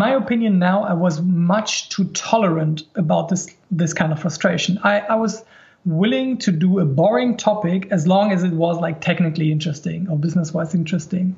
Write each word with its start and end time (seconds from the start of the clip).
my 0.00 0.14
opinion, 0.14 0.58
now 0.58 0.82
I 0.82 0.94
was 0.94 1.20
much 1.20 1.90
too 1.90 2.04
tolerant 2.28 2.84
about 2.94 3.28
this 3.28 3.54
this 3.70 3.92
kind 3.92 4.12
of 4.12 4.18
frustration. 4.18 4.78
I, 4.82 5.00
I 5.00 5.16
was 5.16 5.44
willing 5.84 6.38
to 6.38 6.50
do 6.52 6.78
a 6.78 6.86
boring 6.86 7.36
topic 7.36 7.88
as 7.90 8.06
long 8.06 8.32
as 8.32 8.42
it 8.42 8.52
was 8.52 8.78
like 8.78 9.02
technically 9.02 9.52
interesting 9.52 10.08
or 10.08 10.18
business 10.18 10.54
wise 10.54 10.74
interesting. 10.74 11.36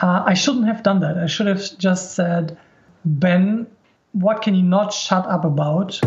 Uh, 0.00 0.22
I 0.32 0.34
shouldn't 0.34 0.66
have 0.66 0.82
done 0.84 1.00
that. 1.00 1.18
I 1.18 1.26
should 1.26 1.48
have 1.48 1.64
just 1.78 2.14
said, 2.14 2.56
Ben, 3.04 3.66
what 4.12 4.42
can 4.42 4.54
you 4.54 4.62
not 4.62 4.92
shut 4.92 5.26
up 5.26 5.44
about? 5.44 5.98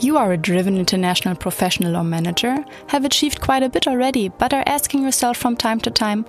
You 0.00 0.16
are 0.16 0.32
a 0.32 0.38
driven 0.38 0.78
international 0.78 1.34
professional 1.34 1.94
or 1.94 2.04
manager, 2.04 2.64
have 2.86 3.04
achieved 3.04 3.42
quite 3.42 3.62
a 3.62 3.68
bit 3.68 3.86
already, 3.86 4.30
but 4.30 4.54
are 4.54 4.64
asking 4.64 5.02
yourself 5.02 5.36
from 5.36 5.56
time 5.56 5.78
to 5.80 5.90
time, 5.90 6.22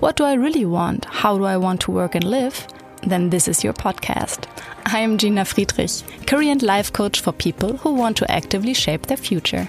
what 0.00 0.16
do 0.16 0.24
I 0.24 0.32
really 0.32 0.64
want? 0.64 1.04
How 1.04 1.36
do 1.36 1.44
I 1.44 1.58
want 1.58 1.82
to 1.82 1.90
work 1.90 2.14
and 2.14 2.24
live? 2.24 2.66
Then 3.02 3.28
this 3.28 3.46
is 3.46 3.62
your 3.62 3.74
podcast. 3.74 4.46
I 4.86 5.00
am 5.00 5.18
Gina 5.18 5.44
Friedrich, 5.44 5.90
career 6.26 6.52
and 6.52 6.62
life 6.62 6.90
coach 6.90 7.20
for 7.20 7.32
people 7.32 7.76
who 7.76 7.92
want 7.92 8.16
to 8.16 8.30
actively 8.30 8.72
shape 8.72 9.06
their 9.06 9.18
future. 9.18 9.68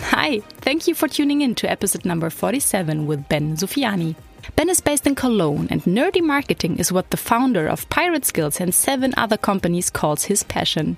Hi, 0.00 0.40
thank 0.60 0.88
you 0.88 0.94
for 0.94 1.08
tuning 1.08 1.42
in 1.42 1.54
to 1.56 1.70
episode 1.70 2.04
number 2.04 2.30
47 2.30 3.06
with 3.06 3.28
Ben 3.28 3.56
Sufiani. 3.56 4.14
Ben 4.56 4.70
is 4.70 4.80
based 4.80 5.06
in 5.06 5.14
Cologne, 5.14 5.68
and 5.70 5.82
nerdy 5.82 6.22
marketing 6.22 6.78
is 6.78 6.90
what 6.90 7.10
the 7.10 7.16
founder 7.16 7.66
of 7.66 7.88
Pirate 7.90 8.24
Skills 8.24 8.60
and 8.60 8.74
seven 8.74 9.12
other 9.16 9.36
companies 9.36 9.90
calls 9.90 10.24
his 10.24 10.42
passion. 10.42 10.96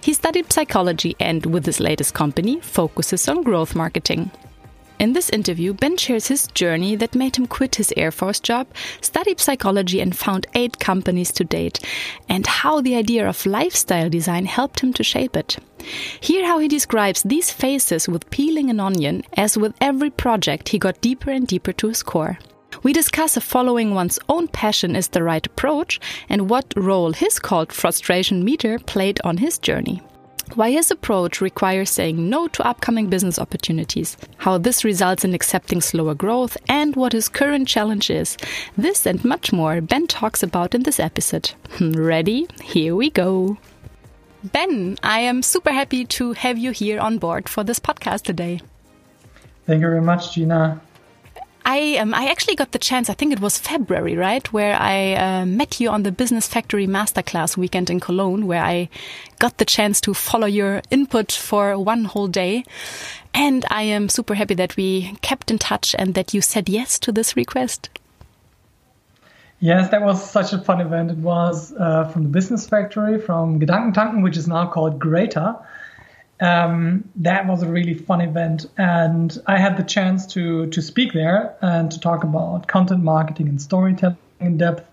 He 0.00 0.12
studied 0.12 0.52
psychology 0.52 1.16
and, 1.18 1.46
with 1.46 1.66
his 1.66 1.80
latest 1.80 2.14
company, 2.14 2.60
focuses 2.60 3.28
on 3.28 3.42
growth 3.42 3.74
marketing. 3.74 4.30
In 5.00 5.12
this 5.12 5.28
interview, 5.30 5.74
Ben 5.74 5.96
shares 5.96 6.28
his 6.28 6.46
journey 6.48 6.94
that 6.96 7.16
made 7.16 7.36
him 7.36 7.46
quit 7.46 7.74
his 7.74 7.92
Air 7.96 8.12
Force 8.12 8.38
job, 8.38 8.68
study 9.00 9.34
psychology, 9.36 10.00
and 10.00 10.16
found 10.16 10.46
eight 10.54 10.78
companies 10.78 11.32
to 11.32 11.44
date, 11.44 11.80
and 12.28 12.46
how 12.46 12.80
the 12.80 12.94
idea 12.94 13.28
of 13.28 13.44
lifestyle 13.44 14.08
design 14.08 14.46
helped 14.46 14.80
him 14.80 14.92
to 14.92 15.02
shape 15.02 15.36
it. 15.36 15.58
Hear 16.20 16.46
how 16.46 16.60
he 16.60 16.68
describes 16.68 17.22
these 17.22 17.50
phases 17.50 18.08
with 18.08 18.30
peeling 18.30 18.70
an 18.70 18.78
onion, 18.78 19.24
as 19.36 19.58
with 19.58 19.74
every 19.80 20.10
project, 20.10 20.68
he 20.68 20.78
got 20.78 21.00
deeper 21.00 21.30
and 21.30 21.46
deeper 21.46 21.72
to 21.72 21.88
his 21.88 22.02
core. 22.02 22.38
We 22.82 22.92
discuss 22.92 23.36
if 23.36 23.42
following 23.42 23.94
one's 23.94 24.18
own 24.28 24.48
passion 24.48 24.94
is 24.94 25.08
the 25.08 25.22
right 25.22 25.44
approach 25.44 26.00
and 26.28 26.48
what 26.48 26.72
role 26.76 27.12
his 27.12 27.38
called 27.38 27.72
frustration 27.72 28.44
meter 28.44 28.78
played 28.78 29.20
on 29.24 29.38
his 29.38 29.58
journey 29.58 30.02
why 30.54 30.70
his 30.70 30.90
approach 30.90 31.40
requires 31.40 31.90
saying 31.90 32.28
no 32.28 32.48
to 32.48 32.66
upcoming 32.66 33.08
business 33.08 33.38
opportunities, 33.38 34.16
how 34.38 34.58
this 34.58 34.84
results 34.84 35.24
in 35.24 35.34
accepting 35.34 35.80
slower 35.80 36.14
growth, 36.14 36.56
and 36.68 36.94
what 36.96 37.12
his 37.12 37.28
current 37.28 37.68
challenge 37.68 38.10
is. 38.10 38.36
This 38.76 39.06
and 39.06 39.24
much 39.24 39.52
more 39.52 39.80
Ben 39.80 40.06
talks 40.06 40.42
about 40.42 40.74
in 40.74 40.82
this 40.82 41.00
episode. 41.00 41.52
Hmm, 41.78 41.92
ready? 41.92 42.46
Here 42.62 42.94
we 42.94 43.10
go. 43.10 43.56
Ben, 44.44 44.98
I 45.02 45.20
am 45.20 45.42
super 45.42 45.72
happy 45.72 46.04
to 46.04 46.32
have 46.34 46.58
you 46.58 46.70
here 46.70 47.00
on 47.00 47.18
board 47.18 47.48
for 47.48 47.64
this 47.64 47.80
podcast 47.80 48.22
today. 48.22 48.60
Thank 49.66 49.80
you 49.80 49.88
very 49.88 50.02
much, 50.02 50.34
Gina. 50.34 50.80
I 51.64 51.96
um, 51.96 52.12
I 52.12 52.26
actually 52.26 52.56
got 52.56 52.72
the 52.72 52.78
chance. 52.78 53.08
I 53.08 53.14
think 53.14 53.32
it 53.32 53.40
was 53.40 53.58
February, 53.58 54.16
right, 54.16 54.52
where 54.52 54.76
I 54.78 55.14
uh, 55.14 55.46
met 55.46 55.80
you 55.80 55.88
on 55.88 56.02
the 56.02 56.12
Business 56.12 56.46
Factory 56.46 56.86
Masterclass 56.86 57.56
weekend 57.56 57.88
in 57.88 58.00
Cologne, 58.00 58.46
where 58.46 58.62
I 58.62 58.90
got 59.38 59.56
the 59.56 59.64
chance 59.64 60.00
to 60.02 60.12
follow 60.12 60.46
your 60.46 60.82
input 60.90 61.32
for 61.32 61.78
one 61.78 62.04
whole 62.04 62.28
day. 62.28 62.64
And 63.32 63.64
I 63.70 63.82
am 63.82 64.08
super 64.08 64.34
happy 64.34 64.54
that 64.54 64.76
we 64.76 65.16
kept 65.22 65.50
in 65.50 65.58
touch 65.58 65.94
and 65.98 66.14
that 66.14 66.34
you 66.34 66.42
said 66.42 66.68
yes 66.68 66.98
to 67.00 67.12
this 67.12 67.34
request. 67.34 67.88
Yes, 69.60 69.90
that 69.90 70.02
was 70.02 70.22
such 70.22 70.52
a 70.52 70.58
fun 70.58 70.82
event. 70.82 71.10
It 71.12 71.16
was 71.18 71.72
uh, 71.72 72.04
from 72.08 72.24
the 72.24 72.28
Business 72.28 72.68
Factory, 72.68 73.18
from 73.18 73.58
Gedankentanken, 73.58 74.22
which 74.22 74.36
is 74.36 74.46
now 74.46 74.66
called 74.66 75.00
Greator 75.00 75.64
um, 76.44 77.08
that 77.16 77.46
was 77.46 77.62
a 77.62 77.68
really 77.68 77.94
fun 77.94 78.20
event, 78.20 78.66
and 78.76 79.36
I 79.46 79.58
had 79.58 79.76
the 79.76 79.82
chance 79.82 80.26
to 80.34 80.66
to 80.66 80.82
speak 80.82 81.12
there 81.12 81.56
and 81.62 81.90
to 81.90 81.98
talk 81.98 82.22
about 82.22 82.66
content 82.66 83.02
marketing 83.02 83.48
and 83.48 83.60
storytelling 83.60 84.18
in 84.40 84.58
depth. 84.58 84.86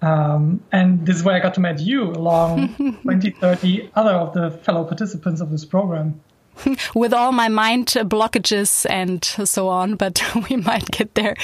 Um, 0.00 0.62
and 0.72 1.06
this 1.06 1.16
is 1.16 1.22
where 1.22 1.34
I 1.34 1.40
got 1.40 1.54
to 1.54 1.60
meet 1.60 1.80
you 1.80 2.10
along 2.10 2.98
20, 3.02 3.30
30 3.30 3.90
other 3.94 4.10
of 4.10 4.34
the 4.34 4.50
fellow 4.50 4.84
participants 4.84 5.40
of 5.40 5.50
this 5.50 5.64
program. 5.64 6.20
with 6.94 7.12
all 7.12 7.32
my 7.32 7.48
mind 7.48 7.86
blockages 7.86 8.86
and 8.88 9.24
so 9.24 9.68
on, 9.68 9.96
but 9.96 10.22
we 10.50 10.56
might 10.56 10.90
get 10.90 11.14
there 11.14 11.36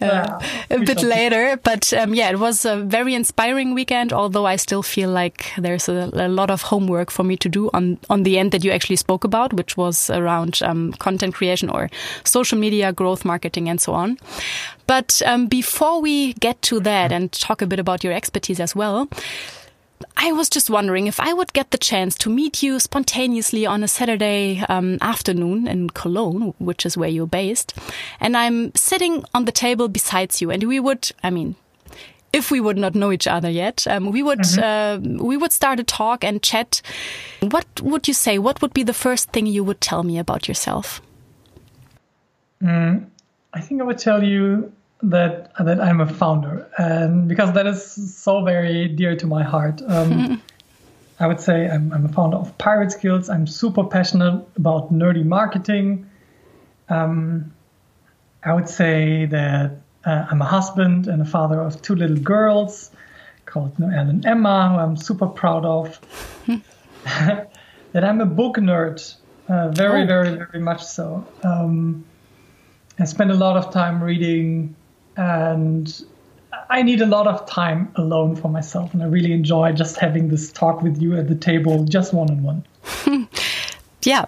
uh, 0.00 0.06
yeah, 0.06 0.38
a 0.70 0.78
bit 0.78 1.02
later. 1.02 1.58
But 1.62 1.92
um, 1.92 2.14
yeah, 2.14 2.30
it 2.30 2.38
was 2.38 2.64
a 2.64 2.76
very 2.76 3.14
inspiring 3.14 3.74
weekend, 3.74 4.12
although 4.12 4.46
I 4.46 4.56
still 4.56 4.82
feel 4.82 5.10
like 5.10 5.52
there's 5.58 5.88
a, 5.88 6.10
a, 6.12 6.28
lot 6.28 6.50
of 6.50 6.62
homework 6.62 7.10
for 7.10 7.24
me 7.24 7.36
to 7.38 7.48
do 7.48 7.70
on, 7.72 7.98
on 8.10 8.22
the 8.22 8.38
end 8.38 8.52
that 8.52 8.64
you 8.64 8.70
actually 8.70 8.96
spoke 8.96 9.24
about, 9.24 9.52
which 9.52 9.76
was 9.76 10.10
around 10.10 10.60
um, 10.62 10.92
content 10.94 11.34
creation 11.34 11.70
or 11.70 11.90
social 12.24 12.58
media 12.58 12.92
growth 12.92 13.24
marketing 13.24 13.68
and 13.68 13.80
so 13.80 13.92
on. 13.92 14.18
But 14.86 15.20
um, 15.24 15.46
before 15.46 16.00
we 16.00 16.34
get 16.34 16.60
to 16.62 16.80
that 16.80 17.12
and 17.12 17.32
talk 17.32 17.62
a 17.62 17.66
bit 17.66 17.78
about 17.78 18.04
your 18.04 18.12
expertise 18.12 18.60
as 18.60 18.76
well, 18.76 19.08
I 20.16 20.32
was 20.32 20.48
just 20.48 20.70
wondering 20.70 21.06
if 21.06 21.20
I 21.20 21.32
would 21.32 21.52
get 21.52 21.70
the 21.70 21.78
chance 21.78 22.16
to 22.18 22.30
meet 22.30 22.62
you 22.62 22.80
spontaneously 22.80 23.66
on 23.66 23.82
a 23.82 23.88
Saturday 23.88 24.64
um, 24.68 24.98
afternoon 25.00 25.66
in 25.66 25.90
Cologne, 25.90 26.54
which 26.58 26.84
is 26.86 26.96
where 26.96 27.08
you're 27.08 27.26
based, 27.26 27.74
and 28.20 28.36
I'm 28.36 28.74
sitting 28.74 29.24
on 29.34 29.44
the 29.44 29.52
table 29.52 29.88
beside 29.88 30.40
you, 30.40 30.50
and 30.50 30.64
we 30.64 30.80
would, 30.80 31.12
I 31.22 31.30
mean, 31.30 31.54
if 32.32 32.50
we 32.50 32.60
would 32.60 32.76
not 32.76 32.94
know 32.94 33.12
each 33.12 33.26
other 33.26 33.48
yet, 33.48 33.86
um, 33.86 34.10
we 34.10 34.22
would 34.22 34.40
mm 34.40 34.58
-hmm. 34.58 35.18
uh, 35.18 35.26
we 35.28 35.36
would 35.36 35.52
start 35.52 35.80
a 35.80 35.84
talk 35.84 36.24
and 36.24 36.42
chat. 36.42 36.82
What 37.40 37.66
would 37.82 38.08
you 38.08 38.14
say? 38.14 38.38
What 38.38 38.60
would 38.60 38.72
be 38.72 38.84
the 38.84 38.98
first 39.06 39.30
thing 39.30 39.46
you 39.46 39.64
would 39.64 39.80
tell 39.80 40.02
me 40.02 40.18
about 40.18 40.46
yourself? 40.48 41.00
Mm, 42.58 43.06
I 43.52 43.60
think 43.60 43.80
I 43.80 43.84
would 43.84 43.98
tell 43.98 44.22
you 44.22 44.72
that 45.02 45.52
that 45.58 45.80
I'm 45.80 46.00
a 46.00 46.06
founder, 46.06 46.68
and 46.78 47.28
because 47.28 47.52
that 47.52 47.66
is 47.66 48.16
so 48.16 48.42
very 48.42 48.88
dear 48.88 49.16
to 49.16 49.26
my 49.26 49.42
heart. 49.42 49.82
Um, 49.86 50.42
I 51.18 51.26
would 51.26 51.40
say 51.40 51.66
I'm, 51.66 51.92
I'm, 51.94 52.04
a 52.04 52.10
founder 52.10 52.36
of 52.36 52.58
Pirate 52.58 52.92
Skills. 52.92 53.30
I'm 53.30 53.46
super 53.46 53.84
passionate 53.84 54.46
about 54.56 54.92
nerdy 54.92 55.24
marketing. 55.24 56.10
Um, 56.90 57.54
I 58.44 58.52
would 58.52 58.68
say 58.68 59.24
that 59.24 59.80
uh, 60.04 60.26
I'm 60.30 60.42
a 60.42 60.44
husband 60.44 61.06
and 61.06 61.22
a 61.22 61.24
father 61.24 61.60
of 61.60 61.80
two 61.80 61.94
little 61.94 62.18
girls 62.18 62.90
called 63.46 63.78
Noelle 63.78 64.10
and 64.10 64.26
Emma, 64.26 64.68
who 64.68 64.76
I'm 64.76 64.96
super 64.96 65.26
proud 65.26 65.64
of. 65.64 65.98
that 67.04 68.04
I'm 68.04 68.20
a 68.20 68.26
book 68.26 68.56
nerd, 68.56 69.16
uh, 69.48 69.70
very, 69.70 70.02
oh. 70.02 70.06
very, 70.06 70.36
very 70.36 70.60
much 70.60 70.84
so. 70.84 71.26
Um, 71.42 72.04
I 72.98 73.04
spend 73.04 73.30
a 73.30 73.34
lot 73.34 73.56
of 73.56 73.72
time 73.72 74.02
reading 74.02 74.75
and 75.16 76.04
I 76.68 76.82
need 76.82 77.00
a 77.00 77.06
lot 77.06 77.26
of 77.26 77.46
time 77.46 77.92
alone 77.96 78.36
for 78.36 78.48
myself, 78.48 78.92
and 78.92 79.02
I 79.02 79.06
really 79.06 79.32
enjoy 79.32 79.72
just 79.72 79.96
having 79.96 80.28
this 80.28 80.52
talk 80.52 80.82
with 80.82 81.00
you 81.00 81.16
at 81.16 81.28
the 81.28 81.34
table, 81.34 81.84
just 81.84 82.12
one 82.12 82.30
on 82.30 82.42
one. 82.42 83.28
yeah, 84.02 84.24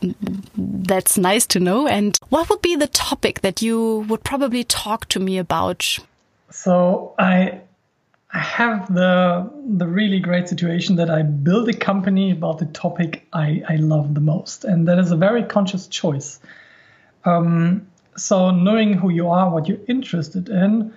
that's 0.56 1.18
nice 1.18 1.46
to 1.46 1.60
know. 1.60 1.86
And 1.86 2.18
what 2.28 2.48
would 2.50 2.62
be 2.62 2.76
the 2.76 2.88
topic 2.88 3.40
that 3.40 3.62
you 3.62 4.06
would 4.08 4.24
probably 4.24 4.64
talk 4.64 5.06
to 5.08 5.20
me 5.20 5.38
about? 5.38 5.98
So 6.50 7.14
I 7.18 7.60
I 8.32 8.38
have 8.38 8.92
the 8.92 9.50
the 9.66 9.86
really 9.86 10.20
great 10.20 10.48
situation 10.48 10.96
that 10.96 11.10
I 11.10 11.22
build 11.22 11.68
a 11.68 11.72
company 11.72 12.30
about 12.30 12.58
the 12.58 12.66
topic 12.66 13.26
I, 13.32 13.62
I 13.68 13.76
love 13.76 14.14
the 14.14 14.20
most, 14.20 14.64
and 14.64 14.86
that 14.88 14.98
is 14.98 15.10
a 15.10 15.16
very 15.16 15.42
conscious 15.42 15.86
choice. 15.86 16.38
Um, 17.24 17.86
so 18.18 18.50
knowing 18.50 18.92
who 18.94 19.10
you 19.10 19.28
are, 19.28 19.50
what 19.50 19.68
you're 19.68 19.78
interested 19.88 20.48
in, 20.48 20.92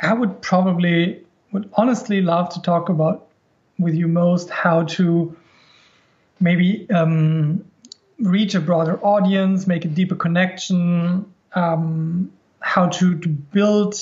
I 0.00 0.12
would 0.12 0.40
probably 0.42 1.24
would 1.52 1.70
honestly 1.74 2.20
love 2.20 2.50
to 2.50 2.62
talk 2.62 2.88
about 2.88 3.28
with 3.78 3.94
you 3.94 4.08
most 4.08 4.50
how 4.50 4.84
to 4.84 5.36
maybe 6.40 6.88
um, 6.90 7.64
reach 8.18 8.54
a 8.54 8.60
broader 8.60 8.98
audience, 9.04 9.66
make 9.66 9.84
a 9.84 9.88
deeper 9.88 10.16
connection, 10.16 11.32
um, 11.54 12.32
how 12.60 12.88
to, 12.88 13.18
to 13.18 13.28
build 13.28 13.94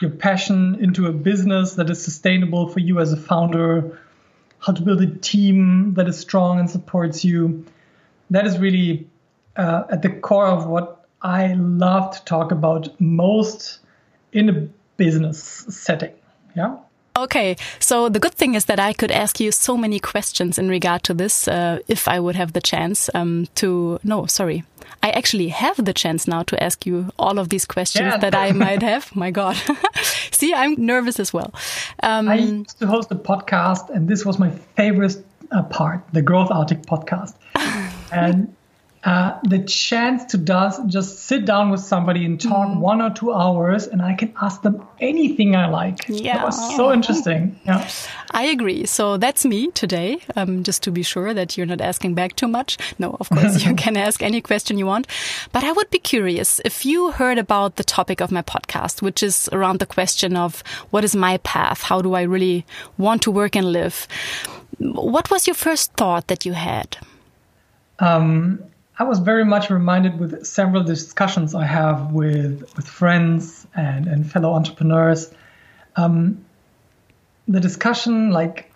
your 0.00 0.10
passion 0.10 0.76
into 0.80 1.06
a 1.06 1.12
business 1.12 1.74
that 1.74 1.90
is 1.90 2.02
sustainable 2.02 2.68
for 2.68 2.80
you 2.80 3.00
as 3.00 3.12
a 3.12 3.16
founder, 3.16 3.98
how 4.58 4.72
to 4.72 4.82
build 4.82 5.00
a 5.02 5.06
team 5.06 5.94
that 5.94 6.08
is 6.08 6.18
strong 6.18 6.58
and 6.58 6.70
supports 6.70 7.24
you. 7.24 7.64
That 8.30 8.46
is 8.46 8.58
really 8.58 9.08
uh, 9.56 9.84
at 9.90 10.02
the 10.02 10.10
core 10.10 10.46
of 10.46 10.66
what 10.66 10.93
I 11.24 11.54
love 11.54 12.10
to 12.10 12.24
talk 12.24 12.52
about 12.52 12.88
most 13.00 13.80
in 14.32 14.48
a 14.50 14.68
business 14.96 15.38
setting. 15.68 16.12
Yeah. 16.54 16.76
Okay, 17.16 17.56
so 17.78 18.08
the 18.08 18.18
good 18.18 18.34
thing 18.34 18.54
is 18.54 18.64
that 18.64 18.80
I 18.80 18.92
could 18.92 19.12
ask 19.12 19.38
you 19.38 19.52
so 19.52 19.76
many 19.76 20.00
questions 20.00 20.58
in 20.58 20.68
regard 20.68 21.04
to 21.04 21.14
this 21.14 21.46
uh, 21.46 21.78
if 21.86 22.08
I 22.08 22.18
would 22.18 22.34
have 22.34 22.52
the 22.52 22.60
chance 22.60 23.08
um, 23.14 23.46
to. 23.54 24.00
No, 24.02 24.26
sorry. 24.26 24.64
I 25.02 25.10
actually 25.10 25.48
have 25.48 25.84
the 25.84 25.92
chance 25.92 26.26
now 26.26 26.42
to 26.42 26.62
ask 26.62 26.86
you 26.86 27.10
all 27.18 27.38
of 27.38 27.50
these 27.50 27.64
questions 27.66 28.06
yeah. 28.10 28.16
that 28.16 28.34
I 28.34 28.52
might 28.52 28.82
have. 28.92 29.14
My 29.14 29.30
God. 29.30 29.56
See, 30.32 30.52
I'm 30.52 30.74
nervous 30.74 31.20
as 31.20 31.32
well. 31.32 31.54
Um, 32.02 32.28
I 32.28 32.34
used 32.34 32.78
to 32.80 32.86
host 32.86 33.12
a 33.12 33.14
podcast, 33.14 33.90
and 33.90 34.08
this 34.08 34.24
was 34.24 34.38
my 34.38 34.50
favorite 34.76 35.24
uh, 35.52 35.62
part 35.62 36.02
the 36.12 36.22
Growth 36.22 36.50
Arctic 36.50 36.82
podcast. 36.82 37.34
and 38.12 38.54
uh, 39.04 39.38
the 39.42 39.58
chance 39.58 40.24
to 40.24 40.38
does 40.38 40.80
just 40.86 41.18
sit 41.18 41.44
down 41.44 41.70
with 41.70 41.80
somebody 41.80 42.24
and 42.24 42.40
talk 42.40 42.68
mm. 42.68 42.80
one 42.80 43.02
or 43.02 43.10
two 43.10 43.34
hours, 43.34 43.86
and 43.86 44.00
I 44.00 44.14
can 44.14 44.32
ask 44.40 44.62
them 44.62 44.86
anything 44.98 45.54
I 45.54 45.66
like. 45.68 46.06
Yeah, 46.08 46.38
that 46.38 46.46
was 46.46 46.76
so 46.76 46.90
interesting. 46.90 47.60
Yeah, 47.66 47.86
I 48.30 48.44
agree. 48.44 48.86
So 48.86 49.18
that's 49.18 49.44
me 49.44 49.70
today. 49.72 50.20
Um, 50.36 50.62
just 50.62 50.82
to 50.84 50.90
be 50.90 51.02
sure 51.02 51.34
that 51.34 51.56
you're 51.56 51.66
not 51.66 51.82
asking 51.82 52.14
back 52.14 52.34
too 52.36 52.48
much. 52.48 52.78
No, 52.98 53.14
of 53.20 53.28
course 53.28 53.62
you 53.62 53.74
can 53.84 53.98
ask 53.98 54.22
any 54.22 54.40
question 54.40 54.78
you 54.78 54.86
want. 54.86 55.06
But 55.52 55.64
I 55.64 55.72
would 55.72 55.90
be 55.90 55.98
curious 55.98 56.60
if 56.64 56.86
you 56.86 57.10
heard 57.10 57.36
about 57.36 57.76
the 57.76 57.84
topic 57.84 58.22
of 58.22 58.32
my 58.32 58.42
podcast, 58.42 59.02
which 59.02 59.22
is 59.22 59.50
around 59.52 59.80
the 59.80 59.86
question 59.86 60.34
of 60.34 60.62
what 60.90 61.04
is 61.04 61.14
my 61.14 61.36
path? 61.38 61.82
How 61.82 62.00
do 62.00 62.14
I 62.14 62.22
really 62.22 62.64
want 62.96 63.20
to 63.22 63.30
work 63.30 63.54
and 63.54 63.70
live? 63.70 64.08
What 64.78 65.30
was 65.30 65.46
your 65.46 65.54
first 65.54 65.92
thought 65.92 66.28
that 66.28 66.46
you 66.46 66.54
had? 66.54 66.96
Um, 67.98 68.64
I 68.96 69.04
was 69.04 69.18
very 69.18 69.44
much 69.44 69.70
reminded 69.70 70.20
with 70.20 70.46
several 70.46 70.84
discussions 70.84 71.54
I 71.54 71.66
have 71.66 72.12
with 72.12 72.60
with 72.76 72.86
friends 72.86 73.66
and, 73.74 74.06
and 74.06 74.30
fellow 74.30 74.54
entrepreneurs. 74.54 75.32
Um, 75.96 76.44
the 77.48 77.60
discussion 77.60 78.30
like 78.30 78.72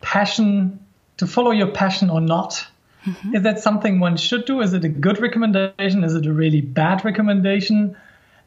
passion 0.00 0.78
to 1.16 1.26
follow 1.26 1.50
your 1.50 1.68
passion 1.68 2.10
or 2.10 2.20
not. 2.20 2.66
Mm-hmm. 3.06 3.36
Is 3.36 3.42
that 3.42 3.60
something 3.60 3.98
one 3.98 4.16
should 4.16 4.44
do? 4.44 4.60
Is 4.60 4.74
it 4.74 4.84
a 4.84 4.88
good 4.88 5.20
recommendation? 5.20 6.04
Is 6.04 6.14
it 6.14 6.26
a 6.26 6.32
really 6.32 6.60
bad 6.60 7.04
recommendation? 7.04 7.96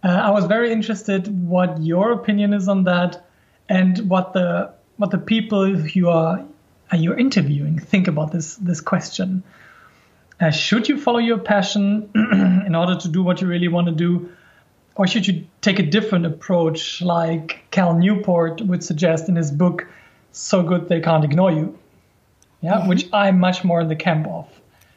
Uh, 0.04 0.10
I 0.10 0.30
was 0.30 0.46
very 0.46 0.72
interested 0.72 1.28
what 1.48 1.82
your 1.82 2.12
opinion 2.12 2.54
is 2.54 2.68
on 2.68 2.84
that, 2.84 3.26
and 3.68 4.10
what 4.10 4.34
the 4.34 4.72
what 4.98 5.12
the 5.12 5.18
people 5.18 5.88
you 5.88 6.10
are, 6.10 6.46
are 6.92 6.98
you 6.98 7.16
interviewing 7.16 7.80
think 7.80 8.08
about 8.08 8.32
this 8.32 8.56
this 8.56 8.80
question. 8.80 9.44
Uh, 10.40 10.52
should 10.52 10.90
you 10.90 10.98
follow 10.98 11.20
your 11.20 11.38
passion 11.38 12.10
in 12.66 12.76
order 12.76 12.96
to 12.96 13.08
do 13.08 13.24
what 13.24 13.42
you 13.42 13.48
really 13.48 13.68
want 13.68 13.88
to 13.88 13.94
do? 13.94 14.30
Or 14.96 15.08
should 15.08 15.28
you 15.28 15.46
take 15.62 15.80
a 15.80 15.84
different 15.84 16.26
approach, 16.26 17.02
like 17.02 17.66
Cal 17.72 17.94
Newport 17.94 18.62
would 18.62 18.84
suggest 18.84 19.30
in 19.30 19.36
his 19.36 19.52
book, 19.52 19.88
So 20.32 20.64
Good 20.64 20.88
They 20.88 21.02
Can't 21.02 21.24
Ignore 21.24 21.52
You? 21.52 21.80
Yeah, 22.62 22.76
mm-hmm. 22.76 22.90
which 22.90 23.08
I'm 23.14 23.40
much 23.40 23.64
more 23.64 23.82
in 23.82 23.90
the 23.90 23.96
camp 23.96 24.28
of. 24.28 24.48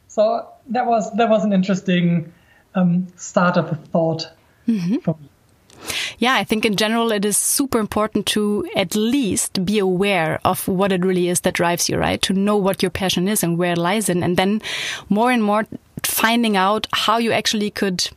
So 0.08 0.48
that 0.68 0.86
was 0.86 1.12
that 1.16 1.28
was 1.28 1.44
an 1.44 1.52
interesting 1.52 2.32
um, 2.74 3.08
start 3.16 3.56
of 3.56 3.70
a 3.70 3.74
thought 3.74 4.30
mm-hmm. 4.66 4.98
for 4.98 5.16
me. 5.20 5.28
Yeah, 6.18 6.34
I 6.34 6.44
think 6.44 6.64
in 6.64 6.76
general 6.76 7.12
it 7.12 7.24
is 7.24 7.36
super 7.36 7.78
important 7.78 8.26
to 8.26 8.68
at 8.74 8.96
least 8.96 9.64
be 9.64 9.78
aware 9.78 10.40
of 10.44 10.66
what 10.66 10.90
it 10.90 11.04
really 11.04 11.28
is 11.28 11.40
that 11.40 11.54
drives 11.54 11.88
you, 11.88 11.96
right? 11.96 12.20
To 12.22 12.32
know 12.32 12.56
what 12.56 12.82
your 12.82 12.90
passion 12.90 13.28
is 13.28 13.44
and 13.44 13.56
where 13.56 13.72
it 13.72 13.78
lies 13.78 14.08
in. 14.08 14.24
And 14.24 14.36
then 14.36 14.60
more 15.08 15.30
and 15.30 15.42
more 15.44 15.66
finding 16.06 16.56
out 16.56 16.86
how 16.92 17.18
you 17.18 17.32
actually 17.32 17.70
could 17.70 18.08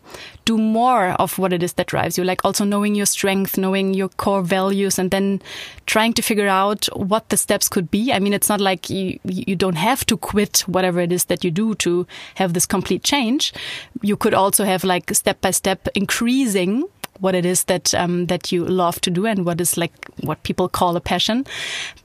do 0.46 0.58
more 0.58 1.10
of 1.20 1.38
what 1.38 1.54
it 1.54 1.64
is 1.64 1.74
that 1.74 1.88
drives 1.88 2.18
you, 2.18 2.24
like 2.24 2.44
also 2.44 2.66
knowing 2.66 2.96
your 2.96 3.06
strength, 3.06 3.58
knowing 3.58 3.94
your 3.94 4.10
core 4.10 4.42
values, 4.42 4.98
and 4.98 5.12
then 5.12 5.42
trying 5.86 6.14
to 6.14 6.22
figure 6.22 6.48
out 6.48 6.86
what 6.96 7.30
the 7.30 7.38
steps 7.38 7.70
could 7.70 7.92
be. 7.92 8.12
I 8.12 8.20
mean, 8.20 8.34
it's 8.34 8.50
not 8.50 8.62
like 8.62 8.90
you, 8.90 9.20
you 9.24 9.56
don't 9.56 9.76
have 9.76 10.06
to 10.08 10.18
quit 10.18 10.60
whatever 10.68 11.00
it 11.00 11.12
is 11.12 11.26
that 11.26 11.44
you 11.44 11.52
do 11.52 11.76
to 11.76 12.08
have 12.36 12.54
this 12.54 12.66
complete 12.66 13.04
change. 13.04 13.54
You 14.02 14.18
could 14.18 14.34
also 14.34 14.66
have 14.66 14.84
like 14.84 15.14
step 15.14 15.42
by 15.42 15.52
step 15.52 15.88
increasing 15.96 16.86
what 17.20 17.36
it 17.36 17.46
is 17.46 17.66
that 17.66 17.94
um, 17.94 18.26
that 18.28 18.52
you 18.52 18.66
love 18.66 19.00
to 19.02 19.12
do 19.12 19.26
and 19.26 19.46
what 19.46 19.62
is 19.62 19.78
like 19.78 19.94
what 20.22 20.42
people 20.44 20.68
call 20.68 20.96
a 20.96 21.02
passion. 21.02 21.46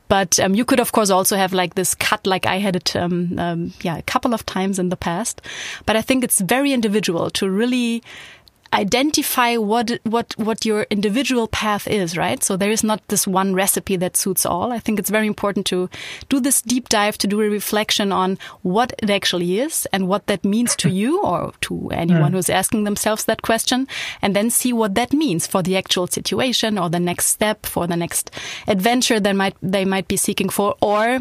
But 0.08 0.38
um, 0.38 0.54
you 0.54 0.64
could, 0.64 0.80
of 0.80 0.92
course, 0.92 1.10
also 1.10 1.36
have 1.36 1.52
like 1.52 1.74
this 1.74 1.94
cut, 1.94 2.26
like 2.26 2.46
I 2.46 2.58
had 2.58 2.76
it, 2.76 2.94
um, 2.94 3.38
um, 3.38 3.72
yeah, 3.82 3.96
a 3.96 4.02
couple 4.02 4.34
of 4.34 4.46
times 4.46 4.78
in 4.78 4.88
the 4.88 4.96
past. 4.96 5.42
But 5.84 5.96
I 5.96 6.02
think 6.02 6.22
it's 6.22 6.40
very 6.40 6.72
individual 6.72 7.30
to 7.30 7.50
really 7.50 8.02
identify 8.72 9.56
what 9.56 9.90
what 10.04 10.34
what 10.36 10.64
your 10.64 10.86
individual 10.90 11.48
path 11.48 11.86
is, 11.86 12.16
right? 12.16 12.42
So 12.42 12.56
there 12.56 12.70
is 12.70 12.84
not 12.84 13.06
this 13.08 13.26
one 13.26 13.54
recipe 13.54 13.96
that 13.96 14.16
suits 14.16 14.46
all. 14.46 14.72
I 14.72 14.78
think 14.78 14.98
it's 14.98 15.10
very 15.10 15.26
important 15.26 15.66
to 15.66 15.88
do 16.28 16.40
this 16.40 16.62
deep 16.62 16.88
dive 16.88 17.18
to 17.18 17.26
do 17.26 17.40
a 17.40 17.48
reflection 17.48 18.12
on 18.12 18.38
what 18.62 18.92
it 19.02 19.10
actually 19.10 19.60
is 19.60 19.86
and 19.92 20.08
what 20.08 20.26
that 20.26 20.44
means 20.44 20.76
to 20.76 20.88
you 20.88 21.20
or 21.22 21.52
to 21.62 21.90
anyone 21.90 22.30
hmm. 22.30 22.36
who's 22.36 22.50
asking 22.50 22.84
themselves 22.84 23.24
that 23.24 23.42
question, 23.42 23.88
and 24.22 24.34
then 24.34 24.50
see 24.50 24.72
what 24.72 24.94
that 24.94 25.12
means 25.12 25.46
for 25.46 25.62
the 25.62 25.76
actual 25.76 26.06
situation 26.06 26.78
or 26.78 26.88
the 26.90 27.00
next 27.00 27.26
step 27.26 27.66
for 27.66 27.86
the 27.86 27.96
next 27.96 28.30
adventure 28.66 29.20
that 29.20 29.34
might 29.34 29.56
they 29.62 29.84
might 29.84 30.08
be 30.08 30.16
seeking 30.16 30.48
for, 30.48 30.74
or 30.80 31.20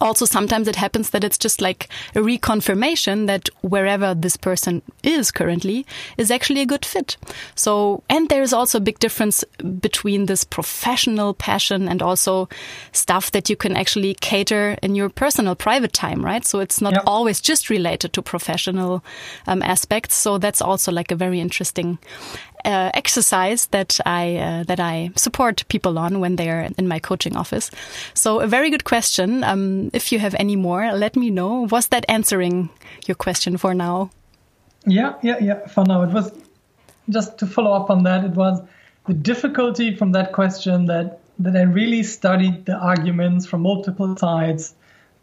also 0.00 0.24
sometimes 0.24 0.68
it 0.68 0.76
happens 0.76 1.10
that 1.10 1.24
it's 1.24 1.38
just 1.38 1.60
like 1.60 1.88
a 2.14 2.18
reconfirmation 2.18 3.26
that 3.26 3.48
wherever 3.62 4.14
this 4.14 4.36
person 4.36 4.82
is 5.02 5.30
currently 5.30 5.86
is 6.16 6.30
actually 6.30 6.60
a 6.60 6.66
good 6.66 6.84
fit. 6.84 7.16
So, 7.54 8.02
and 8.08 8.28
there 8.28 8.42
is 8.42 8.52
also 8.52 8.78
a 8.78 8.80
big 8.80 8.98
difference 8.98 9.44
between 9.80 10.26
this 10.26 10.44
professional 10.44 11.34
passion 11.34 11.88
and 11.88 12.02
also 12.02 12.48
stuff 12.92 13.30
that 13.32 13.50
you 13.50 13.56
can 13.56 13.76
actually 13.76 14.14
cater 14.14 14.76
in 14.82 14.94
your 14.94 15.08
personal 15.08 15.54
private 15.54 15.92
time, 15.92 16.24
right? 16.24 16.44
So 16.44 16.60
it's 16.60 16.80
not 16.80 16.94
yep. 16.94 17.02
always 17.06 17.40
just 17.40 17.70
related 17.70 18.12
to 18.14 18.22
professional 18.22 19.04
um, 19.46 19.62
aspects. 19.62 20.14
So 20.14 20.38
that's 20.38 20.62
also 20.62 20.92
like 20.92 21.10
a 21.10 21.16
very 21.16 21.40
interesting 21.40 21.98
uh, 22.64 22.90
exercise 22.94 23.66
that 23.66 24.00
I 24.06 24.36
uh, 24.36 24.64
that 24.64 24.80
I 24.80 25.10
support 25.16 25.64
people 25.68 25.98
on 25.98 26.20
when 26.20 26.36
they 26.36 26.48
are 26.50 26.68
in 26.78 26.88
my 26.88 26.98
coaching 26.98 27.36
office. 27.36 27.70
So 28.14 28.40
a 28.40 28.46
very 28.46 28.70
good 28.70 28.84
question. 28.84 29.44
Um, 29.44 29.90
if 29.92 30.12
you 30.12 30.18
have 30.18 30.34
any 30.38 30.56
more, 30.56 30.92
let 30.92 31.16
me 31.16 31.30
know. 31.30 31.66
Was 31.70 31.88
that 31.88 32.04
answering 32.08 32.70
your 33.06 33.16
question 33.16 33.56
for 33.56 33.74
now? 33.74 34.10
Yeah, 34.86 35.14
yeah, 35.22 35.38
yeah. 35.40 35.66
For 35.66 35.84
now, 35.84 36.02
it 36.02 36.12
was 36.12 36.32
just 37.08 37.38
to 37.38 37.46
follow 37.46 37.72
up 37.72 37.90
on 37.90 38.02
that. 38.04 38.24
It 38.24 38.32
was 38.32 38.60
the 39.06 39.14
difficulty 39.14 39.96
from 39.96 40.12
that 40.12 40.32
question 40.32 40.86
that 40.86 41.20
that 41.38 41.56
I 41.56 41.62
really 41.62 42.02
studied 42.02 42.66
the 42.66 42.76
arguments 42.76 43.46
from 43.46 43.62
multiple 43.62 44.16
sides, 44.16 44.74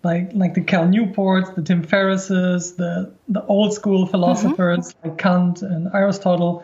like 0.03 0.31
like 0.33 0.53
the 0.53 0.61
Cal 0.61 0.85
Newports, 0.85 1.55
the 1.55 1.61
Tim 1.61 1.83
Ferrisses, 1.83 2.75
the 2.75 3.11
the 3.27 3.45
old 3.45 3.73
school 3.73 4.05
philosophers 4.05 4.85
mm 4.87 4.93
-hmm. 4.93 5.05
like 5.05 5.17
Kant 5.17 5.61
and 5.61 5.87
Aristotle, 5.93 6.63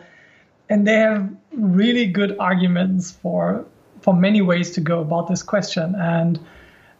and 0.68 0.86
they 0.86 0.94
have 0.94 1.28
really 1.52 2.06
good 2.06 2.36
arguments 2.38 3.10
for 3.10 3.64
for 4.00 4.14
many 4.14 4.42
ways 4.42 4.70
to 4.72 4.80
go 4.80 5.00
about 5.00 5.28
this 5.28 5.42
question. 5.42 5.94
And 5.96 6.38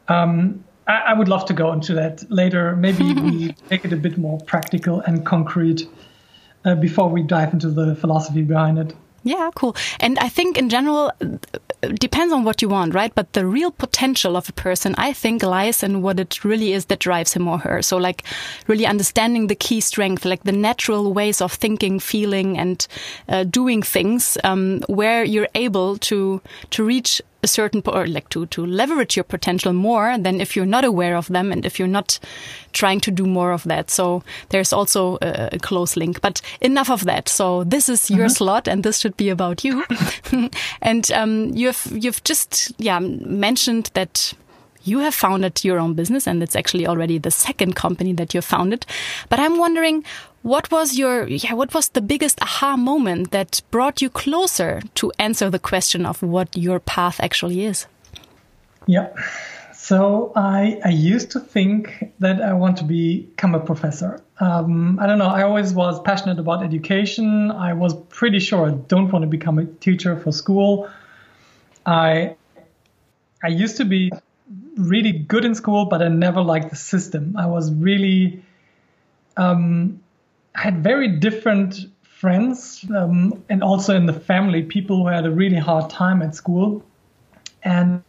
um, 0.08 0.64
I, 0.86 0.96
I, 1.06 1.14
would 1.14 1.28
love 1.28 1.44
to 1.46 1.52
go 1.52 1.72
into 1.72 1.94
that 1.94 2.28
later. 2.28 2.74
Maybe 2.74 3.14
we 3.22 3.54
make 3.70 3.84
it 3.84 3.92
a 3.92 3.96
bit 3.96 4.18
more 4.18 4.40
practical 4.40 5.00
and 5.00 5.24
concrete 5.24 5.86
uh, 6.64 6.74
before 6.74 7.08
we 7.08 7.22
dive 7.22 7.52
into 7.52 7.70
the 7.70 7.94
philosophy 7.94 8.42
behind 8.42 8.78
it. 8.78 8.94
Yeah, 9.24 9.50
cool. 9.54 9.76
And 10.00 10.18
I 10.20 10.28
think 10.28 10.56
in 10.56 10.68
general, 10.68 11.12
depends 11.94 12.32
on 12.32 12.44
what 12.44 12.62
you 12.62 12.68
want, 12.68 12.94
right? 12.94 13.14
But 13.14 13.32
the 13.32 13.46
real 13.46 13.70
potential 13.70 14.36
of 14.36 14.48
a 14.48 14.52
person, 14.52 14.94
I 14.96 15.12
think, 15.12 15.42
lies 15.42 15.82
in 15.82 16.02
what 16.02 16.18
it 16.18 16.44
really 16.44 16.72
is 16.72 16.86
that 16.86 17.00
drives 17.00 17.32
him 17.32 17.46
or 17.46 17.58
her. 17.58 17.82
So, 17.82 17.96
like, 17.96 18.24
really 18.66 18.86
understanding 18.86 19.46
the 19.46 19.54
key 19.54 19.80
strength, 19.80 20.24
like 20.24 20.44
the 20.44 20.52
natural 20.52 21.12
ways 21.12 21.40
of 21.40 21.52
thinking, 21.52 22.00
feeling, 22.00 22.58
and 22.58 22.86
uh, 23.28 23.44
doing 23.44 23.82
things, 23.82 24.38
um, 24.44 24.80
where 24.88 25.24
you're 25.24 25.48
able 25.54 25.98
to 25.98 26.40
to 26.70 26.84
reach 26.84 27.22
a 27.42 27.46
certain 27.46 27.82
or 27.86 28.06
like 28.06 28.28
to 28.30 28.46
to 28.46 28.66
leverage 28.66 29.16
your 29.16 29.24
potential 29.24 29.72
more 29.72 30.18
than 30.18 30.40
if 30.40 30.56
you're 30.56 30.66
not 30.66 30.84
aware 30.84 31.16
of 31.16 31.28
them 31.28 31.52
and 31.52 31.64
if 31.64 31.78
you're 31.78 31.86
not 31.86 32.18
trying 32.72 33.00
to 33.00 33.10
do 33.10 33.26
more 33.26 33.52
of 33.52 33.64
that. 33.64 33.90
So 33.90 34.22
there's 34.48 34.72
also 34.72 35.18
a, 35.22 35.50
a 35.52 35.58
close 35.58 35.96
link. 35.96 36.20
But 36.20 36.40
enough 36.60 36.90
of 36.90 37.04
that. 37.04 37.28
So 37.28 37.64
this 37.64 37.88
is 37.88 38.10
your 38.10 38.26
mm 38.26 38.26
-hmm. 38.26 38.36
slot, 38.36 38.68
and 38.68 38.82
this 38.82 39.00
should 39.00 39.16
be 39.16 39.30
about 39.30 39.64
you. 39.64 39.84
and 40.82 41.10
um, 41.12 41.50
you've 41.54 41.82
you've 41.92 42.20
just 42.24 42.72
yeah 42.78 43.00
mentioned 43.00 43.90
that 43.92 44.34
you 44.84 45.00
have 45.00 45.14
founded 45.14 45.64
your 45.64 45.78
own 45.78 45.94
business 45.94 46.26
and 46.26 46.42
it's 46.42 46.56
actually 46.56 46.86
already 46.86 47.18
the 47.18 47.30
second 47.30 47.74
company 47.74 48.14
that 48.14 48.34
you 48.34 48.42
founded. 48.42 48.86
But 49.28 49.38
I'm 49.38 49.58
wondering, 49.58 50.04
what 50.48 50.70
was 50.70 50.96
your, 50.96 51.28
yeah, 51.28 51.52
what 51.52 51.74
was 51.74 51.90
the 51.90 52.00
biggest 52.00 52.40
aha 52.40 52.74
moment 52.76 53.32
that 53.32 53.60
brought 53.70 54.00
you 54.00 54.08
closer 54.08 54.80
to 54.94 55.12
answer 55.18 55.50
the 55.50 55.58
question 55.58 56.06
of 56.06 56.22
what 56.22 56.48
your 56.56 56.80
path 56.80 57.20
actually 57.20 57.66
is? 57.66 57.86
Yeah. 58.86 59.08
So 59.74 60.32
I, 60.34 60.80
I 60.82 60.88
used 60.88 61.32
to 61.32 61.40
think 61.40 62.12
that 62.20 62.40
I 62.40 62.54
want 62.54 62.78
to 62.78 62.84
become 62.84 63.54
a 63.54 63.60
professor. 63.60 64.22
Um, 64.40 64.98
I 64.98 65.06
don't 65.06 65.18
know. 65.18 65.28
I 65.28 65.42
always 65.42 65.74
was 65.74 66.00
passionate 66.00 66.38
about 66.38 66.62
education. 66.62 67.50
I 67.50 67.74
was 67.74 67.94
pretty 68.08 68.38
sure 68.38 68.68
I 68.68 68.72
don't 68.72 69.12
want 69.12 69.24
to 69.24 69.28
become 69.28 69.58
a 69.58 69.66
teacher 69.66 70.16
for 70.18 70.32
school. 70.32 70.88
I 71.84 72.36
I 73.42 73.48
used 73.48 73.76
to 73.76 73.84
be 73.84 74.10
really 74.76 75.12
good 75.12 75.44
in 75.44 75.54
school, 75.54 75.84
but 75.84 76.00
I 76.02 76.08
never 76.08 76.40
liked 76.40 76.70
the 76.70 76.76
system. 76.76 77.36
I 77.36 77.46
was 77.46 77.72
really 77.72 78.42
um, 79.36 80.00
I 80.58 80.62
had 80.62 80.82
very 80.82 81.06
different 81.06 81.86
friends 82.02 82.84
um, 82.92 83.44
and 83.48 83.62
also 83.62 83.94
in 83.94 84.06
the 84.06 84.12
family 84.12 84.62
people 84.64 84.96
who 84.96 85.06
had 85.06 85.24
a 85.24 85.30
really 85.30 85.56
hard 85.56 85.88
time 85.88 86.20
at 86.20 86.34
school 86.34 86.84
and 87.62 88.02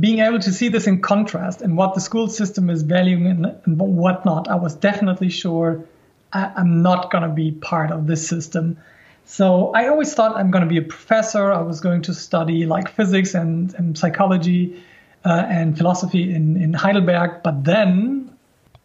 being 0.00 0.18
able 0.18 0.40
to 0.40 0.52
see 0.52 0.68
this 0.68 0.88
in 0.88 1.00
contrast 1.00 1.62
and 1.62 1.76
what 1.76 1.94
the 1.94 2.00
school 2.00 2.26
system 2.26 2.68
is 2.68 2.82
valuing 2.82 3.26
and, 3.28 3.78
whatnot, 3.78 4.48
I 4.48 4.56
was 4.56 4.74
definitely 4.74 5.30
sure 5.30 5.84
I, 6.32 6.50
am 6.56 6.82
not 6.82 7.12
going 7.12 7.22
to 7.22 7.32
be 7.32 7.52
part 7.52 7.92
of 7.92 8.08
this 8.08 8.26
system. 8.26 8.76
So 9.24 9.70
I 9.72 9.86
always 9.86 10.12
thought 10.14 10.36
I'm 10.36 10.50
going 10.50 10.64
to 10.64 10.68
be 10.68 10.78
a 10.78 10.88
professor. 10.96 11.52
I 11.52 11.60
was 11.60 11.78
going 11.78 12.02
to 12.02 12.14
study 12.14 12.66
like 12.66 12.88
physics 12.88 13.34
and, 13.34 13.72
and 13.74 13.96
psychology 13.96 14.82
uh, 15.24 15.44
and 15.48 15.78
philosophy 15.78 16.34
in, 16.34 16.60
in 16.60 16.74
Heidelberg. 16.74 17.44
But 17.44 17.62
then, 17.62 18.36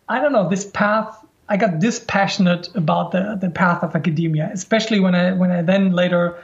I 0.08 0.22
don't 0.22 0.34
know, 0.34 0.50
this 0.50 0.66
path, 0.66 1.23
I 1.50 1.58
got 1.58 1.80
dispassionate 1.80 2.74
about 2.76 3.12
the, 3.12 3.38
the 3.40 3.50
path 3.50 3.84
of 3.84 3.96
academia, 3.96 4.50
especially 4.54 5.00
when 5.00 5.14
I, 5.14 5.34
when 5.34 5.52
I 5.52 5.62
then 5.62 5.92
later, 5.92 6.42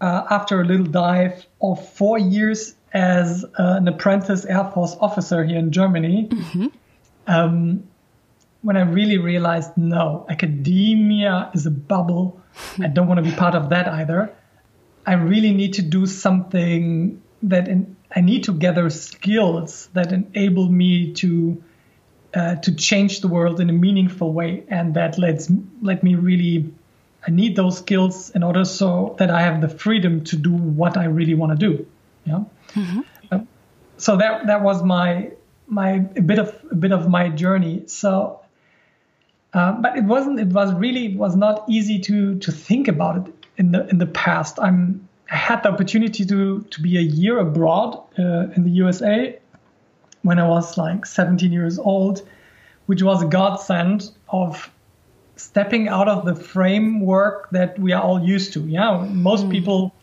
uh, 0.00 0.24
after 0.30 0.60
a 0.60 0.64
little 0.64 0.86
dive 0.86 1.46
of 1.60 1.88
four 1.88 2.18
years 2.18 2.74
as 2.92 3.44
uh, 3.44 3.48
an 3.58 3.88
apprentice 3.88 4.44
Air 4.44 4.70
Force 4.72 4.96
officer 5.00 5.44
here 5.44 5.58
in 5.58 5.72
Germany, 5.72 6.28
mm-hmm. 6.30 6.66
um, 7.26 7.88
when 8.62 8.76
I 8.76 8.82
really 8.82 9.18
realized 9.18 9.76
no, 9.76 10.26
academia 10.28 11.50
is 11.54 11.66
a 11.66 11.70
bubble. 11.70 12.40
I 12.80 12.88
don't 12.88 13.06
want 13.06 13.18
to 13.18 13.28
be 13.28 13.34
part 13.34 13.54
of 13.54 13.70
that 13.70 13.88
either. 13.88 14.32
I 15.06 15.14
really 15.14 15.52
need 15.52 15.74
to 15.74 15.82
do 15.82 16.06
something 16.06 17.22
that 17.42 17.68
in, 17.68 17.96
I 18.14 18.20
need 18.20 18.44
to 18.44 18.52
gather 18.52 18.90
skills 18.90 19.88
that 19.94 20.12
enable 20.12 20.68
me 20.68 21.12
to 21.14 21.62
uh, 22.34 22.56
to 22.56 22.74
change 22.74 23.20
the 23.20 23.28
world 23.28 23.60
in 23.60 23.70
a 23.70 23.72
meaningful 23.72 24.32
way, 24.32 24.64
and 24.68 24.94
that 24.94 25.18
lets 25.18 25.50
let 25.82 26.02
me 26.02 26.14
really. 26.14 26.72
I 27.26 27.30
need 27.30 27.56
those 27.56 27.78
skills 27.78 28.30
in 28.30 28.42
order 28.42 28.64
so 28.64 29.16
that 29.18 29.30
I 29.30 29.42
have 29.42 29.60
the 29.60 29.68
freedom 29.68 30.24
to 30.24 30.36
do 30.36 30.52
what 30.52 30.96
I 30.96 31.04
really 31.06 31.34
want 31.34 31.58
to 31.58 31.66
do. 31.66 31.86
Yeah. 32.24 32.44
Mm-hmm. 32.74 33.00
Uh, 33.30 33.40
so 33.96 34.16
that 34.16 34.46
that 34.46 34.62
was 34.62 34.82
my 34.82 35.32
my 35.66 36.06
a 36.16 36.22
bit 36.22 36.38
of 36.38 36.54
a 36.70 36.74
bit 36.74 36.92
of 36.92 37.08
my 37.08 37.28
journey. 37.28 37.84
So, 37.86 38.40
uh, 39.52 39.72
but 39.72 39.96
it 39.96 40.04
wasn't. 40.04 40.40
It 40.40 40.48
was 40.48 40.72
really 40.74 41.06
it 41.06 41.16
was 41.16 41.36
not 41.36 41.64
easy 41.68 41.98
to 42.00 42.38
to 42.38 42.52
think 42.52 42.88
about 42.88 43.26
it 43.26 43.34
in 43.56 43.72
the 43.72 43.86
in 43.88 43.98
the 43.98 44.06
past. 44.06 44.58
I'm 44.60 45.08
I 45.30 45.36
had 45.36 45.62
the 45.62 45.70
opportunity 45.70 46.24
to 46.24 46.60
to 46.62 46.82
be 46.82 46.96
a 46.98 47.02
year 47.02 47.38
abroad 47.38 48.02
uh, 48.18 48.48
in 48.54 48.64
the 48.64 48.70
USA 48.70 49.38
when 50.22 50.38
I 50.38 50.48
was 50.48 50.76
like 50.76 51.06
17 51.06 51.52
years 51.52 51.78
old, 51.78 52.26
which 52.86 53.02
was 53.02 53.22
a 53.22 53.26
godsend 53.26 54.10
of 54.28 54.70
stepping 55.36 55.88
out 55.88 56.08
of 56.08 56.24
the 56.24 56.34
framework 56.34 57.50
that 57.50 57.78
we 57.78 57.92
are 57.92 58.02
all 58.02 58.22
used 58.22 58.52
to. 58.54 58.60
Yeah, 58.60 59.06
most 59.10 59.46
mm. 59.46 59.50
people 59.50 59.94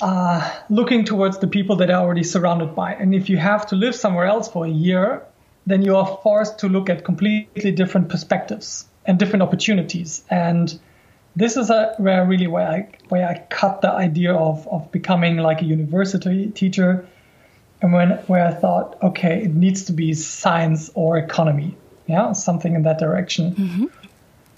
are 0.00 0.52
looking 0.68 1.04
towards 1.04 1.38
the 1.38 1.46
people 1.46 1.76
that 1.76 1.90
are 1.90 2.02
already 2.02 2.22
surrounded 2.22 2.74
by. 2.74 2.94
And 2.94 3.14
if 3.14 3.28
you 3.28 3.36
have 3.36 3.66
to 3.68 3.76
live 3.76 3.94
somewhere 3.94 4.26
else 4.26 4.48
for 4.48 4.64
a 4.64 4.70
year, 4.70 5.22
then 5.66 5.82
you 5.82 5.96
are 5.96 6.18
forced 6.22 6.58
to 6.60 6.68
look 6.68 6.88
at 6.88 7.04
completely 7.04 7.70
different 7.70 8.08
perspectives 8.08 8.86
and 9.04 9.18
different 9.18 9.42
opportunities. 9.42 10.24
And 10.30 10.78
this 11.36 11.56
is 11.56 11.70
a, 11.70 11.94
where 11.98 12.26
really 12.26 12.46
where 12.46 12.66
I 12.66 12.88
where 13.08 13.28
I 13.28 13.38
cut 13.50 13.82
the 13.82 13.90
idea 13.90 14.34
of 14.34 14.66
of 14.68 14.90
becoming 14.90 15.36
like 15.36 15.62
a 15.62 15.64
university 15.64 16.50
teacher, 16.50 17.06
and 17.82 17.92
when 17.92 18.10
where 18.26 18.46
I 18.46 18.52
thought, 18.52 18.98
okay, 19.02 19.42
it 19.42 19.54
needs 19.54 19.84
to 19.84 19.92
be 19.92 20.12
science 20.14 20.90
or 20.94 21.16
economy, 21.16 21.76
yeah, 22.06 22.32
something 22.32 22.74
in 22.74 22.82
that 22.82 22.98
direction. 22.98 23.54
Mm-hmm. 23.54 23.84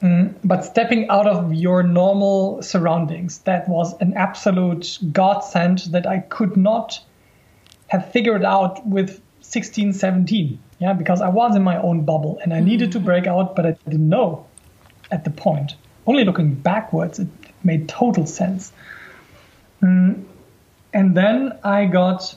Mm, 0.07 0.35
but 0.43 0.65
stepping 0.65 1.09
out 1.09 1.29
of 1.29 1.55
your 1.55 1.85
normal 1.85 2.61
surroundings, 2.63 3.39
that 3.41 3.69
was 3.69 3.97
an 4.01 4.15
absolute 4.15 4.99
godsend 5.13 5.79
that 5.91 6.07
I 6.07 6.19
could 6.19 6.57
not 6.57 7.01
have 7.87 8.11
figured 8.11 8.45
out 8.45 8.85
with 8.85 9.21
16, 9.43 9.93
17. 9.93 10.59
Yeah, 10.81 10.93
because 10.95 11.21
I 11.21 11.29
was 11.29 11.55
in 11.55 11.63
my 11.63 11.81
own 11.81 12.05
bubble 12.05 12.41
and 12.43 12.53
I 12.53 12.59
needed 12.59 12.93
to 12.93 12.99
mm-hmm. 12.99 13.07
break 13.07 13.27
out, 13.29 13.55
but 13.55 13.65
I 13.65 13.73
didn't 13.85 14.09
know 14.09 14.47
at 15.13 15.23
the 15.23 15.31
point. 15.31 15.75
Only 16.05 16.25
looking 16.25 16.55
backwards, 16.55 17.21
it 17.21 17.29
made 17.63 17.89
total 17.89 18.27
sense. 18.27 18.73
Mm, 19.81 20.25
and 20.93 21.17
then 21.17 21.59
I 21.63 21.85
got 21.85 22.35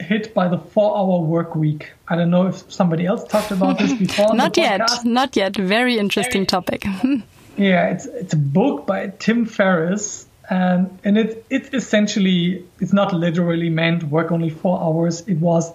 hit 0.00 0.34
by 0.34 0.48
the 0.48 0.58
four 0.58 0.96
hour 0.96 1.20
work 1.20 1.54
week. 1.54 1.92
I 2.08 2.16
don't 2.16 2.30
know 2.30 2.46
if 2.46 2.70
somebody 2.70 3.06
else 3.06 3.24
talked 3.24 3.50
about 3.50 3.78
this 3.78 3.92
before. 3.98 4.34
not 4.34 4.56
yet, 4.56 5.04
not 5.04 5.36
yet. 5.36 5.56
Very 5.56 5.98
interesting 5.98 6.42
Very, 6.42 6.46
topic. 6.46 6.84
yeah, 7.56 7.88
it's 7.88 8.06
it's 8.06 8.34
a 8.34 8.38
book 8.38 8.86
by 8.86 9.08
Tim 9.18 9.46
Ferriss, 9.46 10.26
and 10.48 10.98
and 11.04 11.18
it 11.18 11.44
it's 11.50 11.70
essentially 11.72 12.64
it's 12.80 12.92
not 12.92 13.12
literally 13.12 13.70
meant 13.70 14.04
work 14.04 14.32
only 14.32 14.50
four 14.50 14.80
hours. 14.80 15.22
It 15.26 15.38
was 15.38 15.72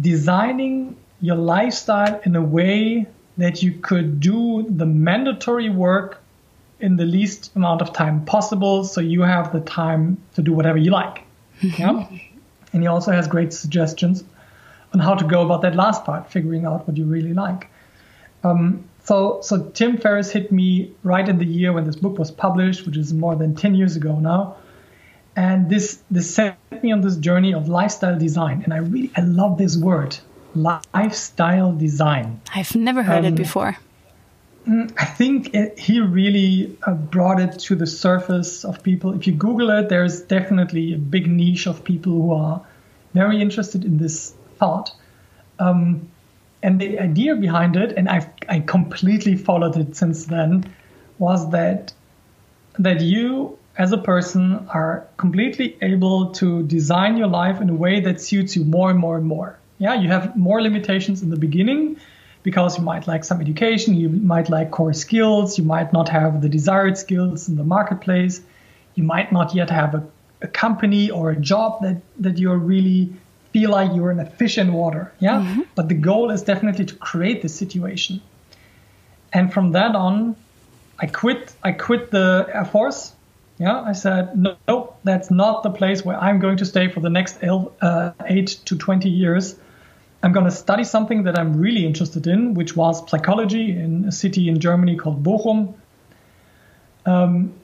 designing 0.00 0.96
your 1.20 1.36
lifestyle 1.36 2.20
in 2.24 2.36
a 2.36 2.42
way 2.42 3.06
that 3.36 3.62
you 3.62 3.72
could 3.72 4.20
do 4.20 4.66
the 4.68 4.86
mandatory 4.86 5.68
work 5.68 6.22
in 6.78 6.96
the 6.96 7.04
least 7.04 7.54
amount 7.56 7.82
of 7.82 7.92
time 7.92 8.24
possible, 8.24 8.84
so 8.84 9.02
you 9.02 9.20
have 9.22 9.52
the 9.52 9.60
time 9.60 10.16
to 10.34 10.42
do 10.42 10.52
whatever 10.52 10.78
you 10.78 10.90
like. 10.90 11.24
yeah 11.60 12.06
and 12.72 12.82
he 12.82 12.88
also 12.88 13.12
has 13.12 13.26
great 13.26 13.52
suggestions 13.52 14.24
on 14.92 15.00
how 15.00 15.14
to 15.14 15.24
go 15.24 15.42
about 15.42 15.62
that 15.62 15.74
last 15.74 16.04
part, 16.04 16.30
figuring 16.30 16.64
out 16.64 16.86
what 16.86 16.96
you 16.96 17.04
really 17.04 17.34
like. 17.34 17.68
Um, 18.42 18.84
so, 19.04 19.40
so 19.42 19.68
Tim 19.70 19.98
Ferriss 19.98 20.30
hit 20.30 20.52
me 20.52 20.92
right 21.02 21.28
in 21.28 21.38
the 21.38 21.44
year 21.44 21.72
when 21.72 21.84
this 21.84 21.96
book 21.96 22.18
was 22.18 22.30
published, 22.30 22.86
which 22.86 22.96
is 22.96 23.12
more 23.12 23.36
than 23.36 23.54
10 23.54 23.74
years 23.74 23.96
ago 23.96 24.18
now. 24.18 24.56
And 25.36 25.70
this 25.70 26.00
this 26.10 26.34
set 26.34 26.58
me 26.82 26.90
on 26.92 27.02
this 27.02 27.16
journey 27.16 27.54
of 27.54 27.68
lifestyle 27.68 28.18
design. 28.18 28.62
And 28.64 28.74
I 28.74 28.78
really 28.78 29.10
I 29.16 29.20
love 29.20 29.58
this 29.58 29.76
word, 29.76 30.18
lifestyle 30.54 31.72
design. 31.72 32.40
I've 32.54 32.74
never 32.74 33.02
heard 33.02 33.24
um, 33.24 33.26
it 33.26 33.34
before. 33.36 33.78
Mm, 34.70 34.92
I 34.96 35.04
think 35.04 35.52
it, 35.52 35.78
he 35.78 36.00
really 36.00 36.76
uh, 36.84 36.94
brought 36.94 37.40
it 37.40 37.58
to 37.60 37.74
the 37.74 37.88
surface 37.88 38.64
of 38.64 38.84
people. 38.84 39.14
If 39.14 39.26
you 39.26 39.32
Google 39.32 39.70
it, 39.70 39.88
there's 39.88 40.20
definitely 40.20 40.94
a 40.94 40.98
big 40.98 41.26
niche 41.26 41.66
of 41.66 41.82
people 41.82 42.12
who 42.12 42.32
are 42.32 42.64
very 43.12 43.42
interested 43.42 43.84
in 43.84 43.98
this 43.98 44.32
thought. 44.58 44.94
Um, 45.58 46.08
and 46.62 46.80
the 46.80 47.00
idea 47.00 47.34
behind 47.34 47.74
it, 47.74 47.92
and 47.96 48.08
I've 48.08 48.28
I 48.48 48.60
completely 48.60 49.36
followed 49.36 49.76
it 49.76 49.96
since 49.96 50.26
then, 50.26 50.72
was 51.18 51.50
that 51.50 51.92
that 52.78 53.00
you 53.00 53.58
as 53.76 53.92
a 53.92 53.98
person 53.98 54.68
are 54.68 55.06
completely 55.16 55.76
able 55.82 56.32
to 56.32 56.62
design 56.64 57.16
your 57.16 57.26
life 57.26 57.60
in 57.60 57.70
a 57.70 57.74
way 57.74 58.00
that 58.00 58.20
suits 58.20 58.54
you 58.54 58.64
more 58.64 58.90
and 58.90 58.98
more 58.98 59.16
and 59.16 59.26
more. 59.26 59.58
Yeah, 59.78 59.94
you 59.94 60.08
have 60.10 60.36
more 60.36 60.62
limitations 60.62 61.22
in 61.22 61.30
the 61.30 61.38
beginning 61.38 61.96
because 62.42 62.78
you 62.78 62.84
might 62.84 63.06
lack 63.06 63.24
some 63.24 63.40
education, 63.40 63.94
you 63.94 64.08
might 64.08 64.48
lack 64.48 64.70
core 64.70 64.92
skills, 64.92 65.58
you 65.58 65.64
might 65.64 65.92
not 65.92 66.08
have 66.08 66.40
the 66.40 66.48
desired 66.48 66.96
skills 66.96 67.48
in 67.48 67.56
the 67.56 67.64
marketplace, 67.64 68.40
you 68.94 69.02
might 69.02 69.30
not 69.30 69.54
yet 69.54 69.70
have 69.70 69.94
a, 69.94 70.06
a 70.42 70.48
company 70.48 71.10
or 71.10 71.30
a 71.30 71.36
job 71.36 71.82
that, 71.82 72.00
that 72.18 72.38
you 72.38 72.52
really 72.54 73.12
feel 73.52 73.70
like 73.70 73.94
you're 73.94 74.10
in 74.10 74.20
a 74.20 74.26
fish 74.26 74.58
in 74.58 74.72
water. 74.72 75.12
Yeah. 75.18 75.40
Mm-hmm. 75.40 75.62
But 75.74 75.88
the 75.88 75.94
goal 75.94 76.30
is 76.30 76.42
definitely 76.42 76.86
to 76.86 76.94
create 76.94 77.42
this 77.42 77.54
situation. 77.54 78.22
And 79.32 79.52
from 79.52 79.72
that 79.72 79.94
on, 79.94 80.36
I 80.98 81.06
quit 81.06 81.52
I 81.62 81.72
quit 81.72 82.10
the 82.10 82.48
Air 82.52 82.64
Force. 82.64 83.14
Yeah, 83.58 83.80
I 83.80 83.92
said, 83.92 84.38
no, 84.38 84.56
no 84.66 84.94
that's 85.04 85.30
not 85.30 85.62
the 85.62 85.70
place 85.70 86.04
where 86.04 86.16
I'm 86.16 86.40
going 86.40 86.56
to 86.58 86.64
stay 86.64 86.88
for 86.88 87.00
the 87.00 87.10
next 87.10 87.42
uh, 87.42 88.12
eight 88.24 88.48
to 88.66 88.76
20 88.76 89.08
years. 89.08 89.56
I'm 90.22 90.32
going 90.32 90.44
to 90.44 90.50
study 90.50 90.84
something 90.84 91.22
that 91.24 91.38
I'm 91.38 91.58
really 91.58 91.86
interested 91.86 92.26
in, 92.26 92.54
which 92.54 92.76
was 92.76 93.08
psychology 93.10 93.70
in 93.70 94.04
a 94.04 94.12
city 94.12 94.48
in 94.48 94.60
Germany 94.60 94.96
called 94.96 95.22
Bochum. 95.22 95.74
Um, 97.06 97.54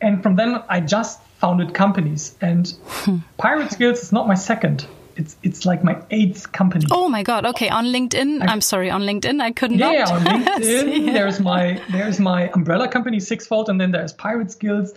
and 0.00 0.22
from 0.22 0.36
then, 0.36 0.62
I 0.68 0.80
just 0.80 1.22
founded 1.38 1.72
companies. 1.72 2.36
And 2.40 2.68
hmm. 2.84 3.18
Pirate 3.38 3.72
Skills 3.72 4.02
is 4.02 4.12
not 4.12 4.26
my 4.26 4.34
second. 4.34 4.86
It's 5.16 5.36
it's 5.42 5.66
like 5.66 5.84
my 5.84 6.02
eighth 6.10 6.52
company. 6.52 6.86
Oh 6.90 7.06
my 7.06 7.22
god! 7.22 7.44
Okay, 7.44 7.68
on 7.68 7.84
LinkedIn, 7.86 8.48
I, 8.48 8.52
am 8.52 8.62
sorry, 8.62 8.90
on 8.90 9.02
LinkedIn, 9.02 9.42
I 9.42 9.52
couldn't. 9.52 9.78
Yeah, 9.78 9.92
yeah, 9.92 10.08
on 10.08 10.24
LinkedIn, 10.24 11.12
there's 11.12 11.38
my 11.38 11.80
there's 11.90 12.18
my 12.18 12.50
umbrella 12.54 12.88
company 12.88 13.20
Sixfold, 13.20 13.68
and 13.68 13.78
then 13.78 13.90
there's 13.90 14.14
Pirate 14.14 14.50
Skills. 14.50 14.94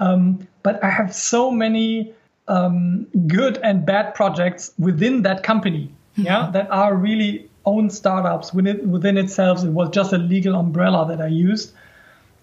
Um, 0.00 0.46
but 0.62 0.84
I 0.84 0.90
have 0.90 1.14
so 1.14 1.50
many 1.50 2.12
um, 2.48 3.06
good 3.26 3.58
and 3.62 3.86
bad 3.86 4.14
projects 4.14 4.72
within 4.78 5.22
that 5.22 5.42
company. 5.42 5.90
Yeah, 6.16 6.50
that 6.52 6.70
are 6.70 6.94
really 6.94 7.48
own 7.66 7.90
startups 7.90 8.52
within 8.52 8.90
within 8.90 9.16
itself. 9.16 9.64
It 9.64 9.70
was 9.70 9.90
just 9.90 10.12
a 10.12 10.18
legal 10.18 10.54
umbrella 10.54 11.06
that 11.08 11.20
I 11.20 11.28
used. 11.28 11.72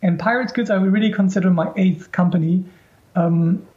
And 0.01 0.20
Pirates 0.20 0.51
Skills, 0.51 0.70
I 0.70 0.78
would 0.78 0.92
really 0.92 1.12
consider 1.12 1.51
my 1.51 1.72
eighth 1.75 2.12
company. 2.12 2.63
Um, 3.16 3.68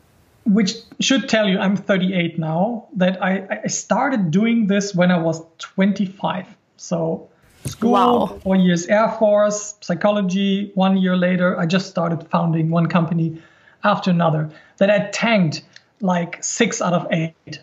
which 0.44 0.74
should 1.00 1.28
tell 1.28 1.48
you 1.48 1.58
I'm 1.58 1.76
38 1.76 2.38
now, 2.38 2.86
that 2.96 3.22
I, 3.22 3.60
I 3.64 3.66
started 3.66 4.30
doing 4.30 4.66
this 4.66 4.94
when 4.94 5.10
I 5.10 5.18
was 5.18 5.42
25. 5.58 6.46
So 6.76 7.28
school, 7.64 7.92
wow. 7.92 8.26
four 8.42 8.56
years 8.56 8.86
Air 8.86 9.08
Force, 9.18 9.76
psychology, 9.80 10.70
one 10.74 10.98
year 10.98 11.16
later, 11.16 11.58
I 11.58 11.66
just 11.66 11.88
started 11.88 12.28
founding 12.28 12.70
one 12.70 12.88
company 12.88 13.40
after 13.84 14.10
another 14.10 14.50
that 14.78 14.90
I 14.90 15.10
tanked 15.10 15.62
like 16.00 16.42
six 16.44 16.82
out 16.82 16.92
of 16.92 17.06
eight. 17.10 17.60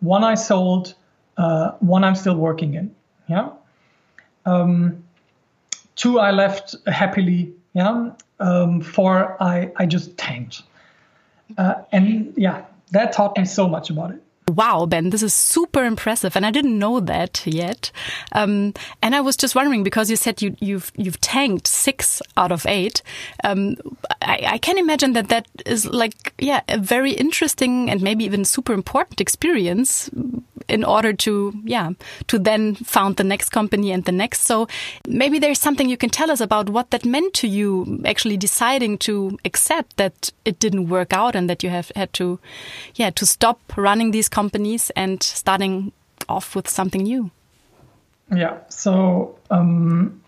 One 0.00 0.24
I 0.24 0.34
sold, 0.34 0.94
uh, 1.36 1.72
one 1.80 2.04
I'm 2.04 2.14
still 2.14 2.36
working 2.36 2.74
in. 2.74 2.94
Yeah. 3.28 3.50
Um, 4.44 5.04
two 5.96 6.18
I 6.18 6.30
left 6.30 6.76
happily. 6.86 7.52
Yeah. 7.74 8.10
Um, 8.40 8.80
four 8.80 9.36
I, 9.42 9.70
I 9.76 9.86
just 9.86 10.16
tanked. 10.18 10.62
Uh, 11.56 11.74
and 11.92 12.34
yeah, 12.36 12.64
that 12.90 13.12
taught 13.12 13.36
me 13.38 13.44
so 13.44 13.68
much 13.68 13.90
about 13.90 14.10
it. 14.12 14.22
Wow, 14.48 14.86
Ben, 14.86 15.10
this 15.10 15.22
is 15.22 15.32
super 15.32 15.84
impressive, 15.84 16.36
and 16.36 16.44
I 16.44 16.50
didn't 16.50 16.78
know 16.78 16.98
that 16.98 17.46
yet. 17.46 17.92
Um, 18.32 18.74
and 19.00 19.14
I 19.14 19.20
was 19.20 19.36
just 19.36 19.54
wondering 19.54 19.84
because 19.84 20.10
you 20.10 20.16
said 20.16 20.42
you, 20.42 20.56
you've 20.60 20.90
you've 20.96 21.20
tanked 21.20 21.68
six 21.68 22.20
out 22.36 22.50
of 22.50 22.66
eight. 22.66 23.02
Um, 23.44 23.76
I, 24.20 24.42
I, 24.46 24.58
can 24.58 24.78
imagine 24.78 25.12
that 25.12 25.28
that 25.28 25.46
is 25.64 25.86
like 25.86 26.34
yeah 26.38 26.62
a 26.68 26.76
very 26.76 27.12
interesting 27.12 27.88
and 27.88 28.02
maybe 28.02 28.24
even 28.24 28.44
super 28.44 28.72
important 28.72 29.20
experience 29.20 30.10
in 30.68 30.84
order 30.84 31.12
to 31.12 31.52
yeah 31.64 31.90
to 32.28 32.38
then 32.38 32.74
found 32.74 33.16
the 33.16 33.24
next 33.24 33.50
company 33.50 33.92
and 33.92 34.04
the 34.04 34.12
next. 34.12 34.42
So 34.42 34.68
maybe 35.06 35.38
there's 35.38 35.60
something 35.60 35.88
you 35.88 35.96
can 35.96 36.10
tell 36.10 36.30
us 36.30 36.40
about 36.40 36.68
what 36.68 36.90
that 36.90 37.04
meant 37.04 37.34
to 37.34 37.48
you 37.48 38.00
actually 38.04 38.36
deciding 38.36 38.98
to 38.98 39.38
accept 39.44 39.96
that 39.96 40.30
it 40.44 40.58
didn't 40.58 40.88
work 40.88 41.12
out 41.12 41.34
and 41.34 41.48
that 41.48 41.62
you 41.62 41.70
have 41.70 41.90
had 41.96 42.12
to 42.14 42.38
yeah 42.94 43.10
to 43.10 43.26
stop 43.26 43.60
running 43.76 44.10
these 44.10 44.28
companies 44.28 44.90
and 44.96 45.22
starting 45.22 45.92
off 46.28 46.54
with 46.54 46.68
something 46.68 47.02
new. 47.02 47.30
Yeah. 48.34 48.58
So 48.68 49.38
um, 49.50 50.22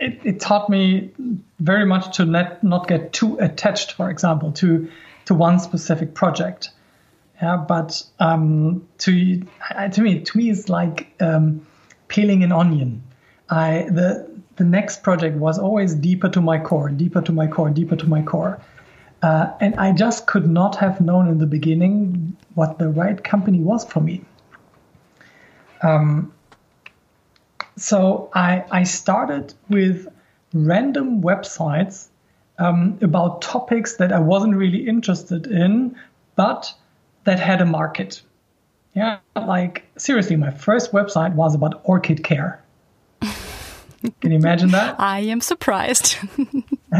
it, 0.00 0.20
it 0.24 0.40
taught 0.40 0.68
me 0.68 1.10
very 1.58 1.84
much 1.84 2.16
to 2.16 2.24
let, 2.24 2.62
not 2.62 2.86
get 2.86 3.12
too 3.12 3.38
attached 3.38 3.92
for 3.92 4.10
example 4.10 4.52
to 4.52 4.90
to 5.26 5.34
one 5.34 5.58
specific 5.58 6.14
project 6.14 6.70
yeah, 7.40 7.56
but 7.56 8.02
um, 8.18 8.86
to 8.98 9.42
to 9.92 10.00
me, 10.00 10.20
to 10.20 10.36
me, 10.36 10.50
it's 10.50 10.68
like 10.68 11.12
um, 11.20 11.66
peeling 12.08 12.42
an 12.42 12.50
onion. 12.52 13.02
I 13.48 13.86
the 13.90 14.28
the 14.56 14.64
next 14.64 15.02
project 15.04 15.36
was 15.36 15.58
always 15.58 15.94
deeper 15.94 16.28
to 16.30 16.40
my 16.40 16.58
core, 16.58 16.88
deeper 16.90 17.22
to 17.22 17.32
my 17.32 17.46
core, 17.46 17.70
deeper 17.70 17.94
to 17.94 18.08
my 18.08 18.22
core, 18.22 18.60
uh, 19.22 19.52
and 19.60 19.76
I 19.76 19.92
just 19.92 20.26
could 20.26 20.48
not 20.48 20.76
have 20.76 21.00
known 21.00 21.28
in 21.28 21.38
the 21.38 21.46
beginning 21.46 22.36
what 22.54 22.78
the 22.78 22.88
right 22.88 23.22
company 23.22 23.60
was 23.60 23.84
for 23.84 24.00
me. 24.00 24.22
Um, 25.82 26.32
so 27.76 28.30
I 28.34 28.64
I 28.72 28.82
started 28.82 29.54
with 29.68 30.08
random 30.52 31.22
websites 31.22 32.08
um, 32.58 32.98
about 33.00 33.42
topics 33.42 33.96
that 33.96 34.12
I 34.12 34.18
wasn't 34.18 34.56
really 34.56 34.88
interested 34.88 35.46
in, 35.46 35.94
but 36.34 36.74
that 37.24 37.38
had 37.38 37.60
a 37.60 37.66
market. 37.66 38.22
Yeah, 38.94 39.18
like 39.36 39.84
seriously, 39.96 40.36
my 40.36 40.50
first 40.50 40.92
website 40.92 41.34
was 41.34 41.54
about 41.54 41.80
orchid 41.84 42.24
care. 42.24 42.62
Can 44.20 44.30
you 44.30 44.38
imagine 44.38 44.70
that? 44.70 44.98
I 44.98 45.20
am 45.20 45.40
surprised. 45.40 46.16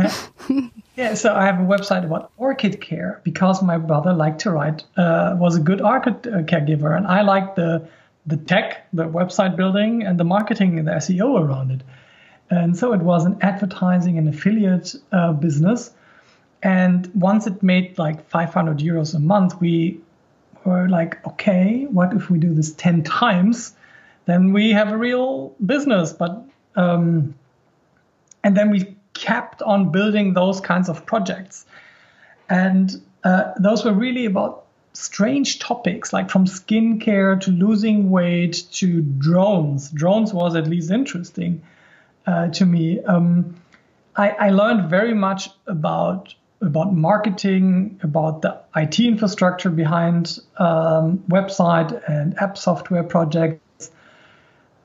yeah, 0.97 1.15
so 1.15 1.35
I 1.35 1.45
have 1.45 1.61
a 1.61 1.65
website 1.65 2.05
about 2.05 2.33
orchid 2.37 2.81
care 2.81 3.21
because 3.25 3.63
my 3.63 3.79
brother 3.79 4.13
liked 4.13 4.41
to 4.41 4.51
write, 4.51 4.85
uh, 4.97 5.37
was 5.39 5.57
a 5.57 5.61
good 5.61 5.81
orchid 5.81 6.27
uh, 6.27 6.43
caregiver, 6.43 6.97
and 6.97 7.07
I 7.07 7.23
liked 7.23 7.57
the 7.57 7.89
the 8.27 8.37
tech, 8.37 8.87
the 8.93 9.05
website 9.05 9.57
building, 9.57 10.03
and 10.03 10.21
the 10.21 10.25
marketing 10.25 10.79
and 10.79 10.87
the 10.87 10.93
SEO 10.93 11.41
around 11.41 11.71
it. 11.71 11.83
And 12.51 12.77
so 12.77 12.93
it 12.93 13.01
was 13.01 13.25
an 13.25 13.39
advertising 13.41 14.19
and 14.19 14.29
affiliate 14.29 14.95
uh, 15.13 15.33
business. 15.33 15.93
And 16.63 17.11
once 17.15 17.47
it 17.47 17.63
made 17.63 17.99
like 17.99 18.29
500 18.29 18.79
euros 18.79 19.15
a 19.15 19.19
month, 19.19 19.61
we 19.61 20.01
were 20.65 20.89
like, 20.89 21.25
okay, 21.27 21.87
what 21.91 22.13
if 22.13 22.31
we 22.31 22.39
do 22.39 22.55
this 22.55 22.73
10 22.73 23.03
times? 23.05 23.75
Then 24.27 24.53
we 24.53 24.71
have 24.73 24.93
a 24.93 24.97
real 24.97 25.55
business. 25.65 26.13
But, 26.13 26.45
um, 26.77 27.35
and 28.45 28.57
then 28.57 28.71
we 28.71 28.97
kept 29.15 29.63
on 29.63 29.91
building 29.91 30.35
those 30.35 30.61
kinds 30.61 30.89
of 30.89 31.07
projects. 31.07 31.67
And 32.49 33.01
uh, 33.25 33.53
those 33.59 33.85
were 33.85 33.93
really 33.93 34.27
about 34.27 34.65
strange 34.93 35.59
topics, 35.59 36.13
like 36.13 36.31
from 36.31 36.45
skincare 36.45 37.41
to 37.41 37.51
losing 37.51 38.11
weight 38.11 38.65
to 38.73 39.01
drones. 39.03 39.91
Drones 39.91 40.33
was 40.33 40.57
at 40.57 40.67
least 40.67 40.91
interesting 40.91 41.63
uh, 42.27 42.49
to 42.49 42.67
me. 42.67 43.01
Um, 43.05 43.57
I, 44.17 44.31
I, 44.31 44.51
learned 44.51 44.91
very 44.91 45.15
much 45.15 45.51
about 45.67 46.35
about 46.61 46.93
marketing, 46.93 48.01
about 48.03 48.43
the 48.43 48.61
IT 48.75 48.99
infrastructure 49.01 49.71
behind 49.71 50.39
um, 50.59 51.19
website 51.29 52.03
and 52.09 52.37
app 52.39 52.59
software 52.59 53.05
projects. 53.05 53.91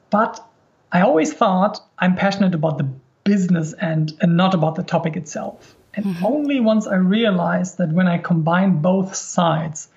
But 0.10 0.46
I 0.92 1.02
always 1.02 1.34
thought 1.34 1.80
I'm 1.98 2.16
passionate 2.16 2.54
about 2.54 2.78
the 2.78 2.88
business 3.24 3.74
and, 3.74 4.14
and 4.22 4.38
not 4.38 4.54
about 4.54 4.76
the 4.76 4.84
topic 4.84 5.16
itself. 5.16 5.76
And 5.96 6.06
mm-hmm. 6.06 6.26
only 6.26 6.60
once 6.60 6.88
I 6.88 6.96
realized 6.96 7.78
that 7.78 7.92
when 7.92 8.08
I 8.08 8.18
combine 8.18 8.82
both 8.82 9.16
sides, 9.16 9.88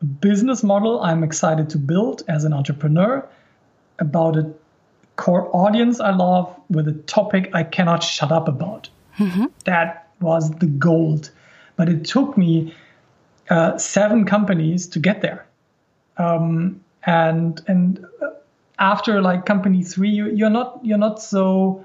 a 0.00 0.04
business 0.04 0.62
model 0.62 1.02
I'm 1.02 1.22
excited 1.22 1.70
to 1.70 1.78
build 1.78 2.22
as 2.28 2.44
an 2.44 2.52
entrepreneur, 2.52 3.26
about 3.98 4.36
a 4.36 4.52
core 5.16 5.48
audience 5.54 6.00
I 6.00 6.14
love, 6.14 6.54
with 6.68 6.88
a 6.88 6.92
topic 6.92 7.50
I 7.54 7.62
cannot 7.62 8.02
shut 8.02 8.32
up 8.32 8.48
about. 8.48 8.88
Mm-hmm. 9.18 9.46
That 9.64 10.05
was 10.20 10.50
the 10.50 10.66
gold. 10.66 11.30
But 11.76 11.88
it 11.88 12.04
took 12.04 12.36
me 12.36 12.74
uh, 13.50 13.78
seven 13.78 14.24
companies 14.24 14.86
to 14.88 14.98
get 14.98 15.22
there. 15.22 15.46
Um, 16.16 16.80
and 17.04 17.60
and 17.66 18.04
after 18.78 19.20
like 19.20 19.46
company 19.46 19.82
three, 19.82 20.10
you, 20.10 20.26
you're 20.30 20.50
not 20.50 20.80
you're 20.82 20.98
not 20.98 21.22
so 21.22 21.84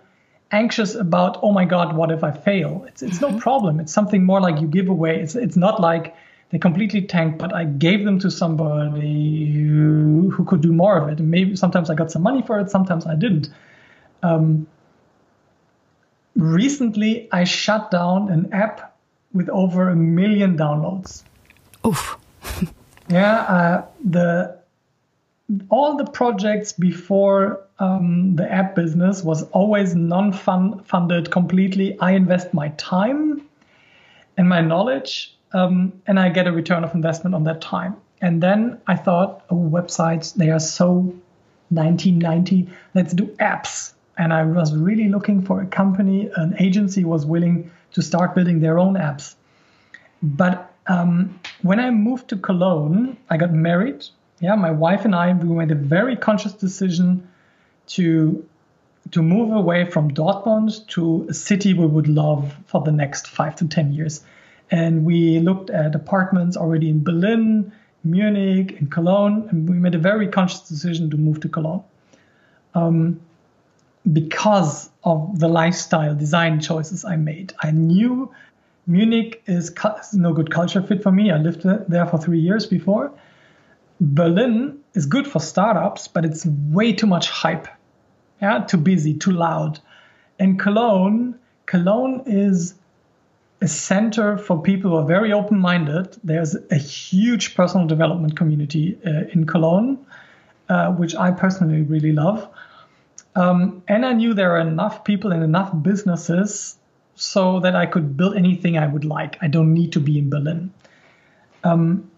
anxious 0.52 0.96
about 0.96 1.39
oh 1.41 1.54
my 1.54 1.63
god 1.63 1.96
what 1.96 2.12
if 2.12 2.24
I 2.24 2.32
fail? 2.32 2.86
It's 2.88 3.02
it's 3.02 3.20
mm-hmm. 3.20 3.36
no 3.36 3.39
problem. 3.41 3.80
It's 3.80 3.94
something 3.94 4.24
more 4.24 4.41
like 4.41 4.62
you 4.62 4.67
give 4.67 4.88
away. 4.88 5.20
It's 5.20 5.36
it's 5.36 5.58
not 5.58 5.82
like 5.82 6.15
they 6.52 6.60
completely 6.60 7.02
tanked, 7.02 7.38
but 7.38 7.54
I 7.54 7.63
gave 7.63 8.04
them 8.04 8.20
to 8.20 8.30
somebody 8.30 9.54
who, 9.54 10.30
who 10.32 10.44
could 10.44 10.62
do 10.62 10.74
more 10.74 10.98
of 10.98 11.08
it. 11.08 11.20
And 11.20 11.32
maybe 11.32 11.56
sometimes 11.56 11.89
I 11.89 11.96
got 11.96 12.12
some 12.12 12.22
money 12.22 12.41
for 12.41 12.60
it, 12.60 12.70
sometimes 12.70 13.08
I 13.08 13.15
didn't. 13.15 13.50
Um, 14.22 14.67
recently 16.36 17.28
I 17.32 17.44
shut 17.44 17.91
down 17.91 18.30
an 18.30 18.54
app 18.54 18.98
with 19.34 19.50
over 19.50 19.89
a 19.89 19.96
million 19.96 20.58
downloads. 20.58 21.24
Oof. 21.86 22.17
yeah, 23.10 23.41
uh, 23.41 23.86
the 24.04 24.62
all 25.70 25.98
the 25.98 26.06
projects 26.06 26.72
before 26.72 27.67
um, 27.80 28.36
the 28.36 28.50
app 28.50 28.74
business 28.76 29.22
was 29.24 29.44
always 29.50 29.96
non-funded 29.96 31.30
completely. 31.30 32.00
I 32.00 32.12
invest 32.12 32.54
my 32.54 32.70
time 32.78 33.41
and 34.38 34.48
my 34.48 34.62
knowledge, 34.62 35.36
um, 35.52 35.91
and 36.08 36.17
I 36.17 36.30
get 36.30 36.48
a 36.48 36.54
return 36.54 36.86
of 36.86 36.96
investment 36.96 37.36
on 37.36 37.44
that 37.46 37.60
time. 37.60 37.98
And 38.22 38.41
then 38.41 38.80
I 38.88 38.96
thought, 38.96 39.44
oh, 39.50 39.56
websites, 39.56 40.34
they 40.34 40.52
are 40.52 40.60
so 40.60 41.13
1990. 41.70 42.70
Let's 42.94 43.13
do 43.13 43.26
apps 43.39 43.94
and 44.17 44.34
I 44.34 44.43
was 44.43 44.76
really 44.76 45.10
looking 45.10 45.41
for 45.41 45.62
a 45.62 45.65
company, 45.65 46.30
an 46.36 46.56
agency 46.60 47.06
was 47.06 47.26
willing 47.26 47.71
to 47.93 48.02
start 48.02 48.36
building 48.36 48.60
their 48.60 48.80
own 48.80 48.95
apps. 48.95 49.36
But 50.21 50.74
um, 50.88 51.39
when 51.62 51.80
I 51.80 51.89
moved 51.91 52.30
to 52.30 52.38
Cologne, 52.38 53.17
I 53.30 53.38
got 53.38 53.52
married. 53.52 54.06
Yeah, 54.39 54.56
my 54.56 54.71
wife 54.71 55.06
and 55.06 55.15
I 55.15 55.32
we 55.34 55.56
made 55.56 55.71
a 55.71 55.76
very 55.76 56.15
conscious 56.15 56.54
decision 56.54 57.28
to 57.88 58.45
to 59.12 59.21
move 59.21 59.52
away 59.52 59.86
from 59.86 60.12
Dortmund 60.12 60.88
to 60.89 61.26
a 61.30 61.34
city 61.34 61.74
we 61.74 61.86
would 61.86 62.08
love 62.08 62.56
for 62.65 62.82
the 62.82 62.91
next 62.91 63.28
five 63.28 63.56
to 63.58 63.67
ten 63.67 63.93
years. 63.93 64.24
And 64.69 65.06
we 65.06 65.39
looked 65.39 65.69
at 65.69 65.95
apartments 65.95 66.56
already 66.56 66.89
in 66.89 67.04
Berlin, 67.04 67.71
Munich, 68.04 68.80
and 68.80 68.91
Cologne, 68.91 69.47
and 69.50 69.69
we 69.69 69.76
made 69.78 69.95
a 69.95 70.00
very 70.00 70.28
conscious 70.28 70.62
decision 70.62 71.10
to 71.10 71.17
move 71.17 71.41
to 71.41 71.50
Cologne. 71.50 71.84
Um, 72.74 73.19
because 74.11 74.89
of 75.03 75.39
the 75.39 75.47
lifestyle 75.47 76.15
design 76.15 76.59
choices 76.59 77.05
I 77.05 77.15
made. 77.15 77.53
I 77.61 77.71
knew 77.71 78.31
Munich 78.87 79.43
is 79.45 79.73
no 80.13 80.33
good 80.33 80.51
culture 80.51 80.81
fit 80.81 81.03
for 81.03 81.11
me. 81.11 81.31
I 81.31 81.37
lived 81.37 81.63
there 81.63 82.05
for 82.05 82.17
three 82.17 82.39
years 82.39 82.65
before. 82.65 83.11
Berlin 83.99 84.79
is 84.95 85.05
good 85.05 85.27
for 85.27 85.39
startups, 85.39 86.07
but 86.07 86.25
it's 86.25 86.45
way 86.45 86.91
too 86.91 87.05
much 87.05 87.29
hype. 87.29 87.67
Yeah, 88.41 88.63
too 88.63 88.77
busy, 88.77 89.13
too 89.13 89.31
loud. 89.31 89.79
And 90.39 90.59
Cologne, 90.59 91.35
Cologne 91.67 92.23
is 92.25 92.73
a 93.61 93.67
center 93.67 94.39
for 94.39 94.59
people 94.59 94.91
who 94.91 94.97
are 94.97 95.05
very 95.05 95.31
open 95.31 95.59
minded. 95.59 96.17
There's 96.23 96.55
a 96.71 96.75
huge 96.75 97.53
personal 97.53 97.85
development 97.85 98.35
community 98.35 98.97
uh, 99.05 99.25
in 99.31 99.45
Cologne, 99.45 100.03
uh, 100.67 100.91
which 100.93 101.15
I 101.15 101.29
personally 101.29 101.83
really 101.83 102.11
love. 102.11 102.49
Um, 103.36 103.84
and 103.88 104.06
I 104.06 104.13
knew 104.13 104.34
there 104.34 104.56
are 104.58 104.60
enough 104.60 105.04
people 105.04 105.32
and 105.32 105.44
enough 105.44 105.72
businesses 105.82 106.78
so 107.15 107.60
that 107.62 107.76
I 107.76 107.86
could 107.86 108.17
build 108.17 108.36
anything 108.36 108.78
I 108.78 108.88
would 108.88 109.06
like. 109.06 109.38
I 109.41 109.48
don't 109.48 109.74
need 109.74 109.94
to 109.94 110.00
be 110.00 110.20
in 110.20 110.30
Berlin. 110.30 110.74
Um, 111.63 112.10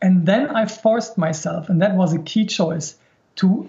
and 0.00 0.26
then 0.26 0.50
I 0.54 0.66
forced 0.66 1.18
myself, 1.18 1.68
and 1.68 1.82
that 1.82 1.94
was 1.94 2.12
a 2.12 2.18
key 2.18 2.46
choice, 2.46 2.96
to 3.36 3.68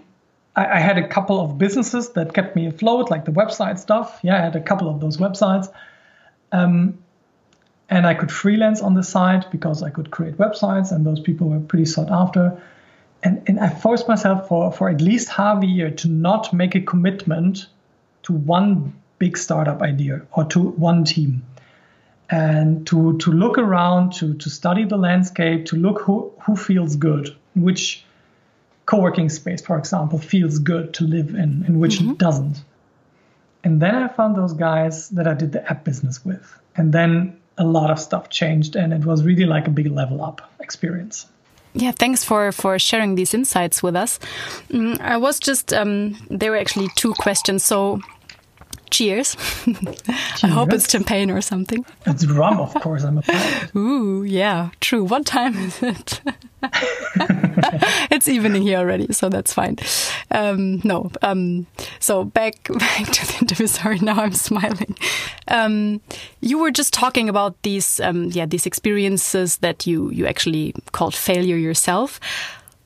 I, 0.56 0.78
I, 0.78 0.80
had 0.80 0.98
a 0.98 1.08
couple 1.08 1.40
of 1.40 1.58
businesses 1.58 2.10
that 2.12 2.34
kept 2.34 2.56
me 2.56 2.68
afloat, 2.68 3.10
like 3.10 3.26
the 3.26 3.32
website 3.32 3.80
stuff. 3.80 4.20
Yeah, 4.22 4.38
I 4.38 4.42
had 4.42 4.56
a 4.56 4.62
couple 4.62 4.90
of 4.90 5.00
those 5.00 5.18
websites. 5.18 5.72
Um, 6.52 7.00
and 7.90 8.06
I 8.06 8.14
could 8.14 8.32
freelance 8.32 8.82
on 8.82 8.94
the 8.94 9.04
side 9.04 9.48
because 9.52 9.82
I 9.82 9.90
could 9.90 10.12
create 10.12 10.38
websites, 10.38 10.92
and 10.92 11.06
those 11.06 11.20
people 11.20 11.50
were 11.50 11.60
pretty 11.60 11.86
sought 11.86 12.12
after 12.12 12.62
and, 13.24 13.42
and 13.48 13.60
I 13.60 13.70
forced 13.70 14.08
myself 14.08 14.48
for, 14.48 14.72
for 14.72 14.90
at 14.90 15.02
least 15.02 15.30
half 15.30 15.62
a 15.62 15.66
year 15.66 15.92
to 15.92 16.08
not 16.08 16.54
make 16.54 16.76
a 16.76 16.82
commitment 16.82 17.68
to 18.24 18.34
one 18.34 18.94
big 19.18 19.38
startup 19.38 19.82
idea 19.82 20.22
or 20.32 20.46
to 20.46 20.60
one 20.60 21.04
team 21.04 21.44
and 22.30 22.86
to, 22.88 23.18
to 23.18 23.32
look 23.32 23.58
around, 23.58 24.14
to, 24.14 24.36
to 24.36 24.50
study 24.50 24.86
the 24.86 24.98
landscape, 24.98 25.66
to 25.66 25.76
look 25.76 26.02
who, 26.02 26.32
who 26.42 26.56
feels 26.56 26.96
good, 26.96 27.36
which 27.56 28.06
co-working 28.86 29.30
space, 29.30 29.62
for 29.62 29.78
example, 29.78 30.20
feels 30.20 30.60
good 30.60 30.94
to 30.94 31.04
live 31.04 31.30
in, 31.30 31.64
and 31.68 31.80
which 31.80 32.00
mm-hmm. 32.00 32.14
doesn't. 32.14 32.64
And 33.64 33.82
then 33.82 33.96
I 33.96 34.08
found 34.08 34.36
those 34.36 34.54
guys 34.54 35.10
that 35.10 35.28
I 35.28 35.34
did 35.34 35.52
the 35.52 35.70
app 35.70 35.84
business 35.84 36.24
with. 36.24 36.60
And 36.76 36.94
then 36.94 37.40
a 37.58 37.66
lot 37.66 37.92
of 37.92 38.00
stuff 38.00 38.30
changed, 38.30 38.76
and 38.76 38.94
it 38.94 39.06
was 39.06 39.24
really 39.24 39.46
like 39.46 39.68
a 39.68 39.72
big 39.72 39.88
level 39.88 40.24
up 40.24 40.50
experience. 40.60 41.28
Yeah, 41.74 41.92
thanks 41.92 42.24
for 42.24 42.52
for 42.52 42.80
sharing 42.80 43.16
these 43.16 43.34
insights 43.34 43.84
with 43.84 43.96
us. 43.96 44.20
Mm, 44.70 45.00
I 45.00 45.18
was 45.18 45.40
just 45.40 45.72
um, 45.74 46.16
there 46.30 46.52
were 46.52 46.58
actually 46.58 46.90
two 46.96 47.14
questions. 47.14 47.64
So, 47.64 48.02
cheers. 48.90 49.36
cheers. 49.66 50.08
I 50.44 50.48
hope 50.48 50.74
it's 50.74 50.90
champagne 50.90 51.30
or 51.30 51.42
something. 51.42 51.86
It's 52.06 52.26
rum, 52.26 52.60
of 52.60 52.74
course. 52.76 53.04
I'm 53.04 53.20
a. 53.20 53.24
Ooh, 53.78 54.24
yeah, 54.24 54.72
true. 54.82 55.04
What 55.04 55.26
time 55.26 55.56
is 55.58 55.84
it? 55.84 56.22
it's 58.12 58.28
evening 58.28 58.64
here 58.64 58.78
already, 58.78 59.12
so 59.14 59.30
that's 59.30 59.54
fine. 59.54 59.78
Um, 60.32 60.82
no, 60.84 61.12
um, 61.22 61.68
so 62.00 62.24
back 62.24 62.64
back 62.80 63.06
to 63.08 63.28
the 63.28 63.38
interview. 63.42 63.68
Sorry, 63.68 64.00
now 64.00 64.22
I'm 64.22 64.34
smiling. 64.34 64.98
Um, 65.48 66.02
you 66.42 66.60
were 66.60 66.72
just 66.72 66.94
talking 66.94 67.30
about 67.30 67.62
these, 67.64 68.00
um, 68.00 68.26
yeah, 68.26 68.46
these 68.46 68.66
experiences 68.66 69.58
that 69.58 69.88
you 69.88 70.10
you 70.12 70.28
actually 70.28 70.74
called 70.92 71.16
failure 71.16 71.58
yourself. 71.58 72.20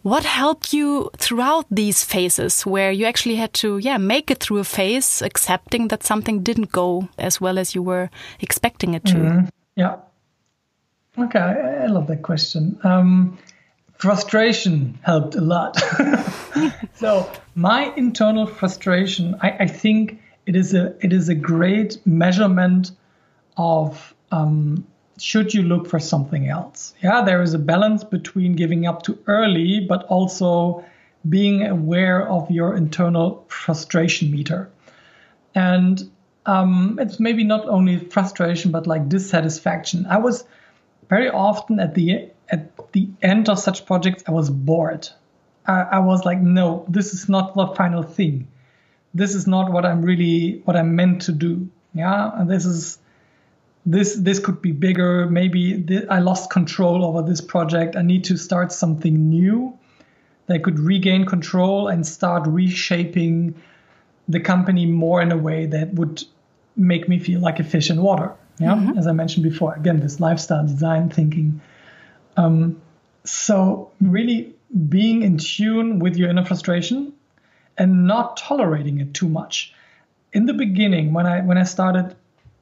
What 0.03 0.25
helped 0.25 0.73
you 0.73 1.09
throughout 1.17 1.65
these 1.71 2.03
phases 2.03 2.65
where 2.65 2.91
you 2.91 3.05
actually 3.05 3.36
had 3.36 3.53
to, 3.53 3.77
yeah, 3.77 3.97
make 3.97 4.29
it 4.29 4.39
through 4.39 4.59
a 4.59 4.65
phase, 4.65 5.21
accepting 5.21 5.88
that 5.88 6.03
something 6.03 6.43
didn't 6.43 6.73
go 6.73 7.07
as 7.17 7.39
well 7.39 7.57
as 7.57 7.73
you 7.73 7.81
were 7.81 8.09
expecting 8.41 8.93
it 8.95 9.05
to? 9.05 9.15
Mm 9.15 9.27
-hmm. 9.27 9.47
Yeah. 9.75 9.95
Okay, 11.17 11.39
I 11.39 11.88
love 11.88 12.07
that 12.07 12.21
question. 12.21 12.77
Um, 12.83 13.38
frustration 14.03 14.99
helped 15.01 15.33
a 15.33 15.39
lot. 15.39 15.81
so 16.93 17.31
my 17.55 17.93
internal 17.95 18.45
frustration, 18.45 19.33
I, 19.41 19.51
I, 19.61 19.67
think 19.67 20.19
it 20.45 20.57
is 20.57 20.73
a 20.73 20.93
it 20.99 21.13
is 21.13 21.29
a 21.29 21.35
great 21.35 22.05
measurement 22.05 22.91
of 23.55 24.13
um, 24.29 24.85
should 25.17 25.53
you 25.53 25.63
look 25.63 25.87
for 25.87 25.99
something 25.99 26.49
else. 26.49 26.93
Yeah, 27.01 27.23
there 27.23 27.41
is 27.41 27.53
a 27.53 27.59
balance 27.59 28.03
between 28.03 28.57
giving 28.57 28.85
up 28.85 29.03
too 29.03 29.17
early, 29.25 29.79
but 29.79 30.03
also 30.07 30.83
being 31.29 31.65
aware 31.65 32.27
of 32.27 32.51
your 32.51 32.75
internal 32.75 33.45
frustration 33.47 34.31
meter. 34.31 34.69
And 35.55 36.11
um, 36.45 36.99
it's 37.01 37.21
maybe 37.21 37.45
not 37.45 37.69
only 37.69 37.99
frustration, 37.99 38.69
but 38.69 38.85
like 38.85 39.07
dissatisfaction. 39.07 40.05
I 40.07 40.17
was 40.17 40.43
very 41.07 41.29
often 41.29 41.79
at 41.79 41.95
the 41.95 42.33
at 42.49 42.91
the 42.91 43.10
end 43.21 43.49
of 43.49 43.60
such 43.60 43.86
projects, 43.86 44.23
I 44.27 44.32
was 44.32 44.49
bored. 44.49 45.08
I, 45.65 45.82
I 45.82 45.99
was 45.99 46.25
like, 46.25 46.39
no, 46.39 46.86
this 46.88 47.13
is 47.13 47.29
not 47.29 47.56
the 47.56 47.67
final 47.67 48.03
thing. 48.03 48.47
This 49.13 49.36
is 49.36 49.47
not 49.47 49.71
what 49.71 49.86
I'm 49.86 50.01
really 50.01 50.62
what 50.65 50.75
I'm 50.75 50.95
meant 50.95 51.23
to 51.23 51.32
do. 51.32 51.69
Yeah, 51.93 52.32
and 52.36 52.49
this 52.49 52.65
is 52.65 52.97
this 53.86 54.15
this 54.15 54.39
could 54.39 54.62
be 54.62 54.71
bigger. 54.71 55.27
Maybe 55.27 55.82
th- 55.82 56.08
I 56.10 56.19
lost 56.19 56.49
control 56.49 57.06
over 57.06 57.21
this 57.21 57.41
project. 57.41 57.95
I 57.95 58.01
need 58.01 58.23
to 58.25 58.38
start 58.38 58.71
something 58.71 59.29
new 59.29 59.77
that 60.47 60.63
could 60.63 60.79
regain 60.79 61.25
control 61.25 61.88
and 61.88 62.06
start 62.06 62.47
reshaping 62.47 63.56
the 64.27 64.39
company 64.39 64.86
more 64.86 65.21
in 65.21 65.32
a 65.32 65.38
way 65.38 65.65
that 65.67 65.93
would 65.93 66.23
make 66.75 67.08
me 67.08 67.19
feel 67.19 67.39
like 67.39 67.60
a 67.60 67.63
fish 67.63 67.89
in 67.89 68.01
water. 68.01 68.34
Yeah, 68.60 68.73
mm-hmm. 68.73 68.97
as 68.97 69.08
I 69.08 69.12
mentioned 69.12 69.43
before, 69.43 69.73
again, 69.73 69.99
this 69.99 70.19
lifestyle 70.19 70.65
design 70.65 71.10
thinking 71.10 71.62
um, 72.38 72.82
so 73.24 73.91
really 74.02 74.54
being 74.89 75.22
in 75.22 75.38
tune 75.38 76.00
with 76.00 76.15
your 76.17 76.30
inner 76.30 76.46
frustration 76.46 77.13
and 77.78 78.08
not 78.08 78.38
tolerating 78.38 79.00
it 79.00 79.13
too 79.13 79.30
much. 79.30 79.74
In 80.32 80.46
the 80.46 80.54
beginning, 80.54 81.13
when 81.13 81.26
I 81.26 81.41
when 81.41 81.58
I 81.58 81.63
started 81.63 82.15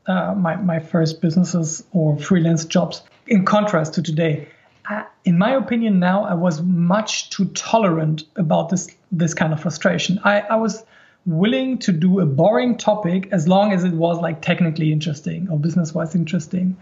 uh, 0.08 0.34
my 0.36 0.56
my 0.58 0.80
first 0.80 1.22
businesses 1.22 1.84
or 1.92 2.18
freelance 2.18 2.66
jobs, 2.66 3.02
in 3.28 3.46
contrast 3.46 3.94
to 3.94 4.02
today, 4.02 4.48
I, 4.86 5.06
in 5.24 5.38
my 5.38 5.52
opinion, 5.52 6.00
now 6.00 6.26
I 6.26 6.34
was 6.34 6.62
much 6.62 7.30
too 7.30 7.46
tolerant 7.46 8.24
about 8.36 8.70
this 8.70 8.90
this 9.12 9.34
kind 9.34 9.54
of 9.54 9.62
frustration. 9.62 10.20
I, 10.24 10.42
I 10.42 10.56
was 10.56 10.84
willing 11.26 11.78
to 11.78 11.92
do 11.92 12.20
a 12.20 12.26
boring 12.26 12.78
topic 12.78 13.30
as 13.32 13.48
long 13.48 13.72
as 13.74 13.84
it 13.84 13.94
was 13.94 14.20
like 14.20 14.42
technically 14.42 14.92
interesting 14.92 15.48
or 15.50 15.60
business 15.60 15.94
wise 15.94 16.16
interesting 16.16 16.76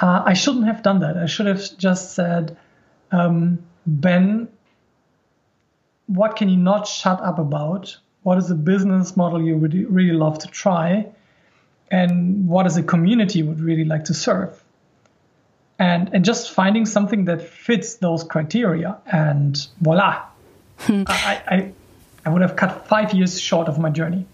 uh, 0.00 0.22
I 0.24 0.34
shouldn't 0.34 0.66
have 0.66 0.82
done 0.82 1.00
that. 1.00 1.16
I 1.16 1.26
should 1.26 1.46
have 1.46 1.76
just 1.78 2.14
said, 2.14 2.56
um, 3.12 3.64
Ben, 3.86 4.48
what 6.06 6.36
can 6.36 6.48
you 6.48 6.56
not 6.56 6.86
shut 6.86 7.20
up 7.20 7.38
about? 7.38 7.96
What 8.22 8.38
is 8.38 8.50
a 8.50 8.54
business 8.54 9.16
model 9.16 9.42
you 9.42 9.56
would 9.56 9.74
really 9.74 10.16
love 10.16 10.38
to 10.40 10.48
try? 10.48 11.06
And 11.90 12.48
what 12.48 12.66
is 12.66 12.76
a 12.76 12.82
community 12.82 13.40
you 13.40 13.46
would 13.46 13.60
really 13.60 13.84
like 13.84 14.04
to 14.04 14.14
serve? 14.14 14.62
And, 15.78 16.10
and 16.12 16.24
just 16.24 16.50
finding 16.50 16.86
something 16.86 17.26
that 17.26 17.42
fits 17.42 17.96
those 17.96 18.24
criteria. 18.24 18.98
And 19.10 19.56
voila, 19.80 20.22
I, 20.88 21.42
I, 21.46 21.72
I 22.24 22.28
would 22.30 22.42
have 22.42 22.56
cut 22.56 22.88
five 22.88 23.12
years 23.14 23.40
short 23.40 23.68
of 23.68 23.78
my 23.78 23.90
journey. 23.90 24.26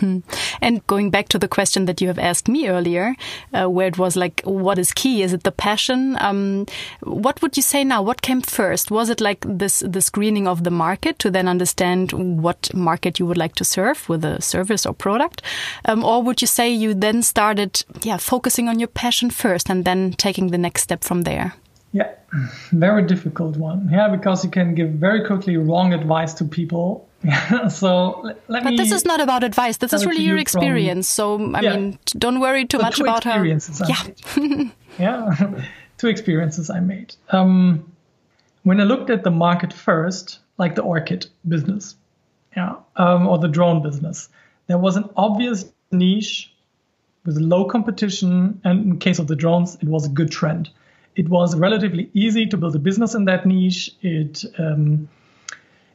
And 0.60 0.86
going 0.86 1.10
back 1.10 1.28
to 1.28 1.38
the 1.38 1.48
question 1.48 1.84
that 1.86 2.00
you 2.00 2.08
have 2.08 2.18
asked 2.18 2.48
me 2.48 2.68
earlier, 2.68 3.14
uh, 3.52 3.68
where 3.70 3.88
it 3.88 3.98
was 3.98 4.16
like, 4.16 4.40
what 4.44 4.78
is 4.78 4.92
key? 4.92 5.22
Is 5.22 5.32
it 5.32 5.44
the 5.44 5.52
passion? 5.52 6.16
Um, 6.20 6.66
what 7.02 7.42
would 7.42 7.56
you 7.56 7.62
say 7.62 7.84
now? 7.84 8.02
What 8.02 8.22
came 8.22 8.40
first? 8.40 8.90
Was 8.90 9.10
it 9.10 9.20
like 9.20 9.44
this 9.46 9.80
the 9.80 10.00
screening 10.00 10.48
of 10.48 10.64
the 10.64 10.70
market 10.70 11.18
to 11.20 11.30
then 11.30 11.48
understand 11.48 12.12
what 12.42 12.72
market 12.74 13.18
you 13.18 13.26
would 13.26 13.38
like 13.38 13.54
to 13.56 13.64
serve 13.64 14.08
with 14.08 14.24
a 14.24 14.40
service 14.40 14.86
or 14.86 14.94
product, 14.94 15.42
um, 15.84 16.04
or 16.04 16.22
would 16.22 16.40
you 16.40 16.46
say 16.46 16.70
you 16.70 16.94
then 16.94 17.22
started, 17.22 17.84
yeah, 18.02 18.16
focusing 18.16 18.68
on 18.68 18.78
your 18.78 18.88
passion 18.88 19.30
first 19.30 19.70
and 19.70 19.84
then 19.84 20.12
taking 20.12 20.48
the 20.48 20.58
next 20.58 20.82
step 20.82 21.04
from 21.04 21.22
there? 21.22 21.54
Yeah, 21.96 22.12
very 22.72 23.02
difficult 23.06 23.56
one. 23.56 23.88
Yeah, 23.90 24.08
because 24.08 24.44
you 24.44 24.50
can 24.50 24.74
give 24.74 24.90
very 24.90 25.24
quickly 25.24 25.56
wrong 25.56 25.94
advice 25.94 26.34
to 26.34 26.44
people. 26.44 27.08
so 27.70 28.34
but 28.48 28.76
this 28.76 28.92
is 28.92 29.06
not 29.06 29.20
about 29.22 29.42
advice. 29.42 29.78
This 29.78 29.94
is 29.94 30.04
really 30.04 30.22
your 30.22 30.36
experience. 30.36 31.06
From, 31.16 31.52
so 31.52 31.58
I 31.58 31.62
yeah, 31.62 31.76
mean, 31.76 31.98
don't 32.18 32.40
worry 32.40 32.66
too 32.66 32.78
much 32.78 33.00
about 33.00 33.24
how. 33.24 33.42
Yeah, 33.42 34.02
yeah, 34.98 35.64
two 35.98 36.08
experiences 36.08 36.68
I 36.68 36.80
made. 36.80 37.14
Um, 37.30 37.90
when 38.64 38.78
I 38.78 38.84
looked 38.84 39.08
at 39.08 39.24
the 39.24 39.30
market 39.30 39.72
first, 39.72 40.40
like 40.58 40.74
the 40.74 40.82
orchid 40.82 41.26
business, 41.48 41.96
yeah, 42.54 42.74
um, 42.96 43.26
or 43.26 43.38
the 43.38 43.48
drone 43.48 43.82
business, 43.82 44.28
there 44.66 44.78
was 44.78 44.96
an 44.96 45.08
obvious 45.16 45.64
niche 45.90 46.52
with 47.24 47.38
low 47.38 47.64
competition, 47.64 48.60
and 48.64 48.84
in 48.84 48.98
case 48.98 49.18
of 49.18 49.28
the 49.28 49.36
drones, 49.36 49.76
it 49.76 49.88
was 49.88 50.04
a 50.04 50.10
good 50.10 50.30
trend 50.30 50.68
it 51.16 51.28
was 51.30 51.56
relatively 51.56 52.10
easy 52.12 52.46
to 52.46 52.56
build 52.56 52.76
a 52.76 52.78
business 52.78 53.14
in 53.14 53.24
that 53.24 53.46
niche. 53.46 53.90
It 54.02 54.44
um, 54.58 55.08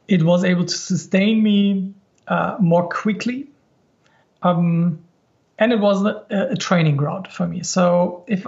it 0.08 0.22
was 0.24 0.44
able 0.44 0.64
to 0.64 0.76
sustain 0.76 1.42
me 1.42 1.94
uh, 2.26 2.56
more 2.60 2.88
quickly, 2.88 3.48
um, 4.42 4.98
and 5.58 5.72
it 5.72 5.78
was 5.78 6.04
a, 6.04 6.24
a, 6.30 6.56
training 6.56 6.96
ground 6.96 7.28
for 7.28 7.46
me. 7.46 7.62
So 7.62 8.24
if 8.26 8.46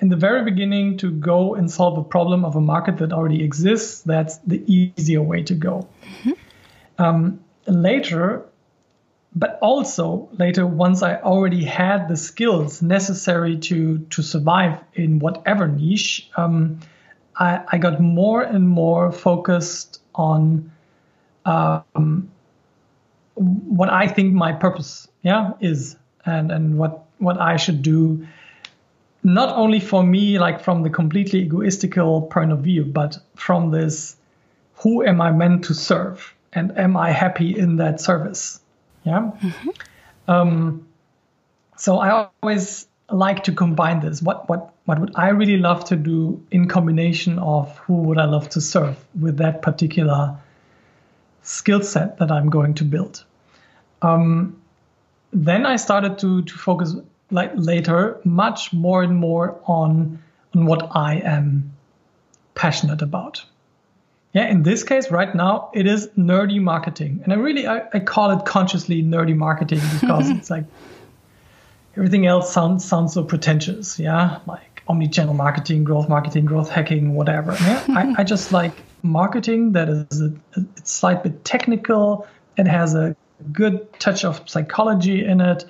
in 0.00 0.08
the 0.08 0.16
very 0.16 0.42
beginning 0.44 0.96
to 0.98 1.10
go 1.10 1.54
and 1.54 1.70
solve 1.70 1.98
a 1.98 2.04
problem 2.04 2.44
of 2.44 2.56
a 2.56 2.60
market 2.60 2.96
that 2.98 3.12
already 3.12 3.44
exists, 3.44 4.00
that's 4.00 4.38
the 4.38 4.62
easier 4.66 5.22
way 5.22 5.42
to 5.42 5.54
go. 5.54 5.86
Mm-hmm. 6.02 7.02
Um, 7.02 7.44
later, 7.66 8.46
but 9.34 9.58
also 9.60 10.28
later 10.38 10.66
once 10.66 11.02
i 11.02 11.16
already 11.16 11.64
had 11.64 12.08
the 12.08 12.16
skills 12.16 12.80
necessary 12.82 13.56
to 13.58 13.98
to 14.10 14.22
survive 14.22 14.78
in 14.94 15.18
whatever 15.18 15.66
niche 15.66 16.28
um, 16.36 16.78
I, 17.36 17.64
I, 17.72 17.78
got 17.78 18.00
more 18.00 18.42
and 18.42 18.68
more 18.68 19.10
focused 19.10 20.00
on 20.14 20.70
um, 21.44 22.30
what 23.34 23.90
i 23.90 24.06
think 24.06 24.34
my 24.34 24.52
purpose 24.52 25.08
yeah 25.22 25.52
is 25.60 25.96
and 26.24 26.52
and 26.52 26.78
what 26.78 27.04
what 27.18 27.40
i 27.40 27.56
should 27.56 27.82
do 27.82 28.26
not 29.24 29.56
only 29.56 29.80
for 29.80 30.02
me 30.02 30.38
like 30.38 30.60
from 30.62 30.82
the 30.82 30.90
completely 30.90 31.48
egoistical 31.48 32.30
point 32.30 32.52
of 32.52 32.60
view 32.60 32.84
but 32.84 33.18
from 33.34 33.70
this 33.70 34.16
who 34.76 35.04
am 35.04 35.20
i 35.20 35.30
meant 35.30 35.64
to 35.64 35.74
serve? 35.74 36.34
And 36.52 36.78
am 36.78 36.96
i 36.96 37.10
happy 37.10 37.58
in 37.58 37.76
that 37.76 38.00
service 38.00 38.60
yeah. 39.04 39.30
Mm-hmm. 39.40 39.68
Um, 40.26 40.86
so 41.76 41.98
I 41.98 42.28
always 42.42 42.86
like 43.10 43.44
to 43.44 43.52
combine 43.52 44.00
this. 44.00 44.22
What 44.22 44.48
what 44.48 44.72
what 44.86 44.98
would 44.98 45.12
I 45.14 45.28
really 45.28 45.56
love 45.56 45.84
to 45.86 45.96
do 45.96 46.42
in 46.50 46.68
combination 46.68 47.38
of 47.38 47.76
who 47.78 47.94
would 48.02 48.18
I 48.18 48.24
love 48.24 48.48
to 48.50 48.60
serve 48.60 48.96
with 49.18 49.38
that 49.38 49.62
particular 49.62 50.36
skill 51.42 51.82
set 51.82 52.18
that 52.18 52.30
I'm 52.30 52.50
going 52.50 52.74
to 52.74 52.84
build. 52.84 53.24
Um, 54.02 54.60
then 55.32 55.66
I 55.66 55.76
started 55.76 56.18
to 56.18 56.42
to 56.42 56.54
focus 56.54 56.94
like 57.30 57.52
later 57.54 58.20
much 58.24 58.72
more 58.72 59.02
and 59.02 59.16
more 59.16 59.60
on 59.66 60.22
on 60.54 60.66
what 60.66 60.88
I 60.94 61.16
am 61.16 61.72
passionate 62.54 63.02
about 63.02 63.44
yeah, 64.34 64.48
in 64.48 64.64
this 64.64 64.82
case, 64.82 65.12
right 65.12 65.32
now, 65.32 65.70
it 65.72 65.86
is 65.86 66.08
nerdy 66.18 66.60
marketing. 66.60 67.20
And 67.22 67.32
I 67.32 67.36
really, 67.36 67.68
I, 67.68 67.84
I 67.92 68.00
call 68.00 68.36
it 68.36 68.44
consciously 68.44 69.00
nerdy 69.00 69.34
marketing 69.34 69.80
because 70.00 70.28
it's 70.36 70.50
like 70.50 70.64
everything 71.96 72.26
else 72.26 72.52
sounds, 72.52 72.84
sounds 72.84 73.14
so 73.14 73.22
pretentious. 73.22 73.96
Yeah, 73.96 74.40
like 74.46 74.82
omni-channel 74.88 75.34
marketing, 75.34 75.84
growth 75.84 76.08
marketing, 76.08 76.46
growth 76.46 76.68
hacking, 76.68 77.14
whatever. 77.14 77.52
Yeah, 77.60 77.84
I, 77.90 78.14
I 78.18 78.24
just 78.34 78.50
like 78.50 78.72
marketing 79.04 79.70
that 79.72 79.88
is 79.88 80.20
a, 80.20 80.32
it's 80.56 80.90
slightly 80.90 81.30
technical. 81.44 82.26
It 82.56 82.66
has 82.66 82.96
a 82.96 83.14
good 83.52 83.86
touch 84.00 84.24
of 84.24 84.48
psychology 84.50 85.24
in 85.24 85.40
it. 85.40 85.64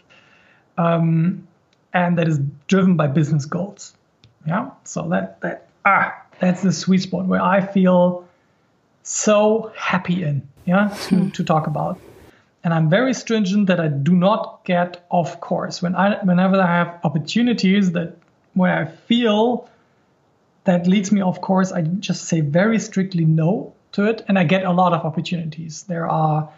Um, 0.79 1.47
and 1.93 2.17
that 2.17 2.29
is 2.29 2.41
driven 2.67 2.97
by 2.97 3.09
business 3.09 3.45
goals. 3.45 3.95
Yeah, 4.47 4.71
so 4.85 5.07
that, 5.11 5.43
that, 5.43 5.69
ah, 5.85 6.15
that's 6.41 6.63
the 6.63 6.73
sweet 6.73 7.03
spot 7.03 7.27
where 7.27 7.43
I 7.43 7.61
feel 7.61 8.24
so 9.05 9.73
happy 9.77 10.25
in, 10.25 10.49
yeah, 10.65 10.89
to, 11.09 11.17
hmm. 11.17 11.29
to 11.31 11.45
talk 11.45 11.67
about. 11.69 12.01
And 12.65 12.73
I'm 12.73 12.89
very 12.89 13.13
stringent 13.13 13.67
that 13.67 13.79
I 13.79 13.89
do 13.89 14.15
not 14.15 14.65
get 14.65 15.07
off 15.11 15.39
course. 15.41 15.83
When 15.83 15.95
I 15.95 16.25
whenever 16.25 16.61
I 16.61 16.67
have 16.67 17.01
opportunities 17.05 17.93
that 17.93 18.17
where 18.55 18.75
I 18.75 18.87
feel 18.87 19.69
that 20.65 20.87
leads 20.87 21.13
me 21.13 21.21
off 21.21 21.43
course, 21.43 21.73
I 21.73 21.83
just 21.83 22.25
say 22.25 22.41
very 22.41 22.79
strictly 22.79 23.27
no 23.27 23.75
to 23.93 24.07
it. 24.07 24.25
And 24.27 24.39
I 24.39 24.45
get 24.45 24.65
a 24.65 24.73
lot 24.73 24.95
of 24.95 25.05
opportunities. 25.05 25.83
There 25.83 26.09
are 26.09 26.49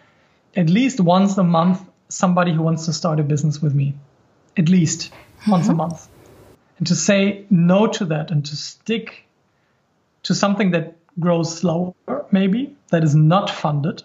at 0.55 0.69
least 0.69 1.01
once 1.01 1.37
a 1.37 1.43
month 1.43 1.81
somebody 2.07 2.53
who 2.53 2.61
wants 2.61 2.85
to 2.85 2.93
start 2.93 3.19
a 3.19 3.23
business 3.23 3.61
with 3.61 3.75
me. 3.75 3.93
At 4.55 4.69
least 4.69 5.11
mm-hmm. 5.11 5.51
once 5.51 5.65
a 5.65 5.71
mm-hmm. 5.71 5.77
month. 5.77 6.07
And 6.77 6.87
to 6.87 6.95
say 6.95 7.45
no 7.49 7.87
to 7.87 8.05
that 8.05 8.31
and 8.31 8.45
to 8.45 8.55
stick 8.55 9.25
to 10.23 10.33
something 10.33 10.71
that 10.71 10.95
grows 11.19 11.57
slower, 11.57 11.93
maybe, 12.31 12.75
that 12.89 13.03
is 13.03 13.15
not 13.15 13.49
funded. 13.49 14.03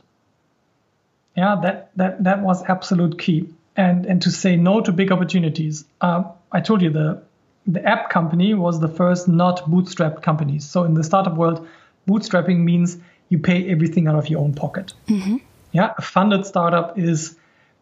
Yeah, 1.37 1.57
that, 1.63 1.91
that, 1.97 2.25
that 2.25 2.43
was 2.43 2.63
absolute 2.65 3.19
key. 3.19 3.49
And, 3.77 4.05
and 4.05 4.21
to 4.23 4.31
say 4.31 4.57
no 4.57 4.81
to 4.83 4.93
big 4.93 5.11
opportunities. 5.11 5.85
Uh, 6.01 6.25
I 6.51 6.61
told 6.61 6.83
you 6.83 6.91
the, 6.91 7.23
the 7.67 7.83
app 7.83 8.11
company 8.11 8.53
was 8.53 8.81
the 8.81 8.89
first 8.89 9.29
not 9.29 9.65
bootstrapped 9.65 10.23
company. 10.23 10.59
So 10.59 10.85
in 10.85 10.95
the 10.95 11.03
startup 11.03 11.37
world, 11.37 11.67
bootstrapping 12.07 12.59
means 12.59 12.99
you 13.31 13.39
pay 13.39 13.71
everything 13.71 14.09
out 14.09 14.17
of 14.17 14.29
your 14.29 14.41
own 14.41 14.53
pocket. 14.53 14.93
Mm-hmm. 15.09 15.37
Yeah, 15.73 15.95
a 15.97 16.03
funded 16.03 16.45
startup 16.45 16.99
is 16.99 17.35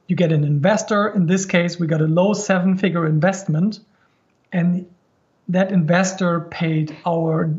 you 0.07 0.15
get 0.15 0.31
an 0.31 0.45
investor. 0.45 1.09
In 1.09 1.27
this 1.27 1.45
case, 1.45 1.79
we 1.81 1.89
got 1.89 2.01
a 2.01 2.07
low 2.07 2.35
seven 2.35 2.77
figure 2.77 3.05
investment, 3.05 3.81
and 4.53 4.89
that 5.49 5.73
investor 5.73 6.41
paid 6.41 6.97
our 7.05 7.53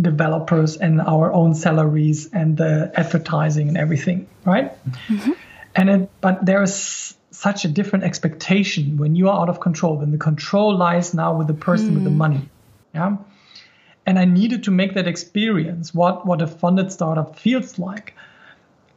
developers 0.00 0.76
and 0.76 1.00
our 1.00 1.32
own 1.32 1.54
salaries 1.54 2.28
and 2.32 2.56
the 2.56 2.90
advertising 2.94 3.68
and 3.68 3.76
everything, 3.76 4.26
right? 4.44 4.72
Mm-hmm. 5.08 5.32
And 5.76 5.90
it, 5.90 6.10
but 6.20 6.44
there 6.44 6.62
is 6.62 7.14
such 7.30 7.64
a 7.64 7.68
different 7.68 8.04
expectation 8.04 8.96
when 8.96 9.16
you 9.16 9.28
are 9.28 9.40
out 9.40 9.48
of 9.48 9.60
control. 9.60 9.96
When 9.96 10.10
the 10.10 10.18
control 10.18 10.76
lies 10.76 11.14
now 11.14 11.36
with 11.36 11.46
the 11.46 11.54
person 11.54 11.90
mm 11.90 11.94
with 11.94 12.04
the 12.04 12.10
mm. 12.10 12.16
money, 12.16 12.48
yeah. 12.94 13.16
And 14.06 14.18
I 14.18 14.24
needed 14.24 14.64
to 14.64 14.70
make 14.70 14.94
that 14.94 15.06
experience 15.06 15.94
what 15.94 16.26
what 16.26 16.42
a 16.42 16.46
funded 16.46 16.92
startup 16.92 17.38
feels 17.38 17.78
like, 17.78 18.14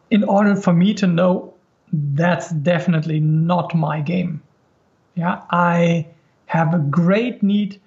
in 0.09 0.23
order 0.23 0.55
for 0.55 0.73
me 0.73 0.93
to 0.95 1.07
know 1.07 1.53
that's 1.93 2.49
definitely 2.49 3.19
not 3.19 3.73
my 3.73 4.01
game. 4.01 4.41
Yeah, 5.15 5.41
I 5.49 6.07
have 6.45 6.73
a 6.73 6.79
great 6.79 7.41
need 7.41 7.81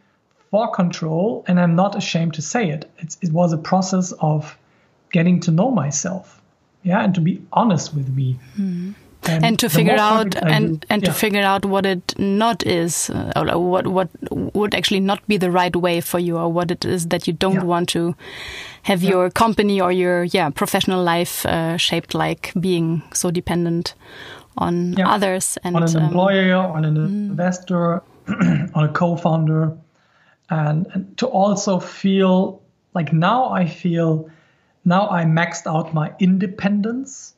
for 0.51 0.71
control, 0.71 1.45
and 1.47 1.61
I'm 1.61 1.75
not 1.77 1.97
ashamed 1.97 2.35
to 2.35 2.43
say 2.43 2.71
it. 2.71 2.91
It's, 2.99 3.17
it 3.23 3.33
was 3.33 3.53
a 3.53 3.59
process 3.59 4.13
of 4.21 4.57
getting 5.13 5.41
to 5.41 5.51
know 5.51 5.71
myself, 5.71 6.41
yeah, 6.83 7.03
and 7.03 7.15
to 7.15 7.21
be 7.21 7.43
honest 7.53 7.95
with 7.95 8.09
me. 8.09 8.39
Mm. 8.59 8.95
And, 9.25 9.45
and, 9.45 9.59
to 9.59 9.69
figure 9.69 9.97
out 9.99 10.35
and, 10.37 10.87
and 10.89 11.03
yeah. 11.03 11.09
to 11.09 11.13
figure 11.13 11.43
out 11.43 11.67
what 11.67 11.85
it 11.85 12.19
not 12.19 12.67
is 12.67 13.11
uh, 13.11 13.31
or 13.37 13.59
what 13.59 13.87
what 13.87 14.09
would 14.31 14.75
actually 14.75 15.01
not 15.01 15.21
be 15.29 15.37
the 15.37 15.51
right 15.51 15.77
way 15.77 16.01
for 16.01 16.19
you 16.19 16.39
or 16.39 16.51
what 16.51 16.71
it 16.71 16.87
is 16.87 17.09
that 17.09 17.27
you 17.27 17.35
don't 17.35 17.57
yeah. 17.57 17.65
want 17.65 17.91
to 17.91 18.17
have 18.85 19.03
yeah. 19.03 19.11
your 19.11 19.31
company 19.31 19.79
or 19.79 19.93
your 19.93 20.25
yeah 20.25 20.49
professional 20.49 21.05
life 21.05 21.45
uh, 21.45 21.77
shaped 21.77 22.15
like 22.15 22.51
being 22.59 23.03
so 23.13 23.31
dependent 23.31 23.93
on 24.57 24.99
others 25.03 25.59
and 25.65 25.77
on 25.77 25.83
an 25.83 25.97
um, 25.97 26.05
employer 26.05 26.57
on 26.57 26.87
an 26.87 26.97
mm. 26.97 27.05
investor 27.05 28.03
on 28.75 28.85
a 28.85 28.89
co-founder 28.89 29.77
and, 30.51 30.87
and 30.93 31.17
to 31.19 31.27
also 31.27 31.79
feel 31.79 32.63
like 32.95 33.13
now 33.13 33.51
I 33.51 33.67
feel 33.67 34.29
now 34.85 35.09
I 35.09 35.25
maxed 35.25 35.67
out 35.67 35.95
my 35.95 36.13
independence. 36.19 37.35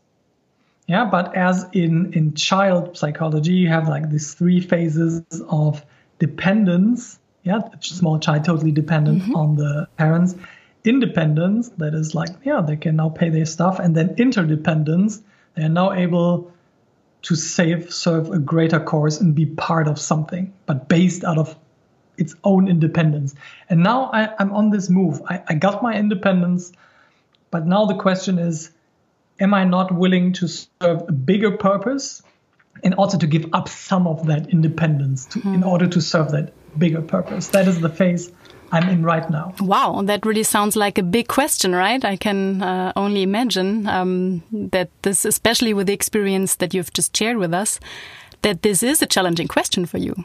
Yeah, 0.89 1.05
but 1.05 1.37
as 1.37 1.67
in 1.73 2.13
in 2.15 2.35
child 2.35 2.97
psychology, 2.97 3.53
you 3.53 3.69
have 3.69 3.89
like 3.89 4.11
these 4.11 4.35
three 4.35 4.61
phases 4.61 5.23
of 5.49 5.85
dependence. 6.19 7.19
Yeah, 7.45 7.61
small 7.81 8.19
child 8.19 8.45
totally 8.45 8.73
dependent 8.73 9.23
mm-hmm. 9.23 9.37
on 9.37 9.57
the 9.57 9.89
parents. 9.97 10.35
Independence, 10.85 11.69
that 11.79 11.95
is 11.95 12.13
like, 12.15 12.31
yeah, 12.45 12.61
they 12.61 12.77
can 12.77 12.97
now 12.97 13.09
pay 13.09 13.29
their 13.29 13.47
stuff, 13.47 13.79
and 13.79 13.95
then 13.95 14.17
interdependence, 14.19 15.23
they 15.55 15.63
are 15.63 15.69
now 15.69 15.93
able 15.93 16.53
to 17.23 17.37
save, 17.37 17.93
serve 17.93 18.31
a 18.31 18.39
greater 18.39 18.81
cause 18.81 19.21
and 19.21 19.35
be 19.35 19.47
part 19.47 19.87
of 19.87 19.99
something, 19.99 20.53
but 20.67 20.89
based 20.89 21.23
out 21.23 21.39
of 21.39 21.57
its 22.23 22.35
own 22.45 22.69
independence. 22.69 23.35
And 23.69 23.83
now 23.83 24.11
I, 24.13 24.35
am 24.43 24.53
on 24.53 24.71
this 24.71 24.89
move. 24.89 25.21
I, 25.29 25.43
I 25.49 25.55
got 25.55 25.83
my 25.83 25.95
independence, 25.95 26.73
but 27.51 27.67
now 27.67 27.85
the 27.85 27.97
question 27.97 28.39
is 28.39 28.71
am 29.41 29.53
I 29.53 29.65
not 29.65 29.93
willing 29.93 30.33
to 30.35 30.49
serve 30.49 31.03
a 31.09 31.13
bigger 31.13 31.51
purpose 31.51 32.23
and 32.85 32.95
also 32.95 33.19
to 33.19 33.27
give 33.27 33.47
up 33.53 33.69
some 33.69 34.07
of 34.07 34.27
that 34.27 34.49
independence 34.51 35.27
to, 35.27 35.41
in 35.41 35.63
hmm. 35.63 35.69
order 35.69 35.89
to 35.89 36.01
serve 36.01 36.31
that 36.31 36.53
bigger 36.79 37.03
purpose? 37.03 37.49
That 37.49 37.69
is 37.69 37.81
the 37.81 37.89
phase 37.89 38.33
I'm 38.73 38.89
in 38.89 39.03
right 39.03 39.29
now. 39.29 39.55
Wow, 39.61 40.01
that 40.03 40.25
really 40.25 40.45
sounds 40.45 40.77
like 40.77 40.97
a 40.97 41.03
big 41.03 41.29
question, 41.29 41.75
right? 41.75 42.03
I 42.03 42.17
can 42.17 42.63
uh, 42.63 42.93
only 42.97 43.23
imagine 43.23 43.87
um, 43.87 44.43
that 44.51 44.89
this, 45.03 45.27
especially 45.27 45.75
with 45.75 45.89
the 45.89 45.93
experience 45.93 46.57
that 46.57 46.73
you've 46.73 46.93
just 46.93 47.15
shared 47.15 47.37
with 47.37 47.53
us, 47.53 47.79
that 48.41 48.63
this 48.63 48.83
is 48.83 49.03
a 49.03 49.07
challenging 49.07 49.47
question 49.47 49.85
for 49.85 49.99
you. 49.99 50.25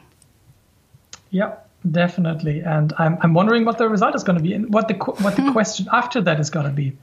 Yeah, 1.30 1.56
Definitely, 1.90 2.62
and 2.62 2.94
I'm 2.98 3.18
I'm 3.22 3.34
wondering 3.34 3.64
what 3.64 3.78
the 3.78 3.88
result 3.88 4.16
is 4.16 4.24
going 4.24 4.38
to 4.38 4.44
be 4.44 4.54
and 4.54 4.74
what 4.74 4.88
the 4.88 4.96
what 4.96 5.36
the 5.36 5.52
question 5.54 5.88
after 5.92 6.22
that 6.22 6.40
is 6.40 6.50
going 6.50 6.66
to 6.66 6.72
be. 6.72 6.98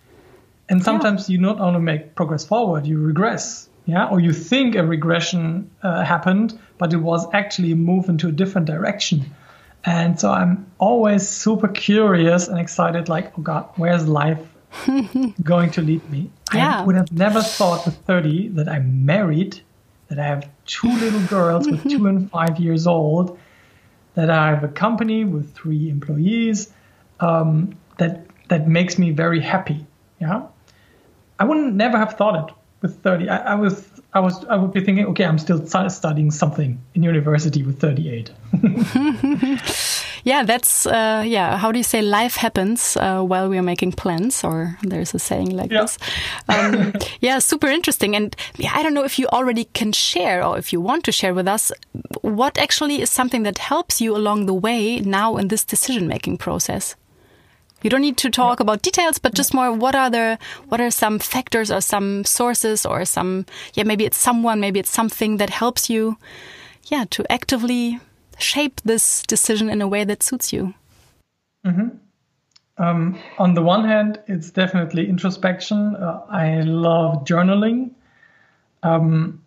And 0.68 0.82
sometimes 0.82 1.28
yeah. 1.28 1.34
you 1.34 1.40
not 1.40 1.60
only 1.60 1.80
make 1.80 2.14
progress 2.14 2.44
forward, 2.44 2.87
you 2.87 2.98
regress, 2.98 3.68
yeah, 3.87 4.08
or 4.08 4.18
you 4.18 4.32
think 4.32 4.74
a 4.74 4.84
regression 4.84 5.70
uh, 5.82 6.04
happened, 6.04 6.58
but 6.78 6.92
it 6.92 6.96
was 6.96 7.26
actually 7.32 7.72
a 7.72 7.76
move 7.76 8.08
into 8.08 8.28
a 8.28 8.32
different 8.32 8.66
direction. 8.66 9.24
And 9.84 10.18
so 10.18 10.30
I'm 10.30 10.66
always 10.78 11.28
super 11.28 11.68
curious 11.68 12.48
and 12.48 12.58
excited, 12.58 13.08
like, 13.08 13.38
oh 13.38 13.42
God, 13.42 13.68
where's 13.76 14.08
life 14.08 14.40
going 15.42 15.70
to 15.72 15.82
lead 15.82 16.08
me? 16.10 16.30
Yeah. 16.54 16.80
I 16.80 16.84
would 16.84 16.96
have 16.96 17.12
never 17.12 17.42
thought 17.42 17.84
with 17.84 17.96
30 18.06 18.48
that 18.48 18.68
I'm 18.68 19.04
married, 19.04 19.60
that 20.08 20.18
I 20.18 20.24
have 20.24 20.48
two 20.64 20.88
little 20.88 21.26
girls 21.26 21.70
with 21.70 21.82
two 21.88 22.06
and 22.08 22.30
five 22.30 22.58
years 22.58 22.87
old, 22.87 23.38
that 24.14 24.31
I 24.31 24.48
have 24.50 24.64
a 24.64 24.68
company 24.68 25.24
with 25.24 25.55
three 25.55 25.88
employees, 25.90 26.72
um, 27.20 27.77
that 27.98 28.27
that 28.48 28.68
makes 28.68 28.98
me 28.98 29.11
very 29.11 29.40
happy. 29.40 29.87
Yeah. 30.20 30.46
I 31.38 31.44
wouldn't 31.44 31.74
never 31.74 31.98
have 31.98 32.14
thought 32.14 32.48
it 32.48 32.55
with 32.81 33.03
30. 33.03 33.29
I, 33.29 33.53
I 33.53 33.55
was 33.55 33.88
I 34.12 34.20
was 34.20 34.44
I 34.44 34.57
would 34.57 34.72
be 34.72 34.81
thinking, 34.81 35.07
okay, 35.07 35.24
I'm 35.24 35.38
still 35.38 35.66
studying 35.66 36.31
something 36.31 36.81
in 36.94 37.03
university 37.03 37.62
with 37.62 37.81
38. 37.81 38.31
yeah, 40.24 40.42
that's 40.42 40.87
uh, 40.87 41.22
yeah. 41.26 41.58
How 41.58 41.70
do 41.70 41.78
you 41.78 41.84
say 41.84 42.00
life 42.00 42.37
happens 42.37 42.96
uh, 42.96 43.22
while 43.22 43.48
we 43.48 43.58
are 43.58 43.62
making 43.62 43.92
plans? 43.92 44.42
Or 44.42 44.78
there's 44.82 45.14
a 45.14 45.18
saying 45.18 45.50
like 45.50 45.70
yeah. 45.70 45.82
this. 45.82 45.98
Um, 46.48 46.94
yeah, 47.20 47.38
super 47.38 47.68
interesting. 47.68 48.16
And 48.16 48.34
yeah, 48.56 48.72
I 48.74 48.82
don't 48.82 48.94
know 48.94 49.04
if 49.04 49.18
you 49.18 49.26
already 49.28 49.66
can 49.74 49.92
share 49.92 50.42
or 50.42 50.58
if 50.58 50.72
you 50.72 50.80
want 50.80 51.04
to 51.04 51.12
share 51.12 51.34
with 51.34 51.46
us 51.46 51.70
what 52.22 52.56
actually 52.58 53.02
is 53.02 53.10
something 53.10 53.42
that 53.42 53.58
helps 53.58 54.00
you 54.00 54.16
along 54.16 54.46
the 54.46 54.54
way 54.54 54.98
now 55.00 55.37
in 55.37 55.48
this 55.48 55.62
decision 55.64 56.08
making 56.08 56.38
process. 56.38 56.96
You 57.82 57.90
don't 57.90 58.00
need 58.00 58.16
to 58.16 58.30
talk 58.30 58.60
about 58.60 58.80
details, 58.80 59.18
but 59.18 59.34
just 59.34 59.52
more 59.52 59.70
what 59.70 59.94
are 59.94 60.08
the 60.08 60.38
what 60.70 60.80
are 60.80 60.90
some 60.90 61.18
factors 61.18 61.70
or 61.70 61.82
some 61.82 62.24
sources 62.24 62.87
or 62.87 63.04
some 63.04 63.44
yeah 63.74 63.84
maybe 63.84 64.06
it's 64.06 64.16
someone 64.16 64.58
maybe 64.58 64.80
it's 64.80 64.88
something 64.88 65.37
that 65.37 65.50
helps 65.50 65.90
you 65.90 66.16
yeah 66.87 67.04
to 67.10 67.30
actively 67.30 68.00
shape 68.38 68.81
this 68.85 69.23
decision 69.23 69.68
in 69.68 69.83
a 69.83 69.88
way 69.88 70.05
that 70.05 70.23
suits 70.23 70.53
you. 70.53 70.75
Mm 71.64 71.75
-hmm. 71.75 71.90
um, 72.77 73.16
on 73.38 73.55
the 73.55 73.62
one 73.62 73.88
hand, 73.88 74.20
it's 74.27 74.53
definitely 74.53 75.09
introspection. 75.09 75.97
Uh, 75.97 76.20
I 76.31 76.62
love 76.62 77.25
journaling. 77.25 77.90
Um, 78.83 79.40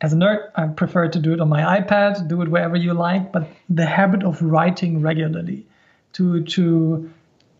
as 0.00 0.12
a 0.12 0.16
nerd, 0.16 0.38
I 0.54 0.66
prefer 0.74 1.08
to 1.08 1.20
do 1.20 1.32
it 1.32 1.40
on 1.40 1.48
my 1.48 1.80
iPad, 1.80 2.28
do 2.28 2.42
it 2.42 2.48
wherever 2.48 2.76
you 2.76 2.92
like, 2.92 3.32
but 3.32 3.42
the 3.74 3.86
habit 3.86 4.22
of 4.24 4.42
writing 4.42 5.02
regularly 5.02 5.66
to 6.12 6.42
to 6.42 7.10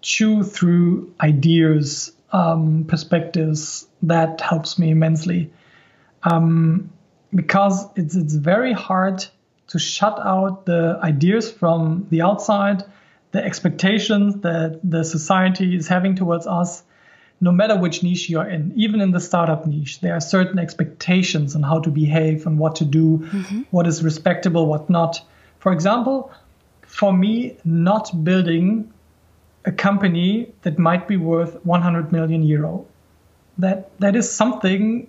chew 0.03 0.43
through 0.43 1.15
ideas, 1.21 2.13
um, 2.33 2.85
perspectives, 2.87 3.89
that 4.03 4.41
helps 4.41 4.79
me 4.79 4.91
immensely. 4.91 5.51
Um, 6.23 6.91
because 7.35 7.87
it's, 7.97 8.15
it's 8.15 8.35
very 8.35 8.73
hard 8.73 9.25
to 9.69 9.79
shut 9.79 10.19
out 10.19 10.67
the 10.67 10.99
ideas 11.03 11.51
from 11.51 12.07
the 12.11 12.23
outside, 12.23 12.85
the 13.33 13.45
expectations 13.45 14.37
that 14.43 14.81
the 14.85 15.05
society 15.05 15.75
is 15.77 15.89
having 15.89 16.15
towards 16.15 16.47
us, 16.47 16.83
no 17.41 17.51
matter 17.51 17.77
which 17.77 18.03
niche 18.03 18.31
you're 18.31 18.49
in. 18.49 18.73
Even 18.77 19.01
in 19.01 19.11
the 19.11 19.21
startup 19.21 19.67
niche, 19.67 20.01
there 20.01 20.15
are 20.15 20.21
certain 20.21 20.59
expectations 20.59 21.57
on 21.57 21.63
how 21.63 21.81
to 21.81 21.91
behave 21.91 22.47
and 22.47 22.59
what 22.59 22.77
to 22.77 22.85
do, 22.85 23.19
mm-hmm. 23.19 23.63
what 23.71 23.87
is 23.87 24.05
respectable, 24.05 24.67
what 24.67 24.89
not. 24.89 25.21
For 25.59 25.73
example, 25.73 26.31
for 26.83 27.13
me, 27.13 27.57
not 27.65 28.25
building 28.25 28.93
a 29.65 29.73
company 29.73 30.53
that 30.63 30.79
might 30.79 31.09
be 31.09 31.17
worth 31.17 31.65
100 31.65 32.13
million 32.13 32.43
euro. 32.43 32.87
That 33.59 33.99
that 34.01 34.15
is 34.17 34.31
something 34.31 35.09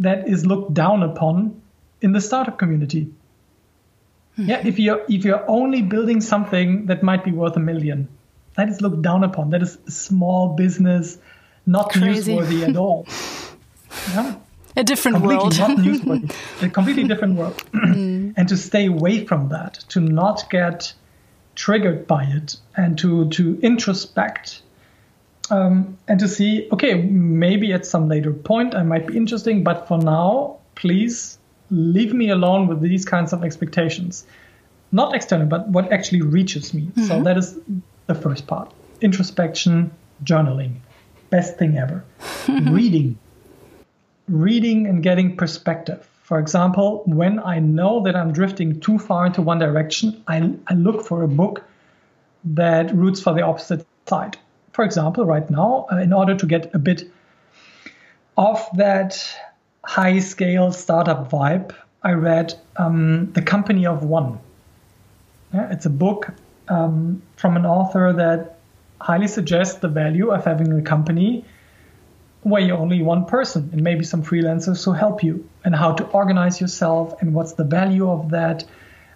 that 0.00 0.28
is 0.28 0.46
looked 0.46 0.74
down 0.74 1.02
upon 1.02 1.60
in 2.00 2.12
the 2.12 2.20
startup 2.20 2.58
community. 2.58 3.08
Mm-hmm. 4.38 4.50
Yeah, 4.50 4.66
if 4.66 4.78
you're 4.78 5.02
if 5.08 5.24
you're 5.24 5.44
only 5.48 5.82
building 5.82 6.20
something 6.20 6.86
that 6.86 7.02
might 7.02 7.24
be 7.24 7.32
worth 7.32 7.56
a 7.56 7.60
million, 7.60 8.08
that 8.56 8.68
is 8.68 8.80
looked 8.82 9.02
down 9.02 9.24
upon. 9.24 9.50
That 9.50 9.62
is 9.62 9.78
small 9.88 10.54
business, 10.56 11.18
not 11.64 11.90
Crazy. 11.92 12.34
newsworthy 12.34 12.68
at 12.68 12.76
all. 12.76 13.06
Yeah. 14.12 14.34
A 14.76 14.84
different 14.84 15.16
completely 15.16 15.44
world. 15.44 15.58
not 15.58 15.70
newsworthy. 15.78 16.62
a 16.62 16.68
completely 16.68 17.04
different 17.04 17.36
world. 17.36 17.62
Mm. 17.72 18.34
and 18.36 18.48
to 18.48 18.56
stay 18.58 18.86
away 18.86 19.24
from 19.24 19.48
that, 19.48 19.74
to 19.88 20.00
not 20.00 20.50
get 20.50 20.92
triggered 21.54 22.06
by 22.06 22.24
it 22.24 22.56
and 22.76 22.98
to 22.98 23.28
to 23.30 23.58
introspect 23.62 24.60
um, 25.50 25.96
and 26.06 26.20
to 26.20 26.28
see 26.28 26.68
okay 26.70 26.94
maybe 26.94 27.72
at 27.72 27.86
some 27.86 28.08
later 28.08 28.32
point 28.32 28.74
i 28.74 28.82
might 28.82 29.06
be 29.06 29.16
interesting 29.16 29.64
but 29.64 29.88
for 29.88 29.96
now 29.98 30.58
please 30.74 31.38
leave 31.70 32.12
me 32.12 32.30
alone 32.30 32.66
with 32.66 32.80
these 32.80 33.04
kinds 33.04 33.32
of 33.32 33.44
expectations. 33.44 34.26
Not 34.92 35.14
external 35.14 35.46
but 35.46 35.68
what 35.68 35.92
actually 35.92 36.22
reaches 36.22 36.72
me. 36.72 36.82
Mm-hmm. 36.82 37.04
so 37.04 37.22
that 37.22 37.36
is 37.36 37.58
the 38.06 38.14
first 38.14 38.46
part. 38.46 38.72
Introspection 39.00 39.90
journaling. 40.24 40.76
Best 41.30 41.58
thing 41.58 41.76
ever. 41.76 42.04
Reading. 42.48 43.18
Reading 44.28 44.86
and 44.86 45.02
getting 45.02 45.36
perspective. 45.36 46.08
For 46.22 46.38
example, 46.38 47.02
when 47.06 47.38
I 47.38 47.60
know 47.60 48.02
that 48.02 48.16
I'm 48.16 48.32
drifting 48.32 48.80
too 48.80 48.98
far 48.98 49.26
into 49.26 49.42
one 49.42 49.58
direction, 49.58 50.24
I, 50.26 50.52
I 50.66 50.74
look 50.74 51.04
for 51.04 51.22
a 51.22 51.28
book 51.28 51.62
that 52.44 52.94
roots 52.94 53.20
for 53.20 53.32
the 53.32 53.42
opposite 53.42 53.86
side. 54.06 54.36
For 54.72 54.84
example, 54.84 55.24
right 55.24 55.48
now, 55.48 55.86
uh, 55.90 55.96
in 55.98 56.12
order 56.12 56.34
to 56.34 56.46
get 56.46 56.74
a 56.74 56.78
bit 56.78 57.04
of 58.36 58.66
that 58.74 59.24
high 59.86 60.18
scale 60.18 60.72
startup 60.72 61.30
vibe, 61.30 61.72
I 62.02 62.12
read 62.12 62.54
um, 62.76 63.32
The 63.32 63.42
Company 63.42 63.86
of 63.86 64.02
One. 64.02 64.40
Yeah, 65.54 65.72
it's 65.72 65.86
a 65.86 65.90
book 65.90 66.30
um, 66.68 67.22
from 67.36 67.56
an 67.56 67.64
author 67.64 68.12
that 68.12 68.58
highly 69.00 69.28
suggests 69.28 69.78
the 69.78 69.88
value 69.88 70.30
of 70.30 70.44
having 70.44 70.72
a 70.72 70.82
company 70.82 71.44
where 72.42 72.60
you're 72.60 72.78
only 72.78 73.00
one 73.00 73.26
person 73.26 73.70
and 73.72 73.82
maybe 73.82 74.04
some 74.04 74.22
freelancers 74.22 74.84
who 74.84 74.92
help 74.92 75.22
you 75.22 75.48
and 75.64 75.74
how 75.74 75.92
to 75.92 76.04
organize 76.08 76.60
yourself 76.60 77.20
and 77.22 77.32
what's 77.32 77.52
the 77.52 77.64
value 77.64 78.10
of 78.10 78.30
that. 78.30 78.64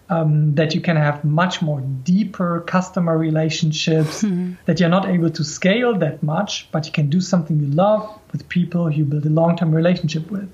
Um, 0.09 0.57
that 0.57 0.75
you 0.75 0.81
can 0.81 0.97
have 0.97 1.23
much 1.23 1.63
more 1.63 1.81
deeper 1.81 2.63
customer 2.63 3.17
relationships, 3.17 4.25
mm-hmm. 4.25 4.55
that 4.65 4.81
you're 4.81 4.89
not 4.89 5.09
able 5.09 5.31
to 5.31 5.45
scale 5.45 5.97
that 5.99 6.21
much, 6.21 6.67
but 6.73 6.85
you 6.85 6.91
can 6.91 7.11
do 7.11 7.21
something 7.21 7.61
you 7.61 7.69
love 7.69 8.19
with 8.33 8.49
people 8.49 8.91
you 8.91 9.05
build 9.05 9.25
a 9.25 9.31
long 9.31 9.57
term 9.57 9.73
relationship 9.73 10.29
with. 10.29 10.51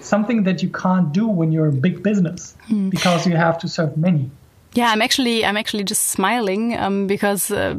Something 0.00 0.44
that 0.44 0.62
you 0.62 0.68
can't 0.68 1.12
do 1.12 1.26
when 1.26 1.52
you're 1.52 1.68
a 1.68 1.72
big 1.72 2.02
business 2.02 2.56
mm. 2.68 2.90
because 2.90 3.26
you 3.26 3.36
have 3.36 3.58
to 3.58 3.68
serve 3.68 3.96
many. 3.96 4.30
Yeah, 4.74 4.90
I'm 4.90 5.02
actually 5.02 5.44
I'm 5.44 5.56
actually 5.56 5.84
just 5.84 6.08
smiling 6.08 6.76
um, 6.76 7.06
because 7.06 7.50
uh, 7.50 7.74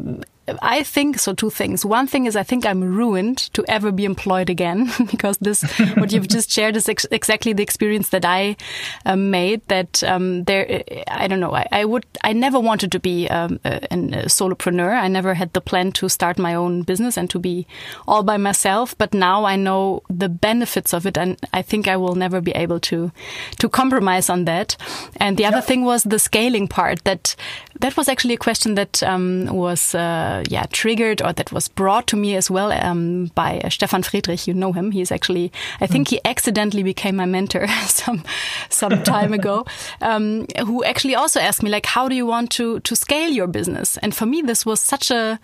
I 0.47 0.81
think 0.81 1.19
so. 1.19 1.33
Two 1.33 1.51
things. 1.51 1.85
One 1.85 2.07
thing 2.07 2.25
is 2.25 2.35
I 2.35 2.41
think 2.41 2.65
I'm 2.65 2.81
ruined 2.81 3.37
to 3.53 3.63
ever 3.67 3.91
be 3.91 4.05
employed 4.05 4.49
again 4.49 4.89
because 5.11 5.37
this 5.37 5.61
what 5.95 6.11
you've 6.11 6.27
just 6.27 6.49
shared 6.49 6.75
is 6.75 6.89
ex 6.89 7.05
exactly 7.11 7.53
the 7.53 7.61
experience 7.61 8.09
that 8.09 8.25
I 8.25 8.57
um, 9.05 9.29
made. 9.29 9.61
That 9.67 10.03
um, 10.03 10.43
there, 10.45 10.83
I 11.07 11.27
don't 11.27 11.39
know. 11.39 11.53
I, 11.53 11.67
I, 11.71 11.85
would. 11.85 12.05
I 12.23 12.33
never 12.33 12.59
wanted 12.59 12.91
to 12.93 12.99
be 12.99 13.29
um, 13.29 13.59
a, 13.63 13.75
a, 13.91 14.25
solopreneur. 14.25 14.91
I 14.91 15.07
never 15.07 15.35
had 15.35 15.53
the 15.53 15.61
plan 15.61 15.91
to 15.93 16.09
start 16.09 16.39
my 16.39 16.55
own 16.55 16.81
business 16.81 17.17
and 17.17 17.29
to 17.29 17.37
be 17.37 17.67
all 18.07 18.23
by 18.23 18.37
myself. 18.37 18.97
But 18.97 19.13
now 19.13 19.45
I 19.45 19.55
know 19.55 20.01
the 20.09 20.29
benefits 20.29 20.91
of 20.91 21.05
it, 21.05 21.19
and 21.19 21.37
I 21.53 21.61
think 21.61 21.87
I 21.87 21.97
will 21.97 22.15
never 22.15 22.41
be 22.41 22.51
able 22.53 22.79
to 22.79 23.11
to 23.59 23.69
compromise 23.69 24.27
on 24.27 24.45
that. 24.45 24.75
And 25.17 25.37
the 25.37 25.45
other 25.45 25.61
thing 25.61 25.85
was 25.85 26.03
the 26.03 26.17
scaling 26.17 26.67
part. 26.67 27.03
That 27.03 27.35
that 27.79 27.95
was 27.95 28.09
actually 28.09 28.33
a 28.33 28.37
question 28.37 28.73
that 28.73 29.03
um, 29.03 29.45
was. 29.45 29.93
Uh, 29.93 30.30
yeah 30.49 30.65
triggered 30.71 31.21
or 31.21 31.33
that 31.33 31.51
was 31.51 31.67
brought 31.67 32.07
to 32.07 32.17
me 32.17 32.35
as 32.35 32.51
well 32.51 32.71
um, 32.71 33.31
by 33.35 33.59
uh, 33.59 33.69
Stefan 33.69 34.03
Frädrich. 34.03 34.47
You 34.47 34.53
know 34.53 34.73
him. 34.73 34.91
He's 34.91 35.11
actually 35.11 35.51
I 35.81 35.87
think 35.87 36.09
he 36.09 36.19
accidentally 36.25 36.83
became 36.83 37.15
my 37.15 37.25
mentor 37.25 37.67
some 37.87 38.23
some 38.69 39.03
time 39.03 39.33
ago. 39.33 39.65
Um, 40.01 40.45
who 40.65 40.83
actually 40.83 41.15
also 41.15 41.39
asked 41.39 41.63
me 41.63 41.69
like, 41.69 41.85
how 41.85 42.09
do 42.09 42.15
you 42.15 42.25
want 42.25 42.51
to 42.51 42.79
to 42.81 42.95
scale 42.95 43.31
your 43.31 43.47
business? 43.47 43.97
And 43.97 44.15
for 44.15 44.25
me, 44.25 44.41
this 44.41 44.65
was 44.65 44.79
such 44.79 45.11
a 45.11 45.39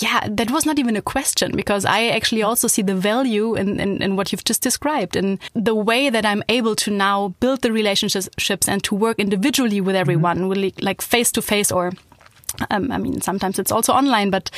yeah, 0.00 0.26
that 0.28 0.50
was 0.50 0.64
not 0.64 0.78
even 0.78 0.96
a 0.96 1.02
question 1.02 1.54
because 1.54 1.84
I 1.84 2.08
actually 2.08 2.42
also 2.42 2.66
see 2.66 2.82
the 2.82 2.94
value 2.94 3.54
in, 3.54 3.78
in, 3.78 4.02
in, 4.02 4.16
what 4.16 4.32
you've 4.32 4.44
just 4.44 4.62
described 4.62 5.16
and 5.16 5.38
the 5.54 5.74
way 5.74 6.08
that 6.08 6.24
I'm 6.24 6.42
able 6.48 6.74
to 6.76 6.90
now 6.90 7.34
build 7.40 7.60
the 7.60 7.72
relationships 7.72 8.68
and 8.68 8.82
to 8.84 8.94
work 8.94 9.18
individually 9.18 9.80
with 9.80 9.96
everyone, 9.96 10.38
mm 10.38 10.44
-hmm. 10.44 10.54
really 10.54 10.72
like 10.80 11.02
face 11.02 11.30
to 11.32 11.42
face 11.42 11.74
or 11.74 11.92
um, 12.70 12.90
I 12.90 12.98
mean, 12.98 13.20
sometimes 13.20 13.58
it's 13.58 13.72
also 13.72 13.92
online, 13.92 14.30
but 14.30 14.50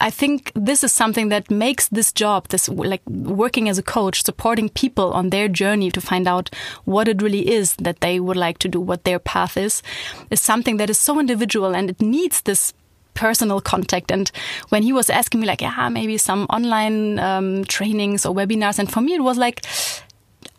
I 0.00 0.10
think 0.10 0.52
this 0.54 0.84
is 0.84 0.92
something 0.92 1.28
that 1.28 1.50
makes 1.50 1.88
this 1.88 2.12
job, 2.12 2.48
this 2.48 2.68
like 2.68 3.02
working 3.06 3.68
as 3.68 3.78
a 3.78 3.82
coach, 3.82 4.24
supporting 4.24 4.68
people 4.68 5.12
on 5.12 5.30
their 5.30 5.48
journey 5.48 5.90
to 5.90 6.00
find 6.00 6.28
out 6.28 6.50
what 6.84 7.08
it 7.08 7.22
really 7.22 7.50
is 7.50 7.74
that 7.76 8.00
they 8.00 8.20
would 8.20 8.36
like 8.36 8.58
to 8.58 8.68
do, 8.68 8.80
what 8.80 9.04
their 9.04 9.18
path 9.18 9.56
is, 9.56 9.82
is 10.30 10.40
something 10.40 10.76
that 10.76 10.90
is 10.90 10.98
so 10.98 11.18
individual 11.18 11.74
and 11.74 11.90
it 11.90 12.00
needs 12.00 12.42
this 12.42 12.72
personal 13.14 13.60
contact. 13.60 14.10
And 14.10 14.30
when 14.68 14.82
he 14.82 14.92
was 14.92 15.08
asking 15.08 15.40
me 15.40 15.46
like, 15.46 15.60
yeah, 15.60 15.88
maybe 15.88 16.18
some 16.18 16.46
online 16.50 17.18
um, 17.18 17.64
trainings 17.64 18.26
or 18.26 18.34
webinars, 18.34 18.78
and 18.78 18.90
for 18.90 19.00
me 19.00 19.14
it 19.14 19.22
was 19.22 19.38
like, 19.38 19.64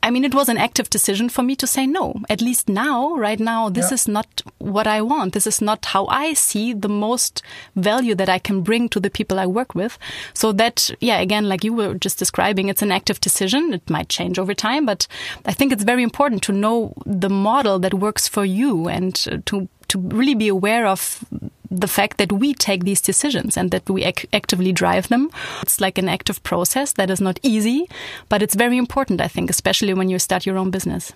I 0.05 0.11
mean, 0.11 0.23
it 0.23 0.35
was 0.35 0.49
an 0.49 0.59
active 0.59 0.91
decision 0.91 1.29
for 1.29 1.41
me 1.41 1.55
to 1.55 1.65
say 1.65 1.87
no. 1.87 2.21
At 2.29 2.39
least 2.39 2.69
now, 2.69 3.15
right 3.15 3.39
now, 3.39 3.69
this 3.69 3.89
yeah. 3.89 3.95
is 3.95 4.07
not 4.07 4.43
what 4.59 4.85
I 4.85 5.01
want. 5.01 5.33
This 5.33 5.47
is 5.47 5.63
not 5.63 5.83
how 5.85 6.05
I 6.05 6.33
see 6.33 6.73
the 6.73 6.87
most 6.89 7.41
value 7.75 8.13
that 8.13 8.29
I 8.29 8.37
can 8.37 8.61
bring 8.61 8.87
to 8.89 8.99
the 8.99 9.09
people 9.09 9.39
I 9.39 9.47
work 9.47 9.73
with. 9.73 9.97
So 10.35 10.51
that, 10.51 10.91
yeah, 11.01 11.17
again, 11.19 11.49
like 11.49 11.63
you 11.63 11.73
were 11.73 11.95
just 11.95 12.19
describing, 12.19 12.69
it's 12.69 12.83
an 12.83 12.91
active 12.91 13.19
decision. 13.19 13.73
It 13.73 13.89
might 13.89 14.07
change 14.07 14.37
over 14.37 14.53
time, 14.53 14.85
but 14.85 15.07
I 15.43 15.53
think 15.53 15.73
it's 15.73 15.83
very 15.83 16.03
important 16.03 16.43
to 16.43 16.51
know 16.51 16.93
the 17.03 17.29
model 17.29 17.79
that 17.79 17.95
works 17.95 18.27
for 18.27 18.45
you 18.45 18.87
and 18.87 19.15
to 19.47 19.67
to 19.95 20.15
really 20.15 20.35
be 20.35 20.47
aware 20.47 20.85
of 20.85 21.23
the 21.71 21.87
fact 21.87 22.17
that 22.17 22.31
we 22.31 22.53
take 22.53 22.83
these 22.83 23.01
decisions 23.01 23.57
and 23.57 23.71
that 23.71 23.89
we 23.89 24.03
ac 24.03 24.27
actively 24.33 24.71
drive 24.71 25.07
them. 25.07 25.29
It's 25.61 25.81
like 25.81 25.97
an 25.97 26.09
active 26.09 26.41
process 26.43 26.93
that 26.93 27.09
is 27.09 27.21
not 27.21 27.39
easy, 27.43 27.87
but 28.29 28.41
it's 28.41 28.55
very 28.55 28.77
important, 28.77 29.21
I 29.21 29.27
think, 29.27 29.49
especially 29.49 29.93
when 29.93 30.09
you 30.09 30.19
start 30.19 30.45
your 30.45 30.57
own 30.57 30.71
business. 30.71 31.13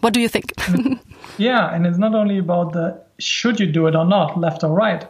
What 0.00 0.14
do 0.14 0.20
you 0.20 0.28
think? 0.28 0.52
yeah, 1.38 1.74
and 1.74 1.86
it's 1.86 1.98
not 1.98 2.14
only 2.14 2.38
about 2.38 2.72
the 2.72 3.00
should 3.18 3.60
you 3.60 3.66
do 3.66 3.86
it 3.86 3.94
or 3.94 4.04
not, 4.04 4.38
left 4.38 4.64
or 4.64 4.72
right. 4.72 5.06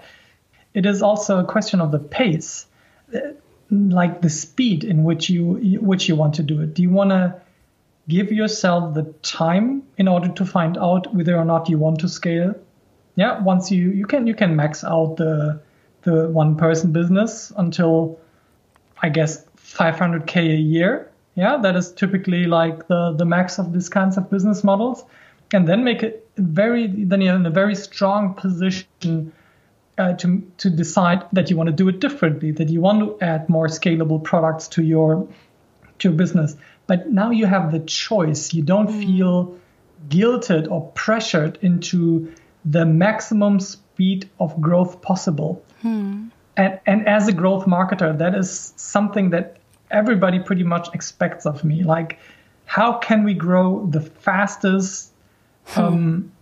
It 0.74 0.86
is 0.86 1.02
also 1.02 1.38
a 1.38 1.44
question 1.44 1.80
of 1.80 1.90
the 1.90 1.98
pace, 1.98 2.66
uh, 3.14 3.18
like 3.70 4.20
the 4.20 4.30
speed 4.30 4.84
in 4.84 5.05
which 5.05 5.30
you 5.30 5.78
which 5.80 6.09
you 6.09 6.16
want 6.16 6.34
to 6.34 6.42
do 6.42 6.61
it. 6.62 6.74
Do 6.74 6.82
you 6.82 6.90
want 6.90 7.11
to 7.11 7.34
give 8.09 8.30
yourself 8.30 8.94
the 8.94 9.05
time 9.22 9.82
in 9.96 10.09
order 10.09 10.28
to 10.28 10.44
find 10.44 10.76
out 10.76 11.14
whether 11.14 11.36
or 11.36 11.44
not 11.44 11.68
you 11.68 11.78
want 11.78 12.00
to 12.00 12.09
scale 12.09 12.55
yeah, 13.16 13.40
once 13.40 13.70
you 13.70 13.90
you 13.90 14.06
can 14.06 14.26
you 14.26 14.34
can 14.34 14.56
max 14.56 14.84
out 14.84 15.16
the 15.16 15.60
the 16.02 16.28
one 16.28 16.56
person 16.56 16.92
business 16.92 17.52
until 17.56 18.18
I 19.02 19.08
guess 19.08 19.44
500k 19.56 20.36
a 20.36 20.56
year. 20.56 21.10
Yeah, 21.34 21.58
that 21.62 21.76
is 21.76 21.92
typically 21.92 22.44
like 22.44 22.86
the 22.88 23.12
the 23.12 23.24
max 23.24 23.58
of 23.58 23.72
these 23.72 23.88
kinds 23.88 24.16
of 24.16 24.30
business 24.30 24.64
models, 24.64 25.04
and 25.52 25.66
then 25.66 25.84
make 25.84 26.02
it 26.02 26.28
very 26.36 26.86
then 26.86 27.20
you're 27.20 27.36
in 27.36 27.46
a 27.46 27.50
very 27.50 27.74
strong 27.74 28.34
position 28.34 29.32
uh, 29.98 30.14
to 30.14 30.42
to 30.58 30.70
decide 30.70 31.24
that 31.32 31.50
you 31.50 31.56
want 31.56 31.68
to 31.68 31.72
do 31.72 31.88
it 31.88 32.00
differently, 32.00 32.52
that 32.52 32.68
you 32.68 32.80
want 32.80 33.00
to 33.00 33.24
add 33.24 33.48
more 33.48 33.68
scalable 33.68 34.22
products 34.22 34.68
to 34.68 34.82
your 34.82 35.28
to 35.98 36.08
your 36.08 36.16
business. 36.16 36.56
But 36.86 37.10
now 37.10 37.30
you 37.30 37.46
have 37.46 37.72
the 37.72 37.80
choice. 37.80 38.52
You 38.52 38.62
don't 38.62 38.88
mm. 38.88 39.00
feel 39.00 39.58
guilted 40.08 40.70
or 40.70 40.90
pressured 40.94 41.58
into 41.62 42.32
the 42.64 42.86
maximum 42.86 43.60
speed 43.60 44.28
of 44.40 44.60
growth 44.60 45.02
possible. 45.02 45.62
Hmm. 45.82 46.28
And, 46.56 46.80
and 46.86 47.08
as 47.08 47.28
a 47.28 47.32
growth 47.32 47.66
marketer, 47.66 48.16
that 48.16 48.34
is 48.34 48.72
something 48.76 49.30
that 49.30 49.56
everybody 49.90 50.38
pretty 50.38 50.62
much 50.62 50.88
expects 50.94 51.46
of 51.46 51.64
me. 51.64 51.82
Like, 51.82 52.18
how 52.66 52.94
can 52.94 53.24
we 53.24 53.34
grow 53.34 53.86
the 53.86 54.00
fastest? 54.00 55.12
Hmm. 55.66 55.80
Um, 55.80 56.32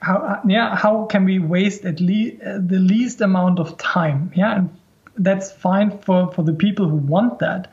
how 0.00 0.40
yeah? 0.46 0.76
How 0.76 1.04
can 1.04 1.24
we 1.24 1.38
waste 1.38 1.84
at 1.84 2.00
least 2.00 2.42
uh, 2.42 2.58
the 2.58 2.78
least 2.78 3.20
amount 3.20 3.58
of 3.58 3.76
time? 3.76 4.32
Yeah, 4.34 4.56
and 4.56 4.76
that's 5.16 5.52
fine 5.52 5.98
for 5.98 6.32
for 6.32 6.42
the 6.42 6.54
people 6.54 6.88
who 6.88 6.96
want 6.96 7.38
that. 7.40 7.70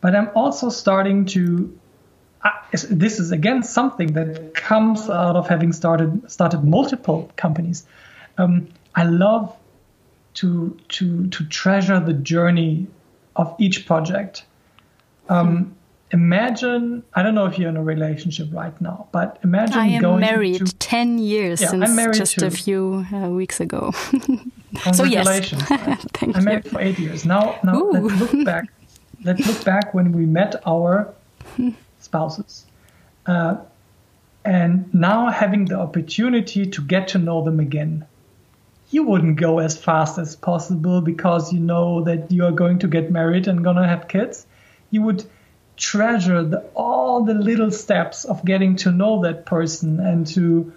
But 0.00 0.14
I'm 0.16 0.30
also 0.34 0.70
starting 0.70 1.26
to 1.26 1.78
this 2.90 3.18
is 3.18 3.32
again 3.32 3.62
something 3.62 4.12
that 4.12 4.54
comes 4.54 5.08
out 5.08 5.36
of 5.36 5.48
having 5.48 5.72
started 5.72 6.30
started 6.30 6.64
multiple 6.64 7.30
companies. 7.36 7.86
Um, 8.38 8.68
I 8.94 9.04
love 9.04 9.54
to 10.34 10.78
to 10.88 11.28
to 11.28 11.44
treasure 11.46 12.00
the 12.00 12.12
journey 12.12 12.86
of 13.34 13.54
each 13.58 13.86
project. 13.86 14.44
Um. 15.28 15.72
Imagine 16.12 17.02
I 17.14 17.24
don't 17.24 17.34
know 17.34 17.46
if 17.46 17.58
you're 17.58 17.68
in 17.68 17.76
a 17.76 17.82
relationship 17.82 18.48
right 18.52 18.80
now, 18.80 19.08
but 19.10 19.40
imagine 19.42 19.76
I 19.76 19.86
am 19.88 20.02
going 20.02 20.20
married 20.20 20.64
to, 20.64 20.72
ten 20.78 21.18
years 21.18 21.60
yeah, 21.60 21.70
since 21.70 22.16
just 22.16 22.38
too. 22.38 22.46
a 22.46 22.50
few 22.50 23.04
uh, 23.12 23.28
weeks 23.28 23.58
ago. 23.58 23.90
so 24.94 25.02
yes, 25.02 25.50
Thank 26.14 26.36
I'm 26.36 26.42
you. 26.42 26.44
married 26.44 26.70
for 26.70 26.80
eight 26.80 27.00
years 27.00 27.24
now. 27.24 27.58
Now 27.64 27.80
Ooh. 27.80 27.90
let's 27.90 28.20
look 28.20 28.44
back. 28.44 28.66
Let's 29.24 29.44
look 29.44 29.64
back 29.64 29.92
when 29.94 30.12
we 30.12 30.26
met 30.26 30.54
our 30.64 31.12
spouses. 32.06 32.64
Uh, 33.26 33.56
and 34.44 34.94
now 34.94 35.28
having 35.28 35.64
the 35.64 35.78
opportunity 35.78 36.66
to 36.66 36.80
get 36.80 37.08
to 37.08 37.18
know 37.18 37.44
them 37.44 37.58
again. 37.60 38.06
You 38.90 39.02
wouldn't 39.02 39.36
go 39.36 39.58
as 39.58 39.76
fast 39.76 40.18
as 40.18 40.36
possible 40.36 41.00
because 41.00 41.52
you 41.52 41.58
know 41.58 42.04
that 42.04 42.30
you 42.30 42.44
are 42.44 42.52
going 42.52 42.78
to 42.78 42.88
get 42.88 43.10
married 43.10 43.48
and 43.48 43.64
gonna 43.64 43.86
have 43.86 44.06
kids. 44.06 44.46
You 44.92 45.02
would 45.02 45.24
treasure 45.76 46.44
the, 46.44 46.60
all 46.74 47.24
the 47.24 47.34
little 47.34 47.72
steps 47.72 48.24
of 48.24 48.44
getting 48.44 48.76
to 48.76 48.92
know 48.92 49.22
that 49.22 49.44
person 49.44 49.98
and 49.98 50.26
to 50.28 50.72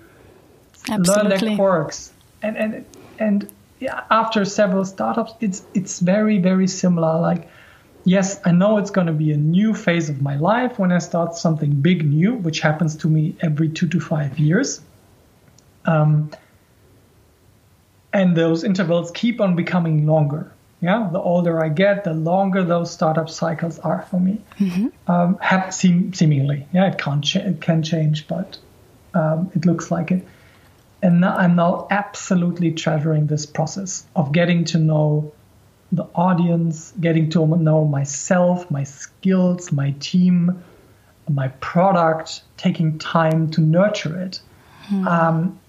Absolutely. 0.90 1.30
learn 1.30 1.30
their 1.30 1.56
quirks. 1.56 2.12
And 2.42 2.58
and 2.58 2.86
and 3.20 3.52
yeah, 3.80 4.04
after 4.10 4.46
several 4.46 4.86
startups, 4.86 5.34
it's 5.40 5.62
it's 5.76 6.00
very 6.00 6.40
very 6.40 6.68
similar. 6.68 7.20
Like 7.22 7.48
yes, 8.04 8.40
I 8.46 8.52
know 8.52 8.78
it's 8.78 8.92
going 8.92 9.08
to 9.08 9.14
be 9.14 9.32
a 9.32 9.38
new 9.38 9.74
phase 9.74 10.10
of 10.10 10.22
my 10.22 10.36
life 10.36 10.80
when 10.80 10.92
I 10.92 11.00
start 11.00 11.36
something 11.36 11.72
big 11.82 12.06
new, 12.06 12.36
which 12.36 12.60
happens 12.60 12.96
to 12.98 13.08
me 13.08 13.36
every 13.42 13.70
two 13.70 13.88
to 13.88 14.00
five 14.00 14.40
years. 14.40 14.82
Um, 15.86 16.32
and 18.12 18.36
those 18.36 18.64
intervals 18.64 19.12
keep 19.12 19.40
on 19.42 19.56
becoming 19.56 20.06
longer. 20.06 20.52
Yeah, 20.82 21.10
the 21.12 21.20
older 21.20 21.62
I 21.62 21.68
get, 21.68 22.06
the 22.06 22.14
longer 22.14 22.64
those 22.64 22.90
startup 22.90 23.30
cycles 23.30 23.80
are 23.80 24.04
for 24.10 24.20
me. 24.20 24.42
Mm-hmm. 24.60 25.12
Um, 25.12 25.38
have, 25.42 25.74
seem, 25.74 26.14
seemingly, 26.14 26.68
yeah, 26.72 26.88
it 26.88 26.98
can't 26.98 27.24
ch- 27.24 27.36
it 27.36 27.60
can 27.60 27.84
change, 27.84 28.30
but 28.30 28.58
um, 29.14 29.52
it 29.56 29.66
looks 29.66 29.92
like 29.92 30.12
it. 30.12 30.26
And 31.02 31.20
now 31.20 31.36
I'm 31.36 31.58
now 31.58 31.88
absolutely 31.92 32.72
treasuring 32.72 33.28
this 33.28 33.46
process 33.46 34.06
of 34.16 34.32
getting 34.32 34.66
to 34.66 34.78
know 34.78 35.34
the 35.92 36.06
audience, 36.14 36.94
getting 37.00 37.30
to 37.32 37.46
know 37.46 37.86
myself, 37.86 38.70
my 38.70 38.84
skills, 38.84 39.72
my 39.72 39.92
team, 40.00 40.64
my 41.30 41.48
product, 41.60 42.44
taking 42.58 43.00
time 43.00 43.50
to 43.52 43.62
nurture 43.62 44.20
it. 44.20 44.42
Hmm. 44.88 45.08
Um, 45.08 45.60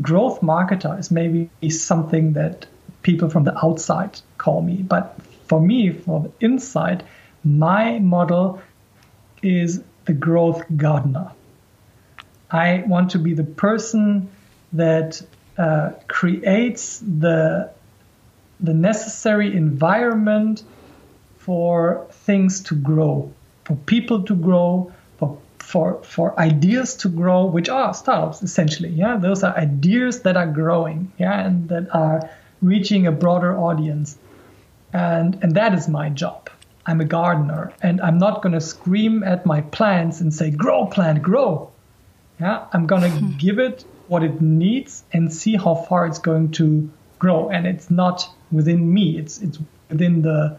growth 0.00 0.40
marketer 0.40 0.98
is 0.98 1.10
maybe 1.10 1.50
something 1.68 2.34
that 2.34 2.66
people 3.02 3.28
from 3.28 3.44
the 3.44 3.64
outside 3.64 4.20
call 4.38 4.62
me, 4.62 4.76
but 4.76 5.18
for 5.46 5.60
me, 5.60 5.90
from 5.90 6.24
the 6.24 6.32
inside, 6.40 7.04
my 7.44 7.98
model 7.98 8.60
is 9.42 9.82
the 10.04 10.12
growth 10.12 10.64
gardener. 10.76 11.32
I 12.50 12.84
want 12.86 13.10
to 13.10 13.18
be 13.18 13.34
the 13.34 13.44
person 13.44 14.30
that 14.72 15.22
uh, 15.56 15.90
creates 16.06 16.98
the 16.98 17.70
the 18.60 18.74
necessary 18.74 19.56
environment 19.56 20.62
for 21.38 22.06
things 22.10 22.60
to 22.64 22.74
grow, 22.74 23.32
for 23.64 23.76
people 23.76 24.22
to 24.24 24.34
grow, 24.34 24.92
for 25.18 25.38
for 25.58 26.02
for 26.02 26.38
ideas 26.38 26.96
to 26.96 27.08
grow, 27.08 27.46
which 27.46 27.68
are 27.68 27.94
startups 27.94 28.42
essentially. 28.42 28.90
Yeah, 28.90 29.16
those 29.16 29.42
are 29.42 29.56
ideas 29.56 30.22
that 30.22 30.36
are 30.36 30.46
growing. 30.46 31.12
Yeah, 31.18 31.46
and 31.46 31.68
that 31.68 31.94
are 31.94 32.28
reaching 32.60 33.06
a 33.06 33.12
broader 33.12 33.56
audience, 33.56 34.18
and 34.92 35.38
and 35.42 35.54
that 35.54 35.74
is 35.74 35.88
my 35.88 36.10
job. 36.10 36.50
I'm 36.86 37.00
a 37.00 37.04
gardener, 37.04 37.72
and 37.82 38.00
I'm 38.00 38.18
not 38.18 38.42
going 38.42 38.54
to 38.54 38.60
scream 38.60 39.22
at 39.22 39.46
my 39.46 39.60
plants 39.60 40.20
and 40.20 40.32
say, 40.34 40.50
"Grow, 40.50 40.86
plant, 40.86 41.22
grow." 41.22 41.70
Yeah, 42.40 42.66
I'm 42.72 42.86
going 42.86 43.02
to 43.18 43.34
give 43.38 43.58
it 43.58 43.84
what 44.08 44.22
it 44.22 44.40
needs 44.40 45.04
and 45.12 45.32
see 45.32 45.56
how 45.56 45.74
far 45.74 46.06
it's 46.06 46.18
going 46.18 46.50
to 46.52 46.90
grow. 47.18 47.50
And 47.50 47.66
it's 47.66 47.90
not 47.90 48.28
within 48.50 48.92
me. 48.92 49.18
It's 49.18 49.38
it's 49.38 49.58
within 49.88 50.22
the 50.22 50.58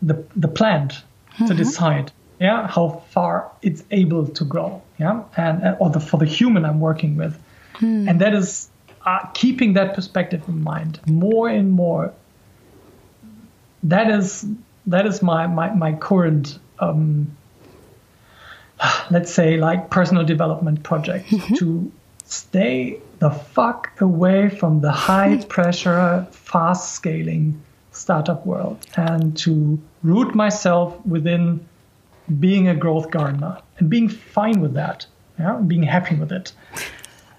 the 0.00 0.24
the 0.36 0.48
plant 0.48 0.92
mm-hmm. 1.34 1.46
to 1.46 1.54
decide 1.54 2.12
yeah 2.40 2.66
how 2.66 3.02
far 3.10 3.50
it's 3.62 3.84
able 3.90 4.26
to 4.26 4.44
grow 4.44 4.82
yeah 4.98 5.22
and 5.36 5.76
or 5.78 5.90
the, 5.90 6.00
for 6.00 6.16
the 6.16 6.26
human 6.26 6.64
I'm 6.64 6.80
working 6.80 7.16
with, 7.16 7.40
mm. 7.74 8.08
and 8.08 8.20
that 8.20 8.34
is 8.34 8.68
uh, 9.04 9.26
keeping 9.34 9.74
that 9.74 9.94
perspective 9.94 10.42
in 10.48 10.62
mind 10.62 11.00
more 11.06 11.48
and 11.48 11.70
more. 11.70 12.12
That 13.84 14.10
is 14.10 14.46
that 14.86 15.06
is 15.06 15.22
my 15.22 15.46
my 15.46 15.74
my 15.74 15.92
current. 15.92 16.58
Um, 16.78 17.36
let's 19.10 19.32
say 19.32 19.56
like 19.56 19.90
personal 19.90 20.24
development 20.24 20.82
project 20.82 21.28
mm-hmm. 21.28 21.54
to 21.54 21.92
stay 22.32 22.98
the 23.18 23.30
fuck 23.30 24.00
away 24.00 24.48
from 24.48 24.80
the 24.80 24.90
high 24.90 25.36
hmm. 25.36 25.48
pressure, 25.48 26.26
fast 26.30 26.94
scaling 26.94 27.62
startup 27.92 28.46
world 28.46 28.78
and 28.96 29.36
to 29.36 29.78
root 30.02 30.34
myself 30.34 31.04
within 31.04 31.60
being 32.40 32.68
a 32.68 32.74
growth 32.74 33.10
gardener 33.10 33.58
and 33.78 33.90
being 33.90 34.08
fine 34.08 34.60
with 34.60 34.72
that, 34.72 35.06
yeah, 35.38 35.56
being 35.66 35.82
happy 35.82 36.14
with 36.14 36.32
it. 36.32 36.52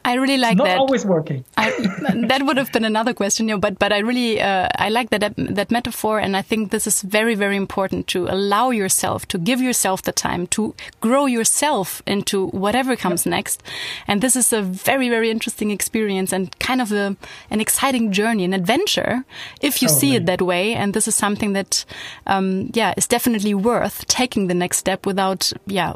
I 0.05 0.15
really 0.15 0.37
like 0.37 0.57
that. 0.57 0.63
not 0.63 0.67
that. 0.67 0.77
always 0.79 1.05
working. 1.05 1.45
I, 1.55 1.71
that 2.27 2.43
would 2.43 2.57
have 2.57 2.71
been 2.71 2.83
another 2.83 3.13
question, 3.13 3.47
you 3.47 3.55
know, 3.55 3.59
but 3.59 3.79
but 3.79 3.93
I 3.93 3.99
really 3.99 4.41
uh, 4.41 4.67
I 4.75 4.89
like 4.89 5.09
that 5.11 5.33
that 5.37 5.71
metaphor, 5.71 6.19
and 6.19 6.35
I 6.35 6.41
think 6.41 6.71
this 6.71 6.87
is 6.87 7.01
very 7.01 7.35
very 7.35 7.55
important 7.55 8.07
to 8.07 8.27
allow 8.27 8.71
yourself 8.71 9.25
to 9.27 9.37
give 9.37 9.61
yourself 9.61 10.01
the 10.01 10.11
time 10.11 10.47
to 10.47 10.75
grow 10.99 11.25
yourself 11.25 12.01
into 12.05 12.47
whatever 12.47 12.95
comes 12.95 13.25
next, 13.25 13.63
and 14.07 14.21
this 14.21 14.35
is 14.35 14.51
a 14.51 14.61
very 14.61 15.09
very 15.09 15.31
interesting 15.31 15.71
experience 15.71 16.33
and 16.33 16.57
kind 16.59 16.81
of 16.81 16.91
a, 16.91 17.15
an 17.49 17.61
exciting 17.61 18.11
journey, 18.11 18.43
an 18.43 18.53
adventure, 18.53 19.23
if 19.61 19.81
you 19.81 19.87
see 19.87 20.15
it 20.15 20.25
that 20.25 20.41
way, 20.41 20.73
and 20.73 20.93
this 20.93 21.07
is 21.07 21.15
something 21.15 21.53
that 21.53 21.85
um, 22.27 22.69
yeah 22.73 22.93
is 22.97 23.07
definitely 23.07 23.53
worth 23.53 24.05
taking 24.07 24.47
the 24.47 24.53
next 24.53 24.77
step 24.77 25.05
without 25.05 25.53
yeah 25.65 25.93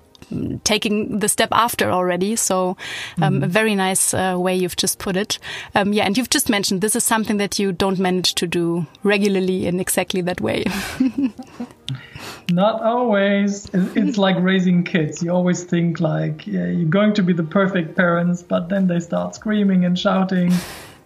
taking 0.63 1.19
the 1.19 1.29
step 1.29 1.49
after 1.51 1.91
already. 1.91 2.35
So, 2.35 2.77
um, 3.21 3.39
mm. 3.39 3.43
a 3.43 3.47
very 3.47 3.75
nice 3.75 4.13
uh, 4.13 4.35
way 4.37 4.55
you've 4.55 4.75
just 4.75 4.99
put 4.99 5.15
it. 5.15 5.39
Um, 5.75 5.93
yeah, 5.93 6.05
and 6.05 6.17
you've 6.17 6.29
just 6.29 6.49
mentioned 6.49 6.81
this 6.81 6.95
is 6.95 7.03
something 7.03 7.37
that 7.37 7.59
you 7.59 7.71
don't 7.71 7.99
manage 7.99 8.35
to 8.35 8.47
do 8.47 8.85
regularly 9.03 9.67
in 9.67 9.79
exactly 9.79 10.21
that 10.21 10.41
way. 10.41 10.65
Not 12.51 12.81
always. 12.81 13.69
It's 13.73 14.17
like 14.27 14.37
raising 14.39 14.83
kids. 14.83 15.21
You 15.21 15.31
always 15.31 15.63
think 15.63 15.99
like 15.99 16.47
yeah, 16.47 16.67
you're 16.67 16.89
going 16.89 17.13
to 17.15 17.23
be 17.23 17.33
the 17.33 17.43
perfect 17.43 17.95
parents, 17.95 18.43
but 18.43 18.69
then 18.69 18.87
they 18.87 18.99
start 18.99 19.35
screaming 19.35 19.85
and 19.85 19.97
shouting, 19.97 20.53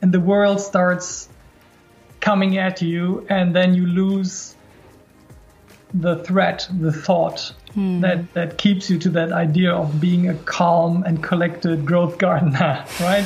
and 0.01 0.11
the 0.11 0.19
world 0.19 0.61
starts 0.61 1.29
coming 2.19 2.57
at 2.57 2.81
you, 2.81 3.25
and 3.29 3.55
then 3.55 3.73
you 3.73 3.87
lose 3.87 4.55
the 5.93 6.23
threat, 6.23 6.67
the 6.79 6.91
thought 6.91 7.53
hmm. 7.73 8.01
that 8.01 8.33
that 8.33 8.57
keeps 8.57 8.89
you 8.89 8.97
to 8.99 9.09
that 9.09 9.31
idea 9.31 9.71
of 9.71 9.99
being 9.99 10.29
a 10.29 10.35
calm 10.45 11.03
and 11.03 11.23
collected 11.23 11.85
growth 11.85 12.17
gardener, 12.17 12.85
right? 12.99 13.25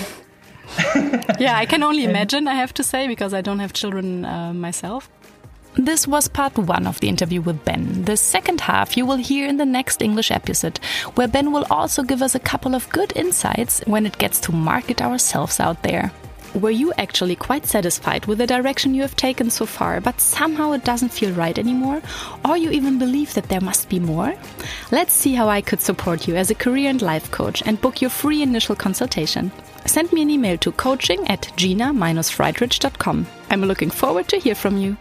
yeah, 1.39 1.57
I 1.57 1.65
can 1.65 1.83
only 1.83 2.03
imagine. 2.03 2.47
I 2.47 2.55
have 2.55 2.73
to 2.75 2.83
say 2.83 3.07
because 3.07 3.33
I 3.33 3.41
don't 3.41 3.59
have 3.59 3.73
children 3.73 4.25
uh, 4.25 4.53
myself. 4.53 5.09
This 5.75 6.07
was 6.07 6.29
part 6.29 6.57
one 6.57 6.87
of 6.87 7.01
the 7.01 7.09
interview 7.09 7.41
with 7.41 7.65
Ben. 7.65 8.05
The 8.05 8.15
second 8.15 8.61
half 8.61 8.95
you 8.95 9.05
will 9.05 9.17
hear 9.17 9.45
in 9.45 9.57
the 9.57 9.65
next 9.65 10.01
English 10.01 10.31
episode, 10.31 10.77
where 11.15 11.27
Ben 11.27 11.51
will 11.51 11.65
also 11.69 12.01
give 12.01 12.21
us 12.21 12.33
a 12.33 12.39
couple 12.39 12.75
of 12.75 12.89
good 12.89 13.11
insights 13.15 13.81
when 13.85 14.05
it 14.05 14.17
gets 14.17 14.39
to 14.41 14.53
market 14.53 15.01
ourselves 15.01 15.59
out 15.59 15.83
there. 15.83 16.11
Were 16.55 16.71
you 16.71 16.93
actually 16.97 17.35
quite 17.35 17.65
satisfied 17.65 18.27
with 18.27 18.37
the 18.37 18.47
direction 18.47 18.93
you 18.93 19.01
have 19.01 19.17
taken 19.17 19.49
so 19.49 19.65
far, 19.65 19.99
but 19.99 20.21
somehow 20.21 20.71
it 20.71 20.85
doesn't 20.85 21.09
feel 21.09 21.33
right 21.33 21.59
anymore? 21.59 22.01
Or 22.45 22.55
you 22.55 22.71
even 22.71 22.97
believe 22.97 23.33
that 23.33 23.49
there 23.49 23.59
must 23.59 23.89
be 23.89 23.99
more? 23.99 24.33
Let's 24.89 25.13
see 25.13 25.33
how 25.33 25.49
I 25.49 25.59
could 25.59 25.81
support 25.81 26.29
you 26.29 26.37
as 26.37 26.49
a 26.49 26.55
career 26.55 26.89
and 26.89 27.01
life 27.01 27.29
coach 27.29 27.61
and 27.65 27.81
book 27.81 27.99
your 28.01 28.09
free 28.09 28.41
initial 28.41 28.75
consultation. 28.75 29.51
Send 29.85 30.13
me 30.13 30.21
an 30.21 30.29
email 30.29 30.57
to 30.59 30.71
coaching 30.71 31.27
at 31.27 31.51
gina-friedrich.com. 31.57 33.27
I'm 33.49 33.61
looking 33.61 33.89
forward 33.89 34.29
to 34.29 34.37
hear 34.37 34.55
from 34.55 34.77
you. 34.77 34.95